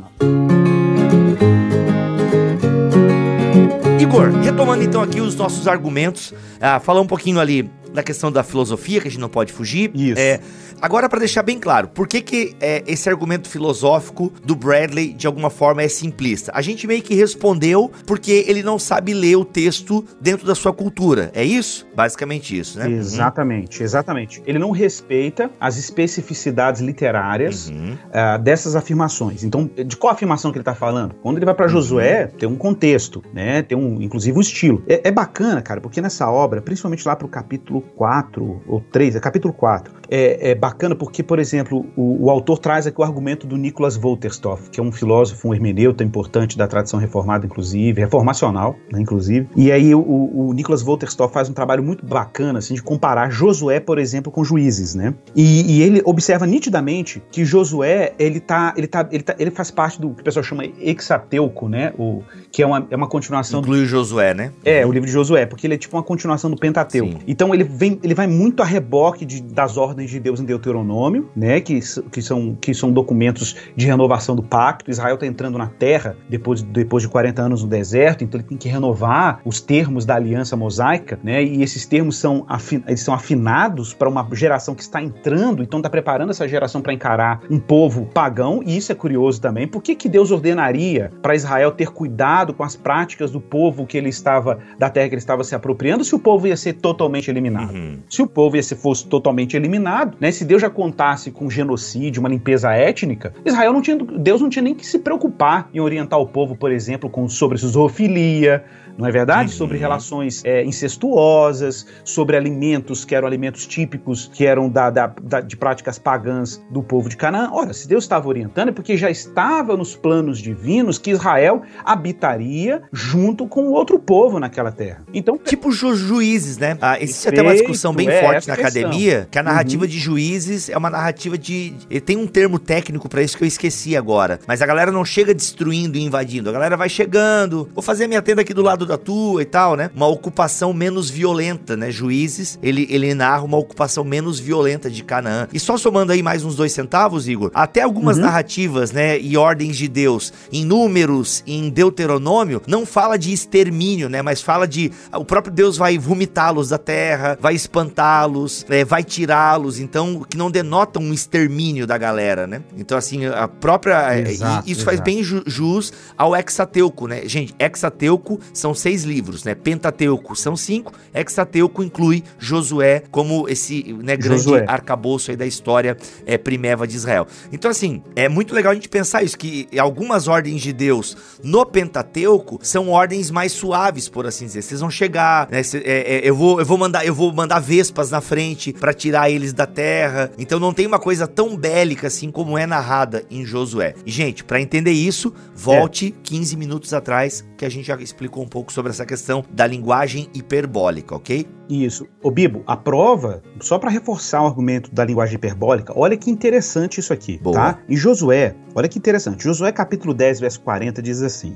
Igor, 3.99 4.31
retomando 4.41 4.83
então 4.83 5.01
aqui 5.01 5.21
os 5.21 5.35
nossos 5.35 5.67
argumentos, 5.67 6.33
ah, 6.59 6.79
falar 6.79 7.01
um 7.01 7.07
pouquinho 7.07 7.39
ali 7.39 7.69
da 7.93 8.03
questão 8.03 8.31
da 8.31 8.43
filosofia, 8.43 9.01
que 9.01 9.07
a 9.07 9.11
gente 9.11 9.19
não 9.19 9.29
pode 9.29 9.51
fugir. 9.51 9.91
Isso. 9.93 10.19
É, 10.19 10.39
agora, 10.81 11.09
para 11.09 11.19
deixar 11.19 11.43
bem 11.43 11.59
claro, 11.59 11.87
por 11.87 12.07
que, 12.07 12.21
que 12.21 12.55
é, 12.59 12.83
esse 12.87 13.09
argumento 13.09 13.49
filosófico 13.49 14.31
do 14.43 14.55
Bradley, 14.55 15.13
de 15.13 15.27
alguma 15.27 15.49
forma, 15.49 15.81
é 15.81 15.87
simplista? 15.87 16.51
A 16.55 16.61
gente 16.61 16.87
meio 16.87 17.01
que 17.01 17.13
respondeu 17.13 17.91
porque 18.05 18.45
ele 18.47 18.63
não 18.63 18.79
sabe 18.79 19.13
ler 19.13 19.35
o 19.35 19.45
texto 19.45 20.03
dentro 20.19 20.45
da 20.45 20.55
sua 20.55 20.73
cultura. 20.73 21.31
É 21.33 21.43
isso? 21.43 21.87
Basicamente 21.95 22.57
isso, 22.57 22.79
né? 22.79 22.89
Exatamente, 22.89 23.79
uhum. 23.79 23.85
exatamente. 23.85 24.41
Ele 24.45 24.59
não 24.59 24.71
respeita 24.71 25.51
as 25.59 25.77
especificidades 25.77 26.81
literárias 26.81 27.69
uhum. 27.69 27.93
uh, 27.93 28.41
dessas 28.41 28.75
afirmações. 28.75 29.43
Então, 29.43 29.69
de 29.85 29.97
qual 29.97 30.13
afirmação 30.13 30.51
que 30.51 30.57
ele 30.57 30.61
está 30.61 30.75
falando? 30.75 31.15
Quando 31.21 31.37
ele 31.37 31.45
vai 31.45 31.53
para 31.53 31.65
uhum. 31.65 31.71
Josué, 31.71 32.27
tem 32.27 32.47
um 32.47 32.55
contexto, 32.55 33.23
né? 33.33 33.61
Tem 33.61 33.77
um, 33.77 34.01
inclusive, 34.01 34.37
um 34.37 34.41
estilo. 34.41 34.83
É, 34.87 35.09
é 35.09 35.11
bacana, 35.11 35.61
cara, 35.61 35.81
porque 35.81 36.01
nessa 36.01 36.29
obra, 36.29 36.61
principalmente 36.61 37.07
lá 37.07 37.15
pro 37.15 37.27
capítulo 37.27 37.80
4 37.81 38.61
ou 38.67 38.81
3, 38.91 39.15
é 39.15 39.19
capítulo 39.19 39.53
4, 39.53 39.93
é, 40.09 40.51
é 40.51 40.55
bacana 40.55 40.95
porque, 40.95 41.23
por 41.23 41.39
exemplo, 41.39 41.85
o, 41.95 42.25
o, 42.25 42.29
autor 42.29 42.59
traz 42.59 42.85
aqui 42.85 42.99
o 42.99 43.03
argumento 43.03 43.47
do 43.47 43.55
Nicholas 43.55 43.95
Wolterstorff, 43.95 44.69
que 44.69 44.79
é 44.79 44.83
um 44.83 44.91
filósofo, 44.91 45.47
um 45.47 45.53
hermeneuta 45.53 46.03
importante 46.03 46.57
da 46.57 46.67
tradição 46.67 46.99
reformada, 46.99 47.45
inclusive, 47.45 48.01
reformacional, 48.01 48.75
né, 48.91 48.99
inclusive. 48.99 49.47
E 49.55 49.71
aí 49.71 49.95
o, 49.95 50.01
o 50.01 50.53
Nicholas 50.53 50.81
Wolterstorff 50.81 51.33
faz 51.33 51.49
um 51.49 51.53
trabalho 51.53 51.81
muito 51.81 52.05
bacana, 52.05 52.59
assim, 52.59 52.73
de 52.73 52.83
comparar 52.83 53.29
Josué, 53.29 53.79
por 53.79 53.97
exemplo, 53.97 54.31
com 54.31 54.43
Juízes, 54.43 54.95
né? 54.95 55.13
E, 55.35 55.77
e 55.77 55.81
ele 55.81 56.01
observa 56.03 56.45
nitidamente 56.45 57.21
que 57.31 57.45
Josué, 57.45 58.13
ele 58.19 58.39
tá, 58.39 58.73
ele 58.75 58.87
tá, 58.87 59.07
ele 59.11 59.23
tá, 59.23 59.35
ele 59.39 59.51
faz 59.51 59.71
parte 59.71 59.99
do 59.99 60.09
que 60.11 60.21
o 60.21 60.23
pessoal 60.23 60.43
chama 60.43 60.65
Exateuco, 60.79 61.69
né? 61.69 61.93
O, 61.97 62.21
que 62.51 62.61
é 62.61 62.67
uma, 62.67 62.85
é 62.91 62.95
uma 62.95 63.07
continuação... 63.07 63.61
Inclui 63.61 63.81
do, 63.81 63.85
Josué, 63.85 64.33
né? 64.33 64.51
É, 64.65 64.85
o 64.85 64.91
livro 64.91 65.07
de 65.07 65.13
Josué, 65.13 65.45
porque 65.45 65.65
ele 65.65 65.75
é 65.75 65.77
tipo 65.77 65.95
uma 65.95 66.03
continuação 66.03 66.49
do 66.49 66.57
Pentateuco. 66.57 67.19
Sim. 67.19 67.23
Então 67.25 67.53
ele 67.53 67.63
vem, 67.71 67.99
ele 68.03 68.13
vai 68.13 68.27
muito 68.27 68.61
a 68.61 68.65
reboque 68.65 69.25
de, 69.25 69.41
das 69.41 69.77
ordens 69.77 70.09
de 70.09 70.19
Deus 70.19 70.39
em 70.39 70.45
Deuteronômio, 70.45 71.29
né? 71.35 71.61
Que, 71.61 71.79
que, 72.11 72.21
são, 72.21 72.55
que 72.55 72.73
são 72.73 72.91
documentos 72.91 73.55
de 73.75 73.85
renovação 73.85 74.35
do 74.35 74.43
pacto. 74.43 74.91
Israel 74.91 75.15
está 75.15 75.25
entrando 75.25 75.57
na 75.57 75.67
terra 75.67 76.15
depois, 76.29 76.61
depois 76.61 77.03
de 77.03 77.09
40 77.09 77.41
anos 77.41 77.63
no 77.63 77.69
deserto, 77.69 78.23
então 78.23 78.39
ele 78.39 78.47
tem 78.47 78.57
que 78.57 78.67
renovar 78.67 79.39
os 79.45 79.61
termos 79.61 80.05
da 80.05 80.15
aliança 80.15 80.55
mosaica, 80.55 81.19
né? 81.23 81.43
E 81.43 81.63
esses 81.63 81.85
termos 81.85 82.17
são, 82.17 82.45
afin, 82.47 82.83
eles 82.87 83.01
são 83.01 83.13
afinados 83.13 83.93
para 83.93 84.09
uma 84.09 84.27
geração 84.33 84.75
que 84.75 84.81
está 84.81 85.01
entrando, 85.01 85.63
então 85.63 85.79
está 85.79 85.89
preparando 85.89 86.31
essa 86.31 86.47
geração 86.47 86.81
para 86.81 86.93
encarar 86.93 87.41
um 87.49 87.59
povo 87.59 88.07
pagão, 88.13 88.61
e 88.65 88.75
isso 88.75 88.91
é 88.91 88.95
curioso 88.95 89.39
também. 89.39 89.67
Por 89.67 89.81
que, 89.81 89.95
que 89.95 90.09
Deus 90.09 90.31
ordenaria 90.31 91.11
para 91.21 91.35
Israel 91.35 91.71
ter 91.71 91.89
cuidado 91.89 92.53
com 92.53 92.63
as 92.63 92.75
práticas 92.75 93.31
do 93.31 93.39
povo 93.39 93.85
que 93.85 93.97
ele 93.97 94.09
estava, 94.09 94.59
da 94.77 94.89
terra 94.89 95.07
que 95.07 95.15
ele 95.15 95.19
estava 95.19 95.43
se 95.43 95.55
apropriando, 95.55 96.03
se 96.03 96.15
o 96.15 96.19
povo 96.19 96.47
ia 96.47 96.57
ser 96.57 96.73
totalmente 96.73 97.29
eliminado? 97.29 97.60
Uhum. 97.69 97.97
Se 98.09 98.21
o 98.21 98.27
povo 98.27 98.61
ser, 98.61 98.75
fosse 98.75 99.05
totalmente 99.07 99.55
eliminado, 99.55 100.17
né? 100.19 100.31
Se 100.31 100.45
Deus 100.45 100.61
já 100.61 100.69
contasse 100.69 101.31
com 101.31 101.49
genocídio, 101.49 102.19
uma 102.19 102.29
limpeza 102.29 102.71
étnica, 102.73 103.33
Israel 103.45 103.73
não 103.73 103.81
tinha, 103.81 103.97
Deus 103.97 104.41
não 104.41 104.49
tinha 104.49 104.63
nem 104.63 104.75
que 104.75 104.85
se 104.85 104.99
preocupar 104.99 105.69
em 105.73 105.79
orientar 105.79 106.19
o 106.19 106.27
povo, 106.27 106.55
por 106.55 106.71
exemplo, 106.71 107.09
com, 107.09 107.27
sobre 107.27 107.57
zoofilia, 107.57 108.63
não 109.01 109.07
é 109.07 109.11
verdade? 109.11 109.49
Uhum. 109.49 109.57
Sobre 109.57 109.77
relações 109.79 110.45
é, 110.45 110.63
incestuosas, 110.63 111.87
sobre 112.03 112.37
alimentos 112.37 113.03
que 113.03 113.15
eram 113.15 113.27
alimentos 113.27 113.65
típicos, 113.65 114.29
que 114.31 114.45
eram 114.45 114.69
da, 114.69 114.91
da, 114.91 115.07
da, 115.07 115.41
de 115.41 115.57
práticas 115.57 115.97
pagãs 115.97 116.63
do 116.69 116.83
povo 116.83 117.09
de 117.09 117.17
Canaã. 117.17 117.49
Ora, 117.51 117.73
se 117.73 117.87
Deus 117.87 118.03
estava 118.03 118.27
orientando, 118.27 118.69
é 118.69 118.71
porque 118.71 118.95
já 118.95 119.09
estava 119.09 119.75
nos 119.75 119.95
planos 119.95 120.37
divinos 120.37 120.99
que 120.99 121.09
Israel 121.09 121.63
habitaria 121.83 122.83
junto 122.93 123.47
com 123.47 123.69
outro 123.69 123.97
povo 123.97 124.39
naquela 124.39 124.71
terra. 124.71 125.03
Então, 125.11 125.35
tipo 125.35 125.71
ju 125.71 125.95
juízes, 125.95 126.59
né? 126.59 126.77
Ah, 126.79 127.01
existe 127.01 127.27
até 127.27 127.41
uma 127.41 127.53
discussão 127.53 127.93
bem 127.93 128.07
é 128.07 128.21
forte 128.21 128.47
na 128.47 128.53
academia 128.53 129.27
que 129.31 129.39
a 129.39 129.43
narrativa 129.43 129.83
uhum. 129.83 129.89
de 129.89 129.97
juízes 129.97 130.69
é 130.69 130.77
uma 130.77 130.91
narrativa 130.91 131.37
de. 131.37 131.73
Tem 132.05 132.17
um 132.17 132.27
termo 132.27 132.59
técnico 132.59 133.09
para 133.09 133.23
isso 133.23 133.35
que 133.35 133.43
eu 133.43 133.47
esqueci 133.47 133.97
agora. 133.97 134.39
Mas 134.45 134.61
a 134.61 134.65
galera 134.67 134.91
não 134.91 135.03
chega 135.03 135.33
destruindo 135.33 135.97
e 135.97 136.03
invadindo. 136.03 136.49
A 136.49 136.53
galera 136.53 136.77
vai 136.77 136.87
chegando. 136.87 137.67
Vou 137.73 137.81
fazer 137.81 138.05
minha 138.05 138.21
tenda 138.21 138.41
aqui 138.41 138.53
do 138.53 138.61
lado 138.61 138.90
da 138.91 138.97
tua 138.97 139.41
e 139.41 139.45
tal, 139.45 139.75
né? 139.75 139.89
Uma 139.95 140.07
ocupação 140.07 140.73
menos 140.73 141.09
violenta, 141.09 141.77
né? 141.77 141.89
Juízes, 141.89 142.59
ele, 142.61 142.87
ele 142.89 143.13
narra 143.13 143.43
uma 143.43 143.57
ocupação 143.57 144.03
menos 144.03 144.39
violenta 144.39 144.89
de 144.89 145.03
Canaã. 145.03 145.47
E 145.53 145.59
só 145.59 145.77
somando 145.77 146.11
aí 146.11 146.21
mais 146.21 146.43
uns 146.43 146.55
dois 146.55 146.71
centavos, 146.71 147.27
Igor, 147.27 147.51
até 147.53 147.81
algumas 147.81 148.17
uhum. 148.17 148.23
narrativas, 148.23 148.91
né? 148.91 149.19
E 149.19 149.37
ordens 149.37 149.77
de 149.77 149.87
Deus, 149.87 150.33
em 150.51 150.65
números, 150.65 151.43
em 151.47 151.69
Deuteronômio, 151.69 152.61
não 152.67 152.85
fala 152.85 153.17
de 153.17 153.31
extermínio, 153.31 154.09
né? 154.09 154.21
Mas 154.21 154.41
fala 154.41 154.67
de. 154.67 154.91
O 155.13 155.25
próprio 155.25 155.53
Deus 155.53 155.77
vai 155.77 155.97
vomitá-los 155.97 156.69
da 156.69 156.77
terra, 156.77 157.37
vai 157.39 157.55
espantá-los, 157.55 158.65
é, 158.69 158.83
vai 158.83 159.03
tirá-los. 159.03 159.79
Então, 159.79 160.25
que 160.29 160.37
não 160.37 160.51
denota 160.51 160.99
um 160.99 161.13
extermínio 161.13 161.87
da 161.87 161.97
galera, 161.97 162.45
né? 162.45 162.61
Então, 162.77 162.97
assim, 162.97 163.25
a 163.25 163.47
própria. 163.47 164.15
É, 164.15 164.21
exato, 164.21 164.69
isso 164.69 164.81
exato. 164.81 164.85
faz 164.85 164.99
bem 164.99 165.23
jus 165.23 165.93
ao 166.17 166.35
Hexateuco, 166.35 167.07
né? 167.07 167.21
Gente, 167.25 167.55
Hexateuco 167.57 168.39
são 168.53 168.70
seis 168.73 169.03
livros, 169.03 169.43
né? 169.43 169.55
Pentateuco 169.55 170.35
são 170.35 170.55
cinco, 170.55 170.93
Hexateuco 171.13 171.83
inclui 171.83 172.23
Josué 172.39 173.03
como 173.11 173.47
esse 173.47 173.93
né, 174.01 174.15
grande 174.15 174.43
Josué. 174.43 174.65
arcabouço 174.67 175.31
aí 175.31 175.37
da 175.37 175.45
história 175.45 175.97
é, 176.25 176.37
primeva 176.37 176.87
de 176.87 176.95
Israel. 176.95 177.27
Então, 177.51 177.69
assim, 177.69 178.01
é 178.15 178.27
muito 178.29 178.53
legal 178.53 178.71
a 178.71 178.75
gente 178.75 178.89
pensar 178.89 179.23
isso, 179.23 179.37
que 179.37 179.67
algumas 179.77 180.27
ordens 180.27 180.61
de 180.61 180.73
Deus 180.73 181.17
no 181.43 181.65
Pentateuco 181.65 182.59
são 182.61 182.89
ordens 182.89 183.31
mais 183.31 183.51
suaves, 183.51 184.07
por 184.07 184.25
assim 184.25 184.45
dizer. 184.45 184.61
Vocês 184.61 184.81
vão 184.81 184.89
chegar, 184.89 185.49
né? 185.49 185.63
Cê, 185.63 185.79
é, 185.79 186.15
é, 186.15 186.29
eu, 186.29 186.35
vou, 186.35 186.59
eu, 186.59 186.65
vou 186.65 186.77
mandar, 186.77 187.05
eu 187.05 187.13
vou 187.13 187.33
mandar 187.33 187.59
vespas 187.59 188.11
na 188.11 188.21
frente 188.21 188.73
para 188.73 188.93
tirar 188.93 189.29
eles 189.29 189.53
da 189.53 189.65
terra. 189.65 190.31
Então 190.37 190.59
não 190.59 190.73
tem 190.73 190.85
uma 190.85 190.99
coisa 190.99 191.27
tão 191.27 191.55
bélica 191.55 192.07
assim 192.07 192.31
como 192.31 192.57
é 192.57 192.65
narrada 192.65 193.23
em 193.29 193.45
Josué. 193.45 193.95
E, 194.05 194.11
gente, 194.11 194.43
para 194.43 194.61
entender 194.61 194.91
isso, 194.91 195.33
volte 195.55 196.15
é. 196.17 196.21
15 196.23 196.57
minutos 196.57 196.93
atrás 196.93 197.45
que 197.57 197.65
a 197.65 197.69
gente 197.69 197.85
já 197.85 197.95
explicou 197.95 198.43
um 198.43 198.47
pouco 198.47 198.60
pouco 198.61 198.71
sobre 198.71 198.91
essa 198.91 199.05
questão 199.05 199.43
da 199.51 199.65
linguagem 199.65 200.29
hiperbólica, 200.35 201.15
ok? 201.15 201.47
Isso. 201.67 202.07
Ô 202.21 202.29
Bibo, 202.29 202.63
a 202.67 202.77
prova, 202.77 203.41
só 203.59 203.79
para 203.79 203.89
reforçar 203.89 204.43
o 204.43 204.45
argumento 204.45 204.93
da 204.93 205.03
linguagem 205.03 205.35
hiperbólica, 205.35 205.91
olha 205.95 206.15
que 206.15 206.29
interessante 206.29 206.99
isso 206.99 207.11
aqui, 207.11 207.39
Boa. 207.39 207.55
tá? 207.55 207.79
Em 207.89 207.97
Josué, 207.97 208.55
olha 208.75 208.87
que 208.87 208.99
interessante. 208.99 209.43
Josué 209.43 209.71
capítulo 209.71 210.13
10, 210.13 210.41
verso 210.41 210.61
40 210.61 211.01
diz 211.01 211.23
assim: 211.23 211.55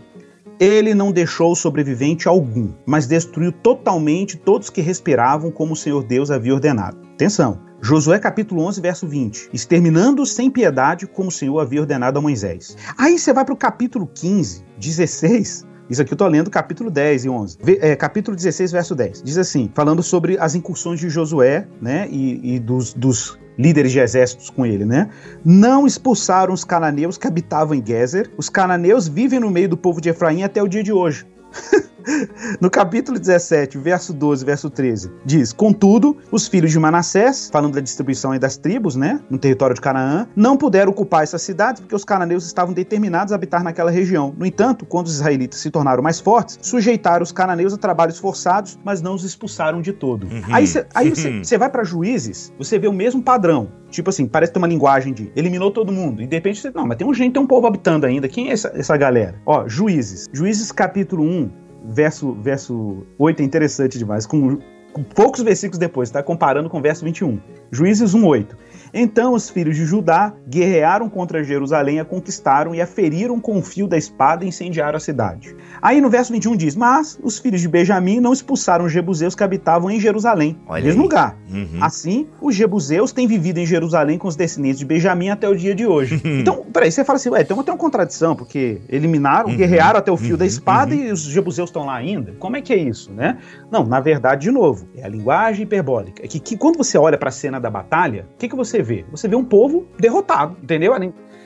ele 0.59 0.95
não 0.95 1.11
deixou 1.11 1.55
sobrevivente 1.55 2.27
algum, 2.27 2.73
mas 2.87 3.05
destruiu 3.05 3.51
totalmente 3.51 4.35
todos 4.35 4.71
que 4.71 4.81
respiravam 4.81 5.51
como 5.51 5.73
o 5.73 5.75
Senhor 5.75 6.03
Deus 6.03 6.31
havia 6.31 6.53
ordenado. 6.53 6.97
Atenção. 7.13 7.59
Josué 7.81 8.17
capítulo 8.17 8.63
11, 8.63 8.81
verso 8.81 9.07
20. 9.07 9.49
Exterminando 9.53 10.25
sem 10.25 10.49
piedade 10.49 11.05
como 11.05 11.29
o 11.29 11.31
Senhor 11.31 11.59
havia 11.59 11.81
ordenado 11.81 12.17
a 12.17 12.21
Moisés. 12.21 12.75
Aí 12.97 13.19
você 13.19 13.31
vai 13.31 13.45
para 13.45 13.53
o 13.53 13.57
capítulo 13.57 14.07
15, 14.07 14.63
16. 14.79 15.74
Isso 15.89 16.01
aqui 16.01 16.13
eu 16.13 16.17
tô 16.17 16.27
lendo 16.27 16.49
capítulo 16.49 16.89
10 16.89 17.25
e 17.25 17.29
11. 17.29 17.57
É, 17.79 17.95
capítulo 17.95 18.35
16, 18.35 18.71
verso 18.71 18.95
10. 18.95 19.21
Diz 19.21 19.37
assim, 19.37 19.69
falando 19.73 20.01
sobre 20.01 20.37
as 20.39 20.55
incursões 20.55 20.99
de 20.99 21.09
Josué, 21.09 21.67
né, 21.81 22.07
e, 22.09 22.55
e 22.55 22.59
dos, 22.59 22.93
dos 22.93 23.37
líderes 23.57 23.91
de 23.91 23.99
exércitos 23.99 24.49
com 24.49 24.65
ele, 24.65 24.85
né? 24.85 25.09
Não 25.43 25.85
expulsaram 25.87 26.53
os 26.53 26.63
cananeus 26.63 27.17
que 27.17 27.27
habitavam 27.27 27.75
em 27.75 27.85
Gezer. 27.85 28.31
Os 28.37 28.49
cananeus 28.49 29.07
vivem 29.07 29.39
no 29.39 29.49
meio 29.49 29.69
do 29.69 29.77
povo 29.77 30.01
de 30.01 30.09
Efraim 30.09 30.43
até 30.43 30.61
o 30.61 30.67
dia 30.67 30.83
de 30.83 30.91
hoje. 30.91 31.25
no 32.61 32.69
capítulo 32.69 33.19
17, 33.19 33.77
verso 33.77 34.13
12, 34.13 34.45
verso 34.45 34.69
13, 34.69 35.11
diz: 35.25 35.51
Contudo, 35.53 36.17
os 36.31 36.47
filhos 36.47 36.71
de 36.71 36.79
Manassés, 36.79 37.49
falando 37.51 37.75
da 37.75 37.81
distribuição 37.81 38.37
das 38.37 38.57
tribos, 38.57 38.95
né, 38.95 39.19
no 39.29 39.37
território 39.37 39.75
de 39.75 39.81
Canaã, 39.81 40.27
não 40.35 40.57
puderam 40.57 40.91
ocupar 40.91 41.23
essas 41.23 41.41
cidades 41.41 41.81
porque 41.81 41.95
os 41.95 42.03
cananeus 42.03 42.45
estavam 42.45 42.73
determinados 42.73 43.31
a 43.31 43.35
habitar 43.35 43.63
naquela 43.63 43.91
região. 43.91 44.33
No 44.37 44.45
entanto, 44.45 44.85
quando 44.85 45.07
os 45.07 45.15
israelitas 45.15 45.59
se 45.59 45.69
tornaram 45.71 46.03
mais 46.03 46.19
fortes, 46.19 46.59
sujeitaram 46.61 47.23
os 47.23 47.31
cananeus 47.31 47.73
a 47.73 47.77
trabalhos 47.77 48.17
forçados, 48.19 48.77
mas 48.83 49.01
não 49.01 49.15
os 49.15 49.23
expulsaram 49.23 49.81
de 49.81 49.93
todo. 49.93 50.25
Uhum. 50.25 50.41
Aí, 50.51 50.67
cê, 50.67 50.85
aí 50.93 51.09
uhum. 51.09 51.43
você 51.43 51.57
vai 51.57 51.69
para 51.69 51.83
juízes, 51.83 52.53
você 52.57 52.77
vê 52.77 52.87
o 52.87 52.93
mesmo 52.93 53.21
padrão. 53.21 53.69
Tipo 53.89 54.09
assim, 54.09 54.27
parece 54.27 54.51
ter 54.51 54.57
uma 54.57 54.67
linguagem 54.67 55.13
de 55.13 55.31
eliminou 55.35 55.71
todo 55.71 55.91
mundo. 55.91 56.21
E 56.21 56.27
de 56.27 56.35
repente 56.35 56.59
você, 56.59 56.71
não, 56.71 56.85
mas 56.85 56.97
tem 56.97 57.07
um 57.07 57.13
gente, 57.13 57.33
tem 57.33 57.41
um 57.41 57.47
povo 57.47 57.65
habitando 57.67 58.05
ainda. 58.05 58.27
Quem 58.27 58.49
é 58.49 58.53
essa, 58.53 58.71
essa 58.75 58.97
galera? 58.97 59.39
Ó, 59.45 59.67
juízes. 59.67 60.25
Juízes 60.33 60.71
capítulo 60.71 61.23
1, 61.23 61.49
verso, 61.87 62.33
verso 62.33 63.05
8 63.17 63.41
é 63.41 63.45
interessante 63.45 63.97
demais. 63.97 64.25
Com, 64.25 64.57
com 64.93 65.03
poucos 65.03 65.41
versículos 65.41 65.77
depois, 65.77 66.09
está 66.09 66.23
comparando 66.23 66.69
com 66.69 66.79
o 66.79 66.81
verso 66.81 67.03
21. 67.03 67.39
Juízes 67.71 68.13
1:8. 68.13 68.55
Então 68.97 69.33
os 69.33 69.49
filhos 69.49 69.75
de 69.75 69.85
Judá 69.85 70.33
guerrearam 70.49 71.09
contra 71.09 71.43
Jerusalém, 71.43 71.99
a 71.99 72.05
conquistaram 72.05 72.73
e 72.73 72.81
a 72.81 72.87
feriram 72.87 73.41
com 73.41 73.57
o 73.57 73.61
fio 73.61 73.87
da 73.87 73.97
espada 73.97 74.45
e 74.45 74.47
incendiaram 74.47 74.95
a 74.95 74.99
cidade. 75.01 75.53
Aí 75.81 75.99
no 75.99 76.09
verso 76.09 76.31
21 76.31 76.55
diz: 76.55 76.75
Mas 76.77 77.19
os 77.21 77.37
filhos 77.37 77.59
de 77.59 77.67
Benjamim 77.67 78.21
não 78.21 78.31
expulsaram 78.31 78.85
os 78.85 78.91
jebuseus 78.93 79.35
que 79.35 79.43
habitavam 79.43 79.91
em 79.91 79.99
Jerusalém, 79.99 80.57
Olha 80.65 80.83
mesmo 80.83 81.01
aí. 81.01 81.07
lugar. 81.07 81.37
Uhum. 81.51 81.79
Assim, 81.81 82.27
os 82.41 82.55
jebuseus 82.55 83.11
têm 83.11 83.27
vivido 83.27 83.57
em 83.57 83.65
Jerusalém 83.65 84.17
com 84.17 84.27
os 84.29 84.35
descendentes 84.37 84.79
de 84.79 84.85
Benjamim 84.85 85.29
até 85.29 85.49
o 85.49 85.55
dia 85.55 85.75
de 85.75 85.85
hoje. 85.85 86.21
então, 86.23 86.65
peraí, 86.71 86.89
você 86.89 87.03
fala 87.03 87.17
assim, 87.17 87.29
ué, 87.29 87.43
tem 87.43 87.55
uma, 87.55 87.63
tem 87.63 87.73
uma 87.73 87.79
contradição, 87.79 88.35
porque 88.35 88.81
eliminaram, 88.87 89.49
Uhum, 89.49 89.57
guerrearam 89.57 89.99
até 89.99 90.11
o 90.11 90.17
fio 90.17 90.37
da 90.37 90.43
uhum, 90.43 90.47
espada 90.49 90.95
e 90.95 91.11
os 91.11 91.21
jebuseus 91.21 91.69
estão 91.69 91.85
lá 91.85 91.95
ainda? 91.95 92.33
Como 92.39 92.55
é 92.55 92.61
que 92.61 92.73
é 92.73 92.77
isso, 92.77 93.11
né? 93.11 93.37
Não, 93.69 93.85
na 93.85 93.99
verdade, 93.99 94.43
de 94.43 94.51
novo, 94.51 94.87
é 94.95 95.03
a 95.03 95.07
linguagem 95.07 95.63
hiperbólica. 95.63 96.23
É 96.23 96.27
que, 96.27 96.39
que 96.39 96.55
quando 96.55 96.77
você 96.77 96.97
olha 96.97 97.17
para 97.17 97.29
a 97.29 97.31
cena 97.31 97.59
da 97.59 97.69
batalha, 97.69 98.27
o 98.35 98.37
que, 98.37 98.47
que 98.47 98.55
você 98.55 98.81
vê? 98.85 99.03
Você 99.11 99.27
vê 99.27 99.35
um 99.35 99.43
povo 99.43 99.87
derrotado, 99.99 100.55
entendeu? 100.63 100.93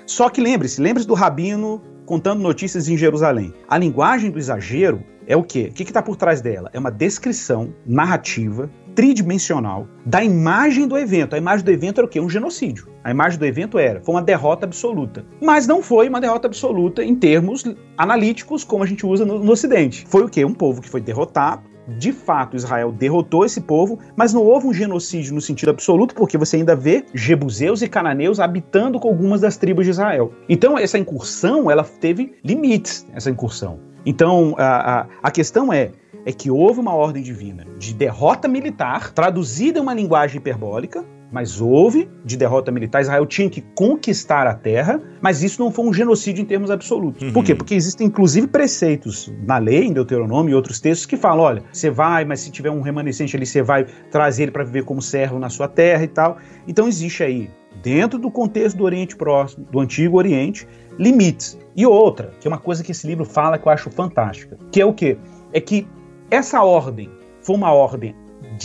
Só 0.06 0.30
que 0.30 0.42
lembre-se, 0.42 0.82
lembre-se 0.82 1.08
do 1.08 1.14
rabino 1.14 1.82
contando 2.06 2.42
notícias 2.42 2.88
em 2.88 2.98
Jerusalém. 2.98 3.54
A 3.68 3.78
linguagem 3.78 4.32
do 4.32 4.40
exagero 4.40 5.04
é 5.28 5.38
o 5.38 5.44
quê? 5.44 5.70
O 5.70 5.74
que 5.74 5.84
está 5.84 6.02
por 6.02 6.16
trás 6.16 6.42
dela? 6.42 6.70
É 6.74 6.80
uma 6.80 6.92
descrição 6.92 7.74
narrativa 7.86 8.70
tridimensional 8.96 9.88
da 10.06 10.24
imagem 10.24 10.88
do 10.88 10.98
evento. 10.98 11.36
A 11.36 11.38
imagem 11.38 11.64
do 11.64 11.72
evento 11.72 12.00
era 12.00 12.08
o 12.08 12.10
quê? 12.10 12.20
Um 12.20 12.30
genocídio. 12.30 12.88
A 13.04 13.12
imagem 13.12 13.38
do 13.38 13.46
evento 13.46 13.78
era, 13.78 14.02
foi 14.02 14.16
uma 14.16 14.22
derrota 14.22 14.66
absoluta. 14.66 15.24
Mas 15.40 15.68
não 15.68 15.84
foi 15.84 16.10
uma 16.10 16.20
derrota 16.20 16.48
absoluta 16.48 17.04
em 17.04 17.16
termos 17.16 17.64
analíticos, 17.96 18.64
como 18.64 18.84
a 18.84 18.88
gente 18.88 19.06
usa 19.06 19.24
no, 19.24 19.38
no 19.38 19.52
Ocidente. 19.52 20.06
Foi 20.08 20.24
o 20.24 20.30
quê? 20.30 20.44
Um 20.44 20.54
povo 20.54 20.82
que 20.82 20.90
foi 20.90 21.00
derrotado. 21.00 21.62
De 21.98 22.12
fato, 22.12 22.56
Israel 22.56 22.92
derrotou 22.92 23.46
esse 23.46 23.62
povo, 23.62 24.00
mas 24.16 24.34
não 24.34 24.44
houve 24.44 24.68
um 24.68 24.74
genocídio 24.74 25.34
no 25.34 25.42
sentido 25.42 25.70
absoluto, 25.70 26.16
porque 26.16 26.38
você 26.38 26.58
ainda 26.58 26.76
vê 26.76 27.06
jebuseus 27.14 27.82
e 27.82 27.88
cananeus 27.88 28.40
habitando 28.40 29.00
com 29.00 29.08
algumas 29.08 29.42
das 29.42 29.58
tribos 29.58 29.86
de 29.86 29.92
Israel. 29.92 30.32
Então, 30.48 30.78
essa 30.78 30.98
incursão, 30.98 31.70
ela 31.70 31.84
teve 31.84 32.34
limites, 32.44 33.06
essa 33.14 33.30
incursão. 33.30 33.80
Então, 34.06 34.56
a, 34.58 35.02
a, 35.02 35.08
a 35.24 35.32
questão 35.32 35.72
é, 35.74 35.92
é 36.26 36.32
que 36.32 36.50
houve 36.50 36.80
uma 36.80 36.94
ordem 36.94 37.22
divina 37.22 37.66
de 37.78 37.94
derrota 37.94 38.48
militar, 38.48 39.12
traduzida 39.12 39.80
em 39.80 39.82
uma 39.82 39.94
linguagem 39.94 40.38
hiperbólica, 40.38 41.04
mas 41.32 41.62
houve 41.62 42.10
de 42.24 42.36
derrota 42.36 42.72
militar. 42.72 43.02
Israel 43.02 43.26
tinha 43.26 43.50
que 43.50 43.62
conquistar 43.76 44.48
a 44.48 44.54
terra, 44.54 45.02
mas 45.22 45.44
isso 45.44 45.62
não 45.62 45.72
foi 45.72 45.86
um 45.86 45.94
genocídio 45.94 46.42
em 46.42 46.46
termos 46.46 46.72
absolutos. 46.72 47.22
Uhum. 47.22 47.34
Por 47.34 47.44
quê? 47.44 47.56
Porque 47.56 47.76
existem 47.76 48.08
inclusive 48.08 48.48
preceitos 48.48 49.32
na 49.46 49.58
lei, 49.58 49.86
em 49.86 49.94
Deuteronômio 49.94 50.52
e 50.52 50.56
outros 50.56 50.80
textos 50.80 51.06
que 51.06 51.18
falam: 51.18 51.44
olha, 51.44 51.64
você 51.72 51.90
vai, 51.90 52.26
mas 52.26 52.40
se 52.40 52.52
tiver 52.52 52.72
um 52.72 52.82
remanescente 52.82 53.36
ali, 53.36 53.46
você 53.46 53.62
vai 53.62 53.86
trazer 54.12 54.44
ele 54.44 54.52
para 54.52 54.64
viver 54.64 54.84
como 54.84 55.02
servo 55.02 55.40
na 55.40 55.50
sua 55.50 55.68
terra 55.68 56.04
e 56.04 56.08
tal. 56.08 56.38
Então 56.68 56.88
existe 56.88 57.24
aí, 57.24 57.50
dentro 57.82 58.20
do 58.20 58.32
contexto 58.32 58.78
do 58.78 58.84
Oriente 58.84 59.16
Próximo, 59.16 59.66
do 59.72 59.80
Antigo 59.80 60.18
Oriente, 60.18 60.68
limites. 60.98 61.58
E 61.76 61.86
outra, 61.86 62.32
que 62.40 62.48
é 62.48 62.50
uma 62.50 62.58
coisa 62.58 62.84
que 62.84 62.92
esse 62.92 63.08
livro 63.08 63.26
fala 63.26 63.58
que 63.58 63.68
eu 63.68 63.72
acho 63.72 63.90
fantástica, 63.90 64.58
que 64.72 64.82
é 64.82 64.86
o 64.86 64.94
quê? 64.94 65.18
É 65.54 65.62
que 65.62 65.88
essa 66.30 66.62
ordem 66.62 67.10
foi 67.42 67.56
uma 67.56 67.72
ordem 67.72 68.14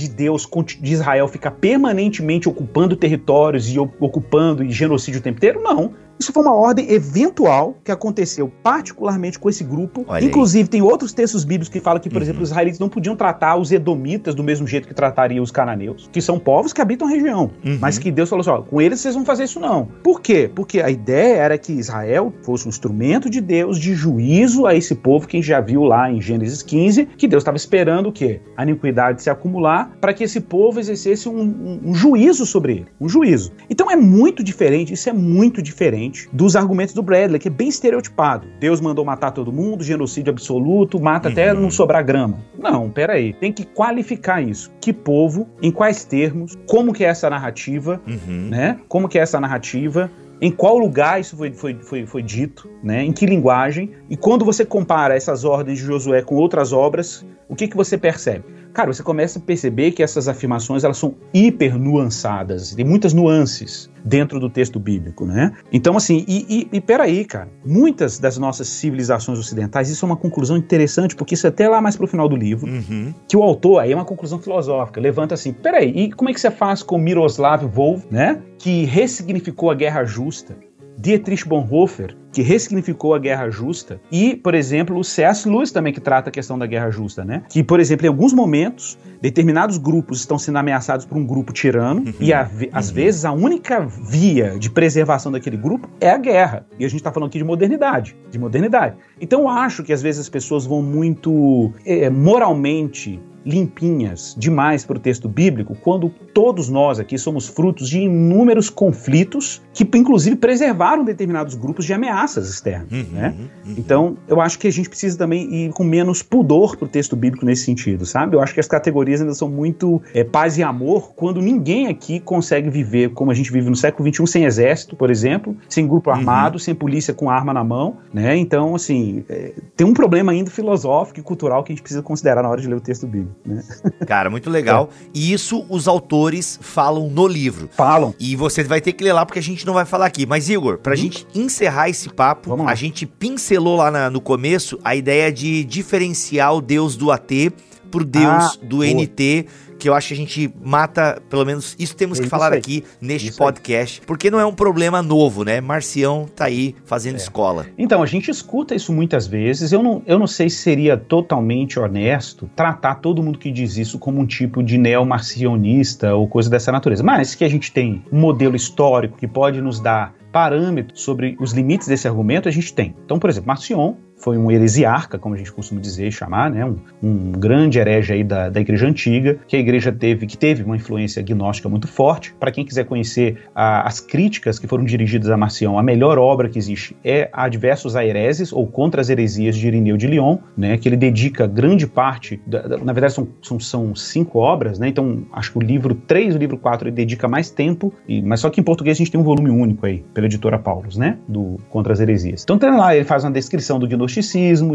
de 0.02 0.08
Deus, 0.08 0.48
de 0.80 0.92
Israel 0.92 1.28
ficar 1.28 1.52
permanentemente 1.52 2.48
ocupando 2.48 2.96
territórios 2.96 3.68
e 3.68 3.78
ocupando 3.78 4.62
e 4.64 4.70
genocídio 4.70 5.20
o 5.20 5.22
tempo 5.22 5.38
inteiro? 5.38 5.62
Não. 5.62 5.94
Isso 6.18 6.32
foi 6.32 6.42
uma 6.42 6.54
ordem 6.54 6.90
eventual 6.92 7.76
que 7.84 7.90
aconteceu 7.90 8.50
particularmente 8.62 9.38
com 9.38 9.48
esse 9.48 9.64
grupo. 9.64 10.04
Olha 10.06 10.24
Inclusive, 10.24 10.62
aí. 10.64 10.68
tem 10.68 10.82
outros 10.82 11.12
textos 11.12 11.44
bíblicos 11.44 11.68
que 11.68 11.80
falam 11.80 12.00
que, 12.00 12.08
por 12.08 12.16
Uhum. 12.16 12.22
exemplo, 12.22 12.42
os 12.42 12.48
israelitas 12.50 12.78
não 12.78 12.88
podiam 12.88 13.16
tratar 13.16 13.56
os 13.56 13.72
edomitas 13.72 14.34
do 14.34 14.42
mesmo 14.42 14.66
jeito 14.66 14.86
que 14.88 14.94
tratariam 14.94 15.42
os 15.42 15.50
cananeus, 15.50 16.08
que 16.12 16.20
são 16.20 16.38
povos 16.38 16.72
que 16.72 16.80
habitam 16.80 17.08
a 17.08 17.10
região. 17.10 17.50
Uhum. 17.64 17.78
Mas 17.80 17.98
que 17.98 18.10
Deus 18.10 18.28
falou 18.28 18.40
assim: 18.42 18.50
ó, 18.50 18.62
com 18.62 18.80
eles 18.80 19.00
vocês 19.00 19.14
vão 19.14 19.24
fazer 19.24 19.44
isso 19.44 19.58
não. 19.60 19.86
Por 20.02 20.20
quê? 20.20 20.50
Porque 20.54 20.80
a 20.80 20.90
ideia 20.90 21.36
era 21.36 21.58
que 21.58 21.72
Israel 21.72 22.32
fosse 22.42 22.66
um 22.66 22.68
instrumento 22.68 23.28
de 23.28 23.40
Deus 23.40 23.78
de 23.78 23.94
juízo 23.94 24.66
a 24.66 24.74
esse 24.74 24.94
povo 24.94 25.26
que 25.26 25.36
a 25.36 25.40
gente 25.40 25.48
já 25.48 25.60
viu 25.60 25.82
lá 25.84 26.10
em 26.10 26.20
Gênesis 26.20 26.62
15, 26.62 27.06
que 27.16 27.26
Deus 27.26 27.42
estava 27.42 27.56
esperando 27.56 28.08
o 28.08 28.12
quê? 28.12 28.40
A 28.56 28.62
iniquidade 28.62 29.22
se 29.22 29.30
acumular 29.30 29.96
para 30.00 30.12
que 30.14 30.24
esse 30.24 30.40
povo 30.40 30.78
exercesse 30.80 31.28
um, 31.28 31.40
um, 31.40 31.80
um 31.86 31.94
juízo 31.94 32.46
sobre 32.46 32.72
ele. 32.74 32.86
Um 33.00 33.08
juízo. 33.08 33.52
Então 33.68 33.90
é 33.90 33.96
muito 33.96 34.42
diferente, 34.42 34.92
isso 34.92 35.08
é 35.08 35.12
muito 35.12 35.60
diferente 35.62 36.03
dos 36.32 36.56
argumentos 36.56 36.94
do 36.94 37.02
Bradley, 37.02 37.38
que 37.38 37.48
é 37.48 37.50
bem 37.50 37.68
estereotipado. 37.68 38.46
Deus 38.58 38.80
mandou 38.80 39.04
matar 39.04 39.30
todo 39.30 39.52
mundo, 39.52 39.84
genocídio 39.84 40.30
absoluto, 40.32 41.00
mata 41.00 41.28
até 41.28 41.52
Uhum. 41.52 41.60
não 41.62 41.70
sobrar 41.70 42.04
grama. 42.04 42.38
Não, 42.58 42.90
peraí. 42.90 43.32
Tem 43.34 43.52
que 43.52 43.64
qualificar 43.64 44.42
isso. 44.42 44.70
Que 44.80 44.92
povo, 44.92 45.46
em 45.62 45.70
quais 45.70 46.04
termos, 46.04 46.56
como 46.66 46.92
que 46.92 47.04
é 47.04 47.08
essa 47.08 47.28
narrativa, 47.30 48.00
Uhum. 48.06 48.48
né? 48.50 48.78
Como 48.88 49.08
que 49.08 49.18
é 49.18 49.22
essa 49.22 49.40
narrativa, 49.40 50.10
em 50.40 50.50
qual 50.50 50.76
lugar 50.78 51.20
isso 51.20 51.36
foi, 51.36 51.52
foi, 51.52 51.74
foi, 51.80 52.06
foi 52.06 52.22
dito, 52.22 52.68
né? 52.82 53.02
em 53.04 53.12
que 53.12 53.24
linguagem, 53.24 53.90
e 54.10 54.16
quando 54.16 54.44
você 54.44 54.64
compara 54.64 55.14
essas 55.16 55.44
ordens 55.44 55.78
de 55.78 55.84
Josué 55.84 56.22
com 56.22 56.34
outras 56.34 56.72
obras, 56.72 57.24
o 57.48 57.54
que, 57.54 57.68
que 57.68 57.76
você 57.76 57.96
percebe? 57.96 58.44
Cara, 58.74 58.92
você 58.92 59.04
começa 59.04 59.38
a 59.38 59.42
perceber 59.42 59.92
que 59.92 60.02
essas 60.02 60.26
afirmações 60.26 60.82
elas 60.82 60.98
são 60.98 61.14
hiper 61.32 61.78
nuançadas, 61.78 62.74
tem 62.74 62.84
muitas 62.84 63.14
nuances 63.14 63.88
dentro 64.04 64.40
do 64.40 64.50
texto 64.50 64.80
bíblico, 64.80 65.24
né? 65.24 65.52
Então, 65.72 65.96
assim, 65.96 66.24
e, 66.26 66.44
e, 66.72 66.76
e 66.76 66.80
peraí, 66.80 67.24
cara, 67.24 67.48
muitas 67.64 68.18
das 68.18 68.36
nossas 68.36 68.66
civilizações 68.66 69.38
ocidentais, 69.38 69.88
isso 69.88 70.04
é 70.04 70.08
uma 70.08 70.16
conclusão 70.16 70.56
interessante, 70.56 71.14
porque 71.14 71.34
isso 71.34 71.46
é 71.46 71.50
até 71.50 71.68
lá 71.68 71.80
mais 71.80 71.96
pro 71.96 72.06
final 72.08 72.28
do 72.28 72.34
livro, 72.36 72.68
Uhum. 72.68 73.14
que 73.28 73.36
o 73.36 73.42
autor, 73.44 73.78
aí 73.80 73.92
é 73.92 73.94
uma 73.94 74.04
conclusão 74.04 74.40
filosófica, 74.40 75.00
levanta 75.00 75.34
assim, 75.34 75.52
peraí, 75.52 75.90
e 75.94 76.12
como 76.12 76.28
é 76.30 76.34
que 76.34 76.40
você 76.40 76.50
faz 76.50 76.82
com 76.82 76.98
Miroslav 76.98 77.64
Volf, 77.66 78.04
né, 78.10 78.42
que 78.58 78.84
ressignificou 78.84 79.70
a 79.70 79.74
Guerra 79.74 80.04
Justa, 80.04 80.56
Dietrich 80.98 81.46
Bonhoeffer, 81.46 82.16
que 82.34 82.42
ressignificou 82.42 83.14
a 83.14 83.18
Guerra 83.18 83.48
Justa, 83.48 84.00
e, 84.10 84.34
por 84.34 84.54
exemplo, 84.54 84.98
o 84.98 85.04
C.S. 85.04 85.48
Lewis 85.48 85.70
também 85.70 85.92
que 85.92 86.00
trata 86.00 86.28
a 86.28 86.32
questão 86.32 86.58
da 86.58 86.66
Guerra 86.66 86.90
Justa, 86.90 87.24
né, 87.24 87.44
que, 87.48 87.62
por 87.62 87.78
exemplo, 87.78 88.04
em 88.04 88.08
alguns 88.08 88.32
momentos, 88.32 88.98
determinados 89.22 89.78
grupos 89.78 90.18
estão 90.18 90.36
sendo 90.36 90.58
ameaçados 90.58 91.06
por 91.06 91.16
um 91.16 91.24
grupo 91.24 91.52
tirano, 91.52 92.12
e 92.18 92.32
a, 92.32 92.50
às 92.72 92.90
vezes 92.90 93.24
a 93.24 93.30
única 93.30 93.86
via 93.86 94.58
de 94.58 94.68
preservação 94.68 95.30
daquele 95.30 95.56
grupo 95.56 95.88
é 96.00 96.10
a 96.10 96.18
guerra, 96.18 96.66
e 96.78 96.84
a 96.84 96.88
gente 96.88 96.98
está 96.98 97.12
falando 97.12 97.28
aqui 97.28 97.38
de 97.38 97.44
modernidade, 97.44 98.16
de 98.30 98.38
modernidade. 98.38 98.96
Então 99.20 99.42
eu 99.42 99.48
acho 99.48 99.84
que 99.84 99.92
às 99.92 100.02
vezes 100.02 100.22
as 100.22 100.28
pessoas 100.28 100.66
vão 100.66 100.82
muito 100.82 101.72
é, 101.86 102.10
moralmente 102.10 103.20
limpinhas 103.44 104.34
demais 104.38 104.84
para 104.84 104.96
o 104.96 105.00
texto 105.00 105.28
bíblico, 105.28 105.76
quando 105.82 106.08
todos 106.08 106.68
nós 106.68 106.98
aqui 106.98 107.18
somos 107.18 107.46
frutos 107.46 107.88
de 107.88 108.00
inúmeros 108.00 108.70
conflitos 108.70 109.62
que, 109.72 109.86
inclusive, 109.94 110.36
preservaram 110.36 111.04
determinados 111.04 111.54
grupos 111.54 111.84
de 111.84 111.92
ameaças 112.24 112.48
externas. 112.48 112.90
Uhum. 112.90 113.06
Né? 113.12 113.34
Então, 113.76 114.16
eu 114.26 114.40
acho 114.40 114.58
que 114.58 114.66
a 114.66 114.72
gente 114.72 114.88
precisa 114.88 115.16
também 115.16 115.66
ir 115.66 115.72
com 115.72 115.84
menos 115.84 116.22
pudor 116.22 116.76
para 116.76 116.86
o 116.86 116.88
texto 116.88 117.14
bíblico 117.14 117.44
nesse 117.44 117.64
sentido, 117.64 118.06
sabe? 118.06 118.34
Eu 118.34 118.40
acho 118.40 118.54
que 118.54 118.60
as 118.60 118.66
categorias 118.66 119.20
ainda 119.20 119.34
são 119.34 119.48
muito 119.48 120.02
é, 120.14 120.24
paz 120.24 120.58
e 120.58 120.62
amor, 120.62 121.12
quando 121.14 121.40
ninguém 121.40 121.88
aqui 121.88 122.18
consegue 122.18 122.70
viver 122.70 123.10
como 123.10 123.30
a 123.30 123.34
gente 123.34 123.52
vive 123.52 123.68
no 123.68 123.76
século 123.76 124.12
XXI, 124.12 124.26
sem 124.26 124.44
exército, 124.44 124.96
por 124.96 125.10
exemplo, 125.10 125.56
sem 125.68 125.86
grupo 125.86 126.10
Uhum. 126.10 126.16
armado, 126.16 126.58
sem 126.58 126.74
polícia 126.74 127.14
com 127.14 127.30
arma 127.30 127.52
na 127.52 127.64
mão, 127.64 127.98
né? 128.12 128.36
Então, 128.36 128.74
assim, 128.74 129.24
é, 129.28 129.52
tem 129.76 129.86
um 129.86 129.94
problema 129.94 130.32
ainda 130.32 130.50
filosófico 130.50 131.20
e 131.20 131.22
cultural 131.22 131.62
que 131.62 131.72
a 131.72 131.74
gente 131.74 131.82
precisa 131.82 132.02
considerar 132.02 132.42
na 132.42 132.48
hora 132.48 132.60
de 132.60 132.68
ler 132.68 132.76
o 132.76 132.80
texto 132.80 133.06
bíblico. 133.06 133.34
Né? 133.44 133.62
Cara, 134.06 134.30
muito 134.30 134.50
legal. 134.50 134.90
E 135.12 135.32
isso 135.32 135.64
os 135.68 135.88
autores 135.88 136.58
falam 136.60 137.08
no 137.08 137.26
livro. 137.26 137.68
Falam. 137.72 138.14
E 138.18 138.36
você 138.36 138.62
vai 138.62 138.80
ter 138.80 138.92
que 138.92 139.02
ler 139.04 139.12
lá 139.12 139.24
porque 139.24 139.38
a 139.38 139.42
gente 139.42 139.66
não 139.66 139.74
vai 139.74 139.84
falar 139.84 140.06
aqui. 140.06 140.26
Mas, 140.26 140.48
Igor, 140.48 140.78
pra 140.78 140.94
gente 140.94 141.26
encerrar 141.34 141.88
esse 141.88 142.08
papo, 142.14 142.50
Vamos 142.50 142.66
lá. 142.66 142.72
a 142.72 142.74
gente 142.74 143.06
pincelou 143.06 143.76
lá 143.76 143.90
na- 143.90 144.10
no 144.10 144.20
começo 144.20 144.78
a 144.84 144.94
ideia 144.96 145.32
de 145.32 145.64
diferenciar 145.64 146.54
o 146.54 146.60
Deus 146.60 146.96
do 146.96 147.10
AT 147.10 147.50
pro 147.90 148.04
Deus 148.04 148.24
Ah, 148.26 148.52
do 148.62 148.76
boa. 148.78 148.86
NT, 148.88 149.46
que 149.78 149.88
eu 149.88 149.94
acho 149.94 150.08
que 150.08 150.14
a 150.14 150.16
gente 150.16 150.52
mata, 150.64 151.20
pelo 151.28 151.44
menos 151.44 151.76
isso 151.78 151.94
temos 151.94 152.18
É 152.18 152.22
que 152.22 152.26
isso 152.26 152.30
falar 152.30 152.52
aí. 152.52 152.58
aqui 152.58 152.84
neste 153.00 153.28
Isso 153.28 153.42
aí. 153.42 153.46
podcast, 153.46 154.00
porque 154.06 154.30
não 154.30 154.40
é 154.40 154.46
um 154.46 154.54
problema 154.54 155.00
novo, 155.02 155.44
né? 155.44 155.60
Marcião 155.60 156.26
tá 156.34 156.46
aí 156.46 156.74
É. 156.76 156.82
fazendo 156.86 157.16
escola. 157.16 157.66
Então, 157.78 158.02
a 158.02 158.06
gente 158.06 158.30
escuta 158.30 158.74
isso 158.74 158.92
muitas 158.92 159.26
vezes. 159.26 159.70
Eu 159.72 159.82
não, 159.82 160.02
eu 160.06 160.18
não 160.18 160.26
sei 160.26 160.48
se 160.50 160.56
seria 160.56 160.96
totalmente 160.96 161.78
honesto 161.78 162.48
tratar 162.56 162.96
todo 162.96 163.22
mundo 163.22 163.38
que 163.38 163.50
diz 163.52 163.76
isso 163.76 163.98
como 163.98 164.20
um 164.20 164.26
tipo 164.26 164.62
de 164.62 164.78
neomarcionista 164.78 166.14
ou 166.14 166.26
coisa 166.28 166.48
dessa 166.50 166.72
natureza. 166.72 167.02
Mas 167.02 167.34
que 167.34 167.44
a 167.44 167.48
gente 167.48 167.70
tem 167.72 168.02
um 168.12 168.18
modelo 168.18 168.56
histórico 168.56 169.16
que 169.18 169.26
pode 169.28 169.60
nos 169.60 169.80
dar 169.80 170.14
parâmetros 170.34 171.00
sobre 171.00 171.36
os 171.38 171.52
limites 171.52 171.86
desse 171.86 172.08
argumento, 172.08 172.48
a 172.48 172.50
gente 172.50 172.74
tem. 172.74 172.92
Então, 173.04 173.20
por 173.20 173.30
exemplo, 173.30 173.46
Marcion 173.46 173.94
foi 174.24 174.38
um 174.38 174.50
heresiarca, 174.50 175.18
como 175.18 175.34
a 175.34 175.38
gente 175.38 175.52
costuma 175.52 175.78
dizer, 175.82 176.10
chamar, 176.10 176.50
né? 176.50 176.64
Um, 176.64 176.78
um 177.02 177.32
grande 177.32 177.78
herege 177.78 178.14
aí 178.14 178.24
da, 178.24 178.48
da 178.48 178.58
igreja 178.58 178.86
antiga, 178.86 179.38
que 179.46 179.54
a 179.54 179.58
igreja 179.58 179.92
teve, 179.92 180.26
que 180.26 180.38
teve 180.38 180.62
uma 180.62 180.76
influência 180.76 181.22
gnóstica 181.22 181.68
muito 181.68 181.86
forte. 181.86 182.34
Para 182.40 182.50
quem 182.50 182.64
quiser 182.64 182.86
conhecer 182.86 183.36
a, 183.54 183.86
as 183.86 184.00
críticas 184.00 184.58
que 184.58 184.66
foram 184.66 184.82
dirigidas 184.82 185.28
a 185.28 185.36
Marcião, 185.36 185.78
a 185.78 185.82
melhor 185.82 186.18
obra 186.18 186.48
que 186.48 186.58
existe 186.58 186.96
é 187.04 187.28
a 187.34 187.46
Diversos 187.50 187.96
Aereses, 187.96 188.50
ou 188.50 188.66
Contra 188.66 189.02
as 189.02 189.10
Heresias 189.10 189.58
de 189.58 189.66
Irineu 189.66 189.98
de 189.98 190.06
Lyon, 190.06 190.38
né? 190.56 190.78
Que 190.78 190.88
ele 190.88 190.96
dedica 190.96 191.46
grande 191.46 191.86
parte, 191.86 192.40
da, 192.46 192.62
da, 192.62 192.78
na 192.78 192.94
verdade 192.94 193.12
são, 193.12 193.28
são, 193.42 193.60
são, 193.60 193.94
cinco 193.94 194.38
obras, 194.38 194.78
né? 194.78 194.88
Então 194.88 195.26
acho 195.34 195.52
que 195.52 195.58
o 195.58 195.60
livro 195.60 195.94
3 195.94 196.32
e 196.32 196.36
o 196.38 196.40
livro 196.40 196.56
4 196.56 196.88
ele 196.88 196.96
dedica 196.96 197.28
mais 197.28 197.50
tempo, 197.50 197.92
e, 198.08 198.22
mas 198.22 198.40
só 198.40 198.48
que 198.48 198.58
em 198.58 198.64
português 198.64 198.96
a 198.96 198.98
gente 198.98 199.10
tem 199.10 199.20
um 199.20 199.24
volume 199.24 199.50
único 199.50 199.84
aí, 199.84 200.02
pela 200.14 200.26
editora 200.26 200.58
Paulus, 200.58 200.96
né? 200.96 201.18
Do 201.28 201.58
Contra 201.68 201.92
as 201.92 202.00
Heresias. 202.00 202.42
Então 202.42 202.56
tem 202.56 202.70
lá, 202.70 202.96
ele 202.96 203.04
faz 203.04 203.22
uma 203.22 203.30
descrição 203.30 203.78
do 203.78 203.86
gnosticismo 203.86 204.13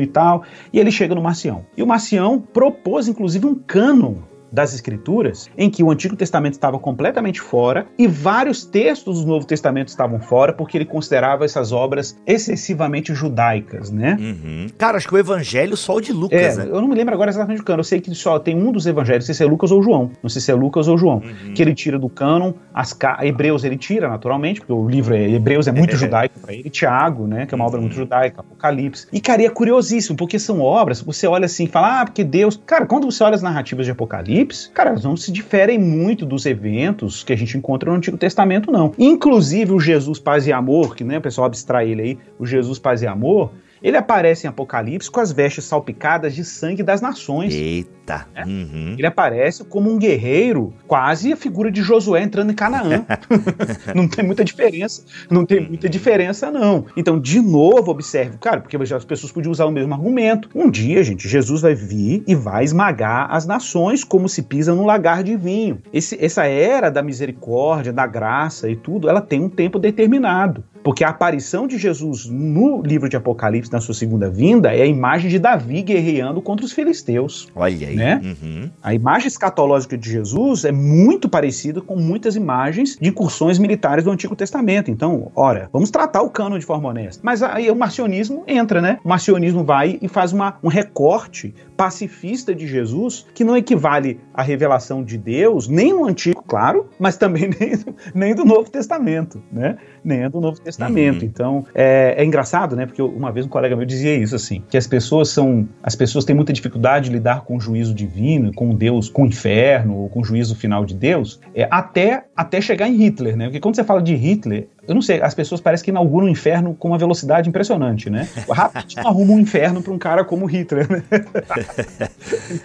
e 0.02 0.08
tal, 0.08 0.44
e 0.72 0.80
ele 0.80 0.92
chega 0.92 1.16
no 1.16 1.22
Marcião. 1.22 1.66
E 1.76 1.84
o 1.84 1.88
Marcião 1.88 2.40
propôs, 2.40 3.08
inclusive, 3.08 3.46
um 3.46 3.56
cânon 3.56 4.29
das 4.52 4.74
Escrituras, 4.74 5.50
em 5.58 5.70
que 5.70 5.84
o 5.84 5.92
Antigo 5.92 6.16
Testamento 6.16 6.54
estava 6.54 6.80
completamente 6.80 7.42
fora 7.42 7.88
e 7.98 8.08
vários 8.08 8.66
textos 8.66 9.22
do 9.24 9.28
Novo 9.28 9.46
Testamento 9.46 9.90
estavam 9.90 10.20
fora, 10.20 10.54
porque 10.54 10.78
ele 10.78 10.86
considerava 10.86 11.46
essas 11.46 11.72
obras 11.72 12.18
excessivamente 12.26 13.14
judaicas, 13.14 13.90
né? 13.92 14.18
Uhum. 14.20 14.68
Cara, 14.78 14.98
acho 14.98 15.08
que 15.08 15.14
o 15.14 15.18
Evangelho 15.18 15.78
só 15.78 15.96
o 15.96 16.02
de 16.02 16.12
Lucas, 16.12 16.58
é, 16.58 16.66
né? 16.66 16.72
Eu 16.72 16.82
não 16.82 16.88
me 16.88 16.96
lembro 16.96 17.14
agora 17.14 17.30
exatamente 17.30 17.60
do 17.60 17.64
cânon, 17.64 17.80
eu 17.80 17.84
sei 17.84 18.02
que 18.02 18.14
só 18.16 18.40
tem 18.40 18.56
um 18.56 18.72
dos 18.72 18.86
Evangelhos, 18.86 19.24
não 19.24 19.28
sei 19.28 19.36
se 19.36 19.44
é 19.44 19.46
Lucas 19.46 19.72
ou 19.72 19.82
João, 19.82 20.12
não 20.22 20.30
sei 20.30 20.42
se 20.42 20.52
é 20.52 20.56
Lucas 20.56 20.88
ou 20.88 20.98
João, 20.98 21.18
uhum. 21.18 21.54
que 21.54 21.62
ele 21.62 21.74
tira 21.74 22.00
do 22.00 22.10
cânon, 22.10 22.54
as 22.74 22.98
Hebreus 23.22 23.64
ele 23.64 23.78
tira, 23.78 24.10
naturalmente, 24.10 24.60
porque 24.60 24.74
o 24.74 24.88
livro 24.88 25.16
é 25.16 25.30
Hebreus 25.30 25.68
é 25.68 25.72
muito 25.72 25.96
judaico 25.96 26.40
para 26.40 26.54
ele, 26.54 26.70
Tiago, 26.70 27.28
né, 27.28 27.46
que 27.46 27.54
é 27.54 27.56
uma 27.56 27.66
obra 27.66 27.80
muito 27.80 27.94
uhum. 27.94 28.00
judaica, 28.00 28.42
Apocalipse. 28.42 29.08
E, 29.14 29.20
cara, 29.20 29.44
é 29.44 29.50
curiosíssimo, 29.50 30.18
porque 30.18 30.40
são 30.40 30.62
obras, 30.62 31.02
você 31.02 31.28
olha 31.28 31.46
assim 31.46 31.66
e 31.66 31.68
fala, 31.68 32.02
ah, 32.02 32.06
porque 32.06 32.24
Deus... 32.24 32.60
Cara, 32.66 32.86
quando 32.86 33.10
você 33.10 33.24
olha 33.24 33.36
as 33.36 33.42
narrativas 33.42 33.86
de 33.86 33.92
Apocalipse, 33.92 34.39
Apocalipse, 34.40 34.70
cara, 34.70 34.96
não 35.04 35.18
se 35.18 35.32
diferem 35.32 35.78
muito 35.78 36.26
dos 36.26 36.46
eventos 36.46 37.24
que 37.24 37.34
a 37.34 37.36
gente 37.36 37.58
encontra 37.58 37.90
no 37.90 37.98
Antigo 37.98 38.18
Testamento, 38.18 38.72
não. 38.72 38.94
Inclusive 38.98 39.74
o 39.74 39.80
Jesus 39.80 40.20
Paz 40.20 40.48
e 40.48 40.54
Amor, 40.54 40.96
que 40.96 41.04
né, 41.04 41.18
o 41.18 41.22
pessoal 41.22 41.48
abstrai 41.48 41.90
ele 41.90 42.02
aí, 42.02 42.18
o 42.38 42.46
Jesus 42.46 42.80
Paz 42.80 43.02
e 43.02 43.08
Amor, 43.08 43.52
ele 43.82 43.98
aparece 43.98 44.46
em 44.46 44.50
Apocalipse 44.50 45.10
com 45.10 45.20
as 45.20 45.32
vestes 45.32 45.66
salpicadas 45.66 46.34
de 46.36 46.44
sangue 46.44 46.84
das 46.84 47.02
nações. 47.02 47.54
Eita! 47.54 48.28
Né? 48.34 48.44
Uhum. 48.46 48.96
Ele 48.98 49.06
aparece 49.06 49.64
como 49.64 49.92
um 49.92 49.98
guerreiro, 49.98 50.74
quase 50.88 51.32
a 51.32 51.38
figura 51.38 51.72
de 51.72 51.82
Josué 51.82 52.24
entrando 52.24 52.52
em 52.52 52.56
Canaã. 52.56 53.06
não 53.96 54.08
tem 54.08 54.26
muita 54.26 54.44
diferença, 54.44 55.04
não 55.30 55.46
tem 55.46 55.60
muita 55.68 55.88
diferença, 55.88 56.52
não. 56.52 56.86
Então, 56.98 57.20
de 57.20 57.40
novo, 57.40 57.92
observe, 57.92 58.38
cara, 58.38 58.62
porque 58.62 58.78
as 58.78 59.06
pessoas 59.06 59.32
podiam 59.32 59.52
usar 59.52 59.66
o 59.66 59.72
mesmo 59.72 59.94
argumento. 59.94 60.50
Um 60.56 60.70
dia, 60.70 61.04
gente, 61.04 61.28
Jesus 61.28 61.62
vai 61.62 61.76
vir 61.76 62.24
e 62.28 62.36
vai 62.36 62.64
esmagar 62.64 63.28
as 63.32 63.46
nações 63.46 64.04
como 64.04 64.28
se 64.28 64.44
pisa 64.44 64.74
num 64.74 64.86
lagar 64.86 65.24
de 65.24 65.36
vinho. 65.36 65.82
Esse, 65.94 66.18
essa 66.24 66.46
era 66.46 66.90
da 66.90 67.02
misericórdia, 67.02 67.94
da 67.94 68.08
graça 68.08 68.70
e 68.70 68.76
tudo, 68.76 69.10
ela 69.10 69.22
tem 69.22 69.40
um 69.40 69.50
tempo 69.50 69.80
determinado. 69.80 70.64
Porque 70.84 71.04
a 71.04 71.10
aparição 71.10 71.68
de 71.68 71.78
Jesus 71.78 72.26
no 72.26 72.82
livro 72.82 73.10
de 73.10 73.16
Apocalipse, 73.16 73.72
na 73.72 73.82
sua 73.82 73.94
segunda 73.94 74.30
vinda, 74.30 74.74
é 74.74 74.82
a 74.82 74.86
imagem 74.86 75.30
de 75.30 75.40
Davi 75.40 75.82
guerreando 75.82 76.42
contra 76.42 76.66
os 76.66 76.72
filisteus. 76.72 77.48
Olha 77.56 77.88
aí. 77.88 77.96
Né? 77.96 78.22
Uhum. 78.24 78.70
A 78.82 78.94
imagem 78.94 79.28
escatológica 79.28 79.98
de 79.98 80.10
Jesus 80.10 80.66
é 80.66 80.72
muito 80.72 81.28
parecida 81.28 81.82
com 81.82 81.96
muitas 81.96 82.36
imagens 82.36 82.98
de 83.00 83.10
incursões 83.10 83.60
militares 83.60 84.04
do 84.04 84.12
Antigo 84.12 84.36
Testamento. 84.36 84.90
Então, 84.90 85.32
ora, 85.36 85.70
vamos 85.72 85.90
tratar 85.90 86.22
o 86.22 86.30
cano 86.30 86.58
de 86.58 86.66
forma 86.66 86.90
honesta. 86.90 87.22
Mas 87.24 87.44
aí 87.44 87.70
o 87.70 87.76
marcionismo 87.76 88.44
entra, 88.48 88.82
né? 88.82 89.00
O 89.04 89.10
marcionismo 89.10 89.64
vai 89.64 90.00
e 90.02 90.08
faz 90.08 90.34
uma, 90.34 90.58
um 90.64 90.68
recorte 90.68 91.54
pacifista 91.76 92.54
de 92.54 92.68
Jesus 92.68 93.26
que 93.34 93.44
não 93.44 93.56
equivale 93.56 94.20
à 94.34 94.42
revelação 94.42 95.04
de 95.04 95.18
Deus, 95.18 95.68
nem 95.68 95.94
no 95.94 96.06
Antigo, 96.06 96.44
claro, 96.46 96.90
mas 97.00 97.18
também 97.18 97.50
nem, 97.60 97.72
nem 98.14 98.36
do 98.36 98.44
Novo 98.44 98.70
Testamento, 98.70 99.42
né? 99.52 99.78
Nem 100.04 100.30
do 100.30 100.40
Novo 100.40 100.60
Testamento. 100.60 101.20
Testamento. 101.20 101.22
Uhum. 101.22 101.28
Então, 101.28 101.66
é, 101.74 102.16
é, 102.18 102.26
engraçado, 102.26 102.76
né? 102.76 102.86
Porque 102.86 103.02
uma 103.02 103.32
vez 103.32 103.46
um 103.46 103.50
colega 103.50 103.76
meu 103.76 103.86
dizia 103.86 104.16
isso, 104.16 104.36
assim, 104.36 104.64
que 104.70 104.78
as 104.78 104.88
pessoas 104.88 105.30
são. 105.30 105.68
As 105.82 105.96
pessoas 105.96 106.26
têm 106.26 106.36
muita 106.36 106.54
dificuldade 106.54 107.10
de 107.10 107.12
lidar 107.16 107.42
com 107.42 107.58
o 107.58 107.60
juízo 107.60 107.94
divino, 107.94 108.54
com 108.54 108.74
Deus, 108.74 109.10
com 109.10 109.24
o 109.24 109.26
inferno, 109.26 109.96
ou 109.96 110.10
com 110.10 110.22
o 110.22 110.24
juízo 110.24 110.56
final 110.56 110.86
de 110.86 110.94
Deus, 110.94 111.40
é, 111.54 111.68
até, 111.70 112.26
até 112.36 112.62
chegar 112.62 112.88
em 112.88 112.96
Hitler, 112.96 113.36
né? 113.36 113.46
Porque 113.46 113.60
quando 113.60 113.76
você 113.76 113.84
fala 113.84 114.02
de 114.02 114.16
Hitler, 114.16 114.68
eu 114.90 114.96
não 114.96 115.04
sei, 115.04 115.22
as 115.22 115.36
pessoas 115.36 115.62
parecem 115.62 115.86
que 115.86 115.92
inauguram 115.92 116.26
o 116.26 116.30
inferno 116.30 116.74
com 116.74 116.88
uma 116.88 116.98
velocidade 116.98 117.48
impressionante, 117.48 118.10
né? 118.10 118.28
Rapidinho 118.50 119.08
arruma 119.08 119.34
um 119.34 119.40
inferno 119.40 119.84
para 119.84 119.94
um 119.94 120.00
cara 120.00 120.26
como 120.26 120.48
Hitler, 120.48 120.90
né? 120.92 121.04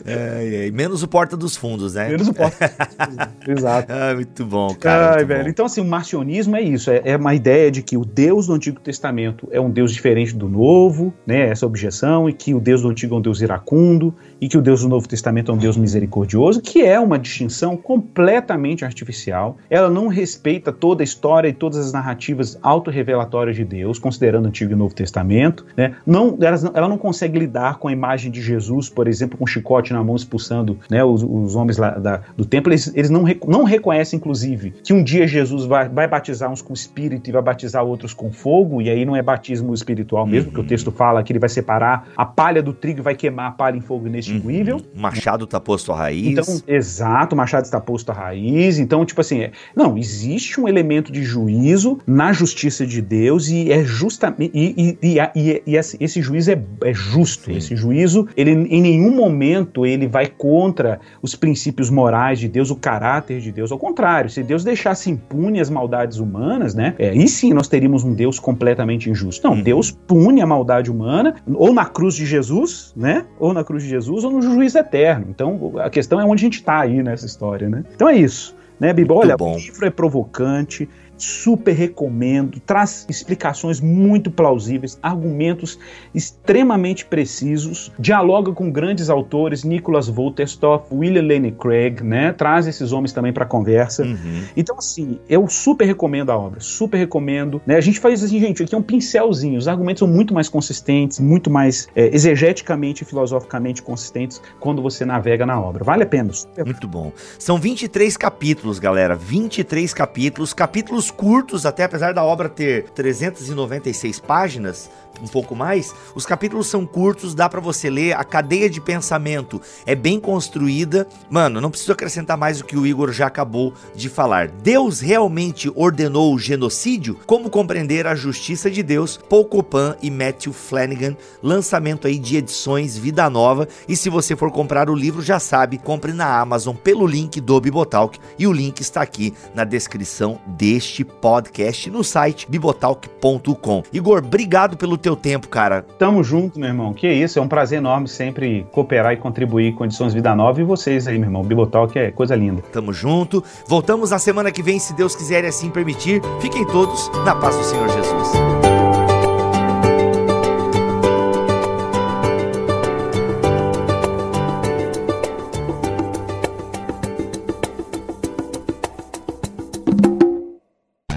é, 0.06 0.68
é, 0.68 0.70
menos 0.70 1.02
o 1.02 1.08
Porta 1.08 1.36
dos 1.36 1.54
Fundos, 1.54 1.92
né? 1.92 2.08
Menos 2.08 2.26
o 2.26 2.32
Porta 2.32 2.66
dos 2.66 3.06
Fundos, 3.06 3.48
exato. 3.58 3.92
Ah, 3.94 4.14
muito 4.14 4.44
bom, 4.46 4.74
cara. 4.74 5.10
Ai, 5.10 5.16
muito 5.16 5.28
velho. 5.28 5.44
Bom. 5.44 5.50
Então, 5.50 5.66
assim, 5.66 5.80
o 5.82 5.84
marcionismo 5.84 6.56
é 6.56 6.62
isso, 6.62 6.90
é, 6.90 7.02
é, 7.04 7.16
uma 7.16 7.34
ideia 7.34 7.70
de 7.70 7.82
que 7.82 7.96
o 7.96 8.04
Deus 8.04 8.46
do 8.46 8.54
Antigo 8.54 8.80
Testamento 8.80 9.46
é 9.52 9.60
um 9.60 9.70
Deus 9.70 9.92
diferente 9.92 10.34
do 10.34 10.48
Novo, 10.48 11.12
né? 11.26 11.50
Essa 11.50 11.66
objeção, 11.66 12.26
e 12.26 12.32
que 12.32 12.54
o 12.54 12.60
Deus 12.60 12.80
do 12.80 12.88
Antigo 12.88 13.14
é 13.14 13.18
um 13.18 13.20
Deus 13.20 13.42
iracundo, 13.42 14.14
e 14.40 14.48
que 14.48 14.56
o 14.56 14.62
Deus 14.62 14.80
do 14.80 14.88
Novo 14.88 15.06
Testamento 15.06 15.52
é 15.52 15.54
um 15.54 15.58
Deus 15.58 15.76
misericordioso, 15.76 16.62
que 16.62 16.82
é 16.82 16.98
uma 16.98 17.18
distinção 17.18 17.76
completamente 17.76 18.82
artificial. 18.82 19.58
Ela 19.68 19.90
não 19.90 20.08
respeita 20.08 20.72
toda 20.72 21.02
a 21.02 21.04
história 21.04 21.48
e 21.48 21.52
todas 21.52 21.78
as 21.78 21.92
narrativas 21.92 22.13
autorrevelatórias 22.62 23.56
de 23.56 23.64
Deus, 23.64 23.98
considerando 23.98 24.46
o 24.46 24.48
Antigo 24.48 24.72
e 24.72 24.74
o 24.74 24.76
Novo 24.76 24.94
Testamento. 24.94 25.64
Né? 25.76 25.94
Não, 26.06 26.36
ela 26.74 26.88
não 26.88 26.98
consegue 26.98 27.38
lidar 27.38 27.78
com 27.78 27.88
a 27.88 27.92
imagem 27.92 28.30
de 28.30 28.40
Jesus, 28.40 28.88
por 28.88 29.08
exemplo, 29.08 29.38
com 29.38 29.44
um 29.44 29.46
chicote 29.46 29.92
na 29.92 30.02
mão 30.02 30.16
expulsando 30.16 30.78
né, 30.90 31.04
os, 31.04 31.22
os, 31.22 31.56
homens 31.56 31.78
lá 31.78 31.90
da, 31.90 32.20
do 32.36 32.44
templo. 32.44 32.72
Eles, 32.72 32.92
eles 32.94 33.10
não, 33.10 33.24
não 33.46 33.64
reconhecem, 33.64 34.18
inclusive, 34.18 34.72
que 34.82 34.92
um 34.92 35.02
dia 35.02 35.26
Jesus 35.26 35.64
vai, 35.64 35.88
vai 35.88 36.08
batizar 36.08 36.50
uns 36.50 36.62
com 36.62 36.72
espírito 36.72 37.28
e 37.28 37.32
vai 37.32 37.42
batizar 37.42 37.84
outros 37.84 38.14
com 38.14 38.32
fogo, 38.32 38.80
e 38.80 38.90
aí 38.90 39.04
não 39.04 39.16
é 39.16 39.22
batismo 39.22 39.72
espiritual 39.74 40.26
mesmo, 40.26 40.48
uhum. 40.48 40.54
que 40.54 40.60
o 40.60 40.64
texto 40.64 40.90
fala 40.90 41.22
que 41.22 41.32
ele 41.32 41.38
vai 41.38 41.48
separar 41.48 42.08
a 42.16 42.24
palha 42.24 42.62
do 42.62 42.72
trigo 42.72 43.00
e 43.00 43.02
vai 43.02 43.14
queimar 43.14 43.48
a 43.48 43.52
palha 43.52 43.76
em 43.76 43.80
fogo 43.80 44.06
inextinguível. 44.06 44.76
Uhum. 44.76 44.82
O 44.96 45.00
machado 45.00 45.44
está 45.44 45.60
posto 45.60 45.92
à 45.92 45.96
raiz. 45.96 46.26
Então, 46.26 46.62
exato, 46.66 47.34
o 47.34 47.38
machado 47.38 47.64
está 47.64 47.80
posto 47.80 48.10
à 48.10 48.14
raiz. 48.14 48.78
Então, 48.78 49.04
tipo 49.04 49.20
assim, 49.20 49.40
é, 49.40 49.52
não, 49.74 49.96
existe 49.96 50.60
um 50.60 50.68
elemento 50.68 51.12
de 51.12 51.22
juízo 51.22 51.98
na 52.06 52.32
justiça 52.32 52.86
de 52.86 53.00
Deus 53.00 53.48
e 53.48 53.72
é 53.72 53.82
justamente 53.84 54.50
e, 54.54 54.98
e, 55.02 55.18
e, 55.34 55.62
e 55.66 55.76
esse 55.76 56.20
juízo 56.20 56.52
é, 56.52 56.62
é 56.84 56.92
justo. 56.92 57.46
Sim. 57.46 57.56
Esse 57.56 57.76
juízo, 57.76 58.28
ele 58.36 58.50
em 58.50 58.82
nenhum 58.82 59.14
momento 59.14 59.86
ele 59.86 60.06
vai 60.06 60.26
contra 60.26 61.00
os 61.22 61.34
princípios 61.34 61.90
morais 61.90 62.38
de 62.38 62.48
Deus, 62.48 62.70
o 62.70 62.76
caráter 62.76 63.40
de 63.40 63.50
Deus. 63.50 63.72
Ao 63.72 63.78
contrário, 63.78 64.30
se 64.30 64.42
Deus 64.42 64.64
deixasse 64.64 65.10
impune 65.10 65.60
as 65.60 65.70
maldades 65.70 66.18
humanas, 66.18 66.74
né? 66.74 66.94
É, 66.98 67.14
e 67.14 67.26
sim, 67.28 67.52
nós 67.52 67.68
teríamos 67.68 68.04
um 68.04 68.12
Deus 68.12 68.38
completamente 68.38 69.08
injusto. 69.08 69.46
Não, 69.46 69.56
uhum. 69.56 69.62
Deus 69.62 69.90
pune 69.90 70.40
a 70.40 70.46
maldade 70.46 70.90
humana 70.90 71.34
ou 71.54 71.72
na 71.72 71.86
cruz 71.86 72.14
de 72.14 72.26
Jesus, 72.26 72.92
né? 72.96 73.24
Ou 73.38 73.52
na 73.52 73.64
cruz 73.64 73.82
de 73.82 73.88
Jesus 73.88 74.24
ou 74.24 74.30
no 74.30 74.42
juízo 74.42 74.78
eterno. 74.78 75.26
Então, 75.28 75.74
a 75.78 75.90
questão 75.90 76.20
é 76.20 76.24
onde 76.24 76.42
a 76.42 76.46
gente 76.46 76.58
está 76.58 76.80
aí 76.80 77.02
nessa 77.02 77.26
história, 77.26 77.68
né? 77.68 77.84
Então 77.94 78.08
é 78.08 78.16
isso. 78.16 78.54
Né, 78.78 78.92
Bibo? 78.92 79.14
Olha, 79.14 79.36
bom. 79.36 79.54
o 79.54 79.58
livro 79.58 79.86
é 79.86 79.90
provocante, 79.90 80.88
super 81.16 81.72
recomendo, 81.72 82.60
traz 82.60 83.06
explicações 83.08 83.80
muito 83.80 84.30
plausíveis, 84.30 84.98
argumentos 85.02 85.78
extremamente 86.14 87.04
precisos, 87.04 87.92
dialoga 87.98 88.52
com 88.52 88.70
grandes 88.70 89.10
autores, 89.10 89.64
Nicholas 89.64 90.08
Wolterstorff, 90.08 90.86
William 90.92 91.22
Lane 91.22 91.52
Craig, 91.52 92.02
né? 92.02 92.32
Traz 92.32 92.66
esses 92.66 92.92
homens 92.92 93.12
também 93.12 93.32
para 93.32 93.44
conversa. 93.44 94.04
Uhum. 94.04 94.42
Então, 94.56 94.76
assim, 94.78 95.18
eu 95.28 95.48
super 95.48 95.84
recomendo 95.84 96.30
a 96.30 96.38
obra, 96.38 96.60
super 96.60 96.98
recomendo. 96.98 97.60
Né? 97.66 97.76
A 97.76 97.80
gente 97.80 98.00
faz 98.00 98.22
assim, 98.22 98.40
gente, 98.40 98.62
aqui 98.62 98.74
é 98.74 98.78
um 98.78 98.82
pincelzinho, 98.82 99.58
os 99.58 99.68
argumentos 99.68 100.00
são 100.00 100.08
muito 100.08 100.34
mais 100.34 100.48
consistentes, 100.48 101.20
muito 101.20 101.50
mais 101.50 101.88
é, 101.94 102.14
exegeticamente 102.14 103.02
e 103.02 103.06
filosoficamente 103.06 103.82
consistentes 103.82 104.40
quando 104.60 104.82
você 104.82 105.04
navega 105.04 105.46
na 105.46 105.60
obra. 105.60 105.84
Vale 105.84 106.02
a 106.02 106.06
pena. 106.06 106.32
Super... 106.32 106.64
Muito 106.64 106.88
bom. 106.88 107.12
São 107.38 107.58
23 107.58 108.16
capítulos, 108.16 108.78
galera, 108.78 109.14
23 109.14 109.92
capítulos, 109.94 110.52
capítulos 110.52 111.03
curtos, 111.10 111.66
até 111.66 111.84
apesar 111.84 112.12
da 112.12 112.24
obra 112.24 112.48
ter 112.48 112.90
396 112.90 114.20
páginas, 114.20 114.90
um 115.22 115.26
pouco 115.26 115.54
mais, 115.54 115.94
os 116.14 116.26
capítulos 116.26 116.66
são 116.66 116.86
curtos, 116.86 117.34
dá 117.34 117.48
para 117.48 117.60
você 117.60 117.88
ler, 117.88 118.14
a 118.14 118.24
cadeia 118.24 118.68
de 118.68 118.80
pensamento 118.80 119.60
é 119.86 119.94
bem 119.94 120.18
construída. 120.18 121.06
Mano, 121.30 121.60
não 121.60 121.70
preciso 121.70 121.92
acrescentar 121.92 122.36
mais 122.36 122.60
o 122.60 122.64
que 122.64 122.76
o 122.76 122.86
Igor 122.86 123.12
já 123.12 123.26
acabou 123.26 123.72
de 123.94 124.08
falar. 124.08 124.48
Deus 124.48 125.00
realmente 125.00 125.70
ordenou 125.74 126.34
o 126.34 126.38
genocídio? 126.38 127.18
Como 127.26 127.50
compreender 127.50 128.06
a 128.06 128.14
justiça 128.14 128.70
de 128.70 128.82
Deus? 128.82 129.18
Paul 129.28 129.44
Copan 129.44 129.96
e 130.02 130.10
Matthew 130.10 130.52
Flanagan, 130.52 131.16
lançamento 131.42 132.06
aí 132.06 132.18
de 132.18 132.36
edições 132.36 132.96
Vida 132.96 133.28
Nova. 133.30 133.68
E 133.88 133.96
se 133.96 134.08
você 134.08 134.36
for 134.36 134.50
comprar 134.50 134.90
o 134.90 134.94
livro, 134.94 135.22
já 135.22 135.38
sabe, 135.38 135.78
compre 135.78 136.12
na 136.12 136.38
Amazon 136.38 136.74
pelo 136.74 137.06
link 137.06 137.40
do 137.40 137.60
Bibotalk 137.60 138.18
e 138.38 138.46
o 138.46 138.52
link 138.52 138.80
está 138.80 139.02
aqui 139.02 139.34
na 139.54 139.64
descrição 139.64 140.38
deste 140.46 140.93
este 140.94 141.04
podcast 141.04 141.90
no 141.90 142.04
site 142.04 142.46
bibotalk.com. 142.48 143.82
Igor, 143.92 144.18
obrigado 144.18 144.76
pelo 144.76 144.96
teu 144.96 145.16
tempo, 145.16 145.48
cara. 145.48 145.82
Tamo 145.98 146.22
junto, 146.22 146.58
meu 146.58 146.68
irmão. 146.68 146.92
Que 146.92 147.08
isso, 147.10 147.38
é 147.38 147.42
um 147.42 147.48
prazer 147.48 147.78
enorme 147.78 148.06
sempre 148.06 148.64
cooperar 148.70 149.12
e 149.12 149.16
contribuir 149.16 149.74
com 149.74 149.84
Edições 149.84 150.14
Vida 150.14 150.34
Nova 150.36 150.60
e 150.60 150.64
vocês 150.64 151.08
aí, 151.08 151.18
meu 151.18 151.26
irmão. 151.26 151.42
Bibotalk 151.42 151.98
é 151.98 152.12
coisa 152.12 152.36
linda. 152.36 152.62
Tamo 152.72 152.92
junto. 152.92 153.42
Voltamos 153.66 154.10
na 154.10 154.18
semana 154.18 154.52
que 154.52 154.62
vem, 154.62 154.78
se 154.78 154.94
Deus 154.94 155.16
quiser 155.16 155.42
e 155.44 155.48
assim 155.48 155.70
permitir. 155.70 156.22
Fiquem 156.40 156.64
todos 156.66 157.10
na 157.24 157.34
paz 157.34 157.56
do 157.56 157.64
Senhor 157.64 157.88
Jesus. 157.88 158.73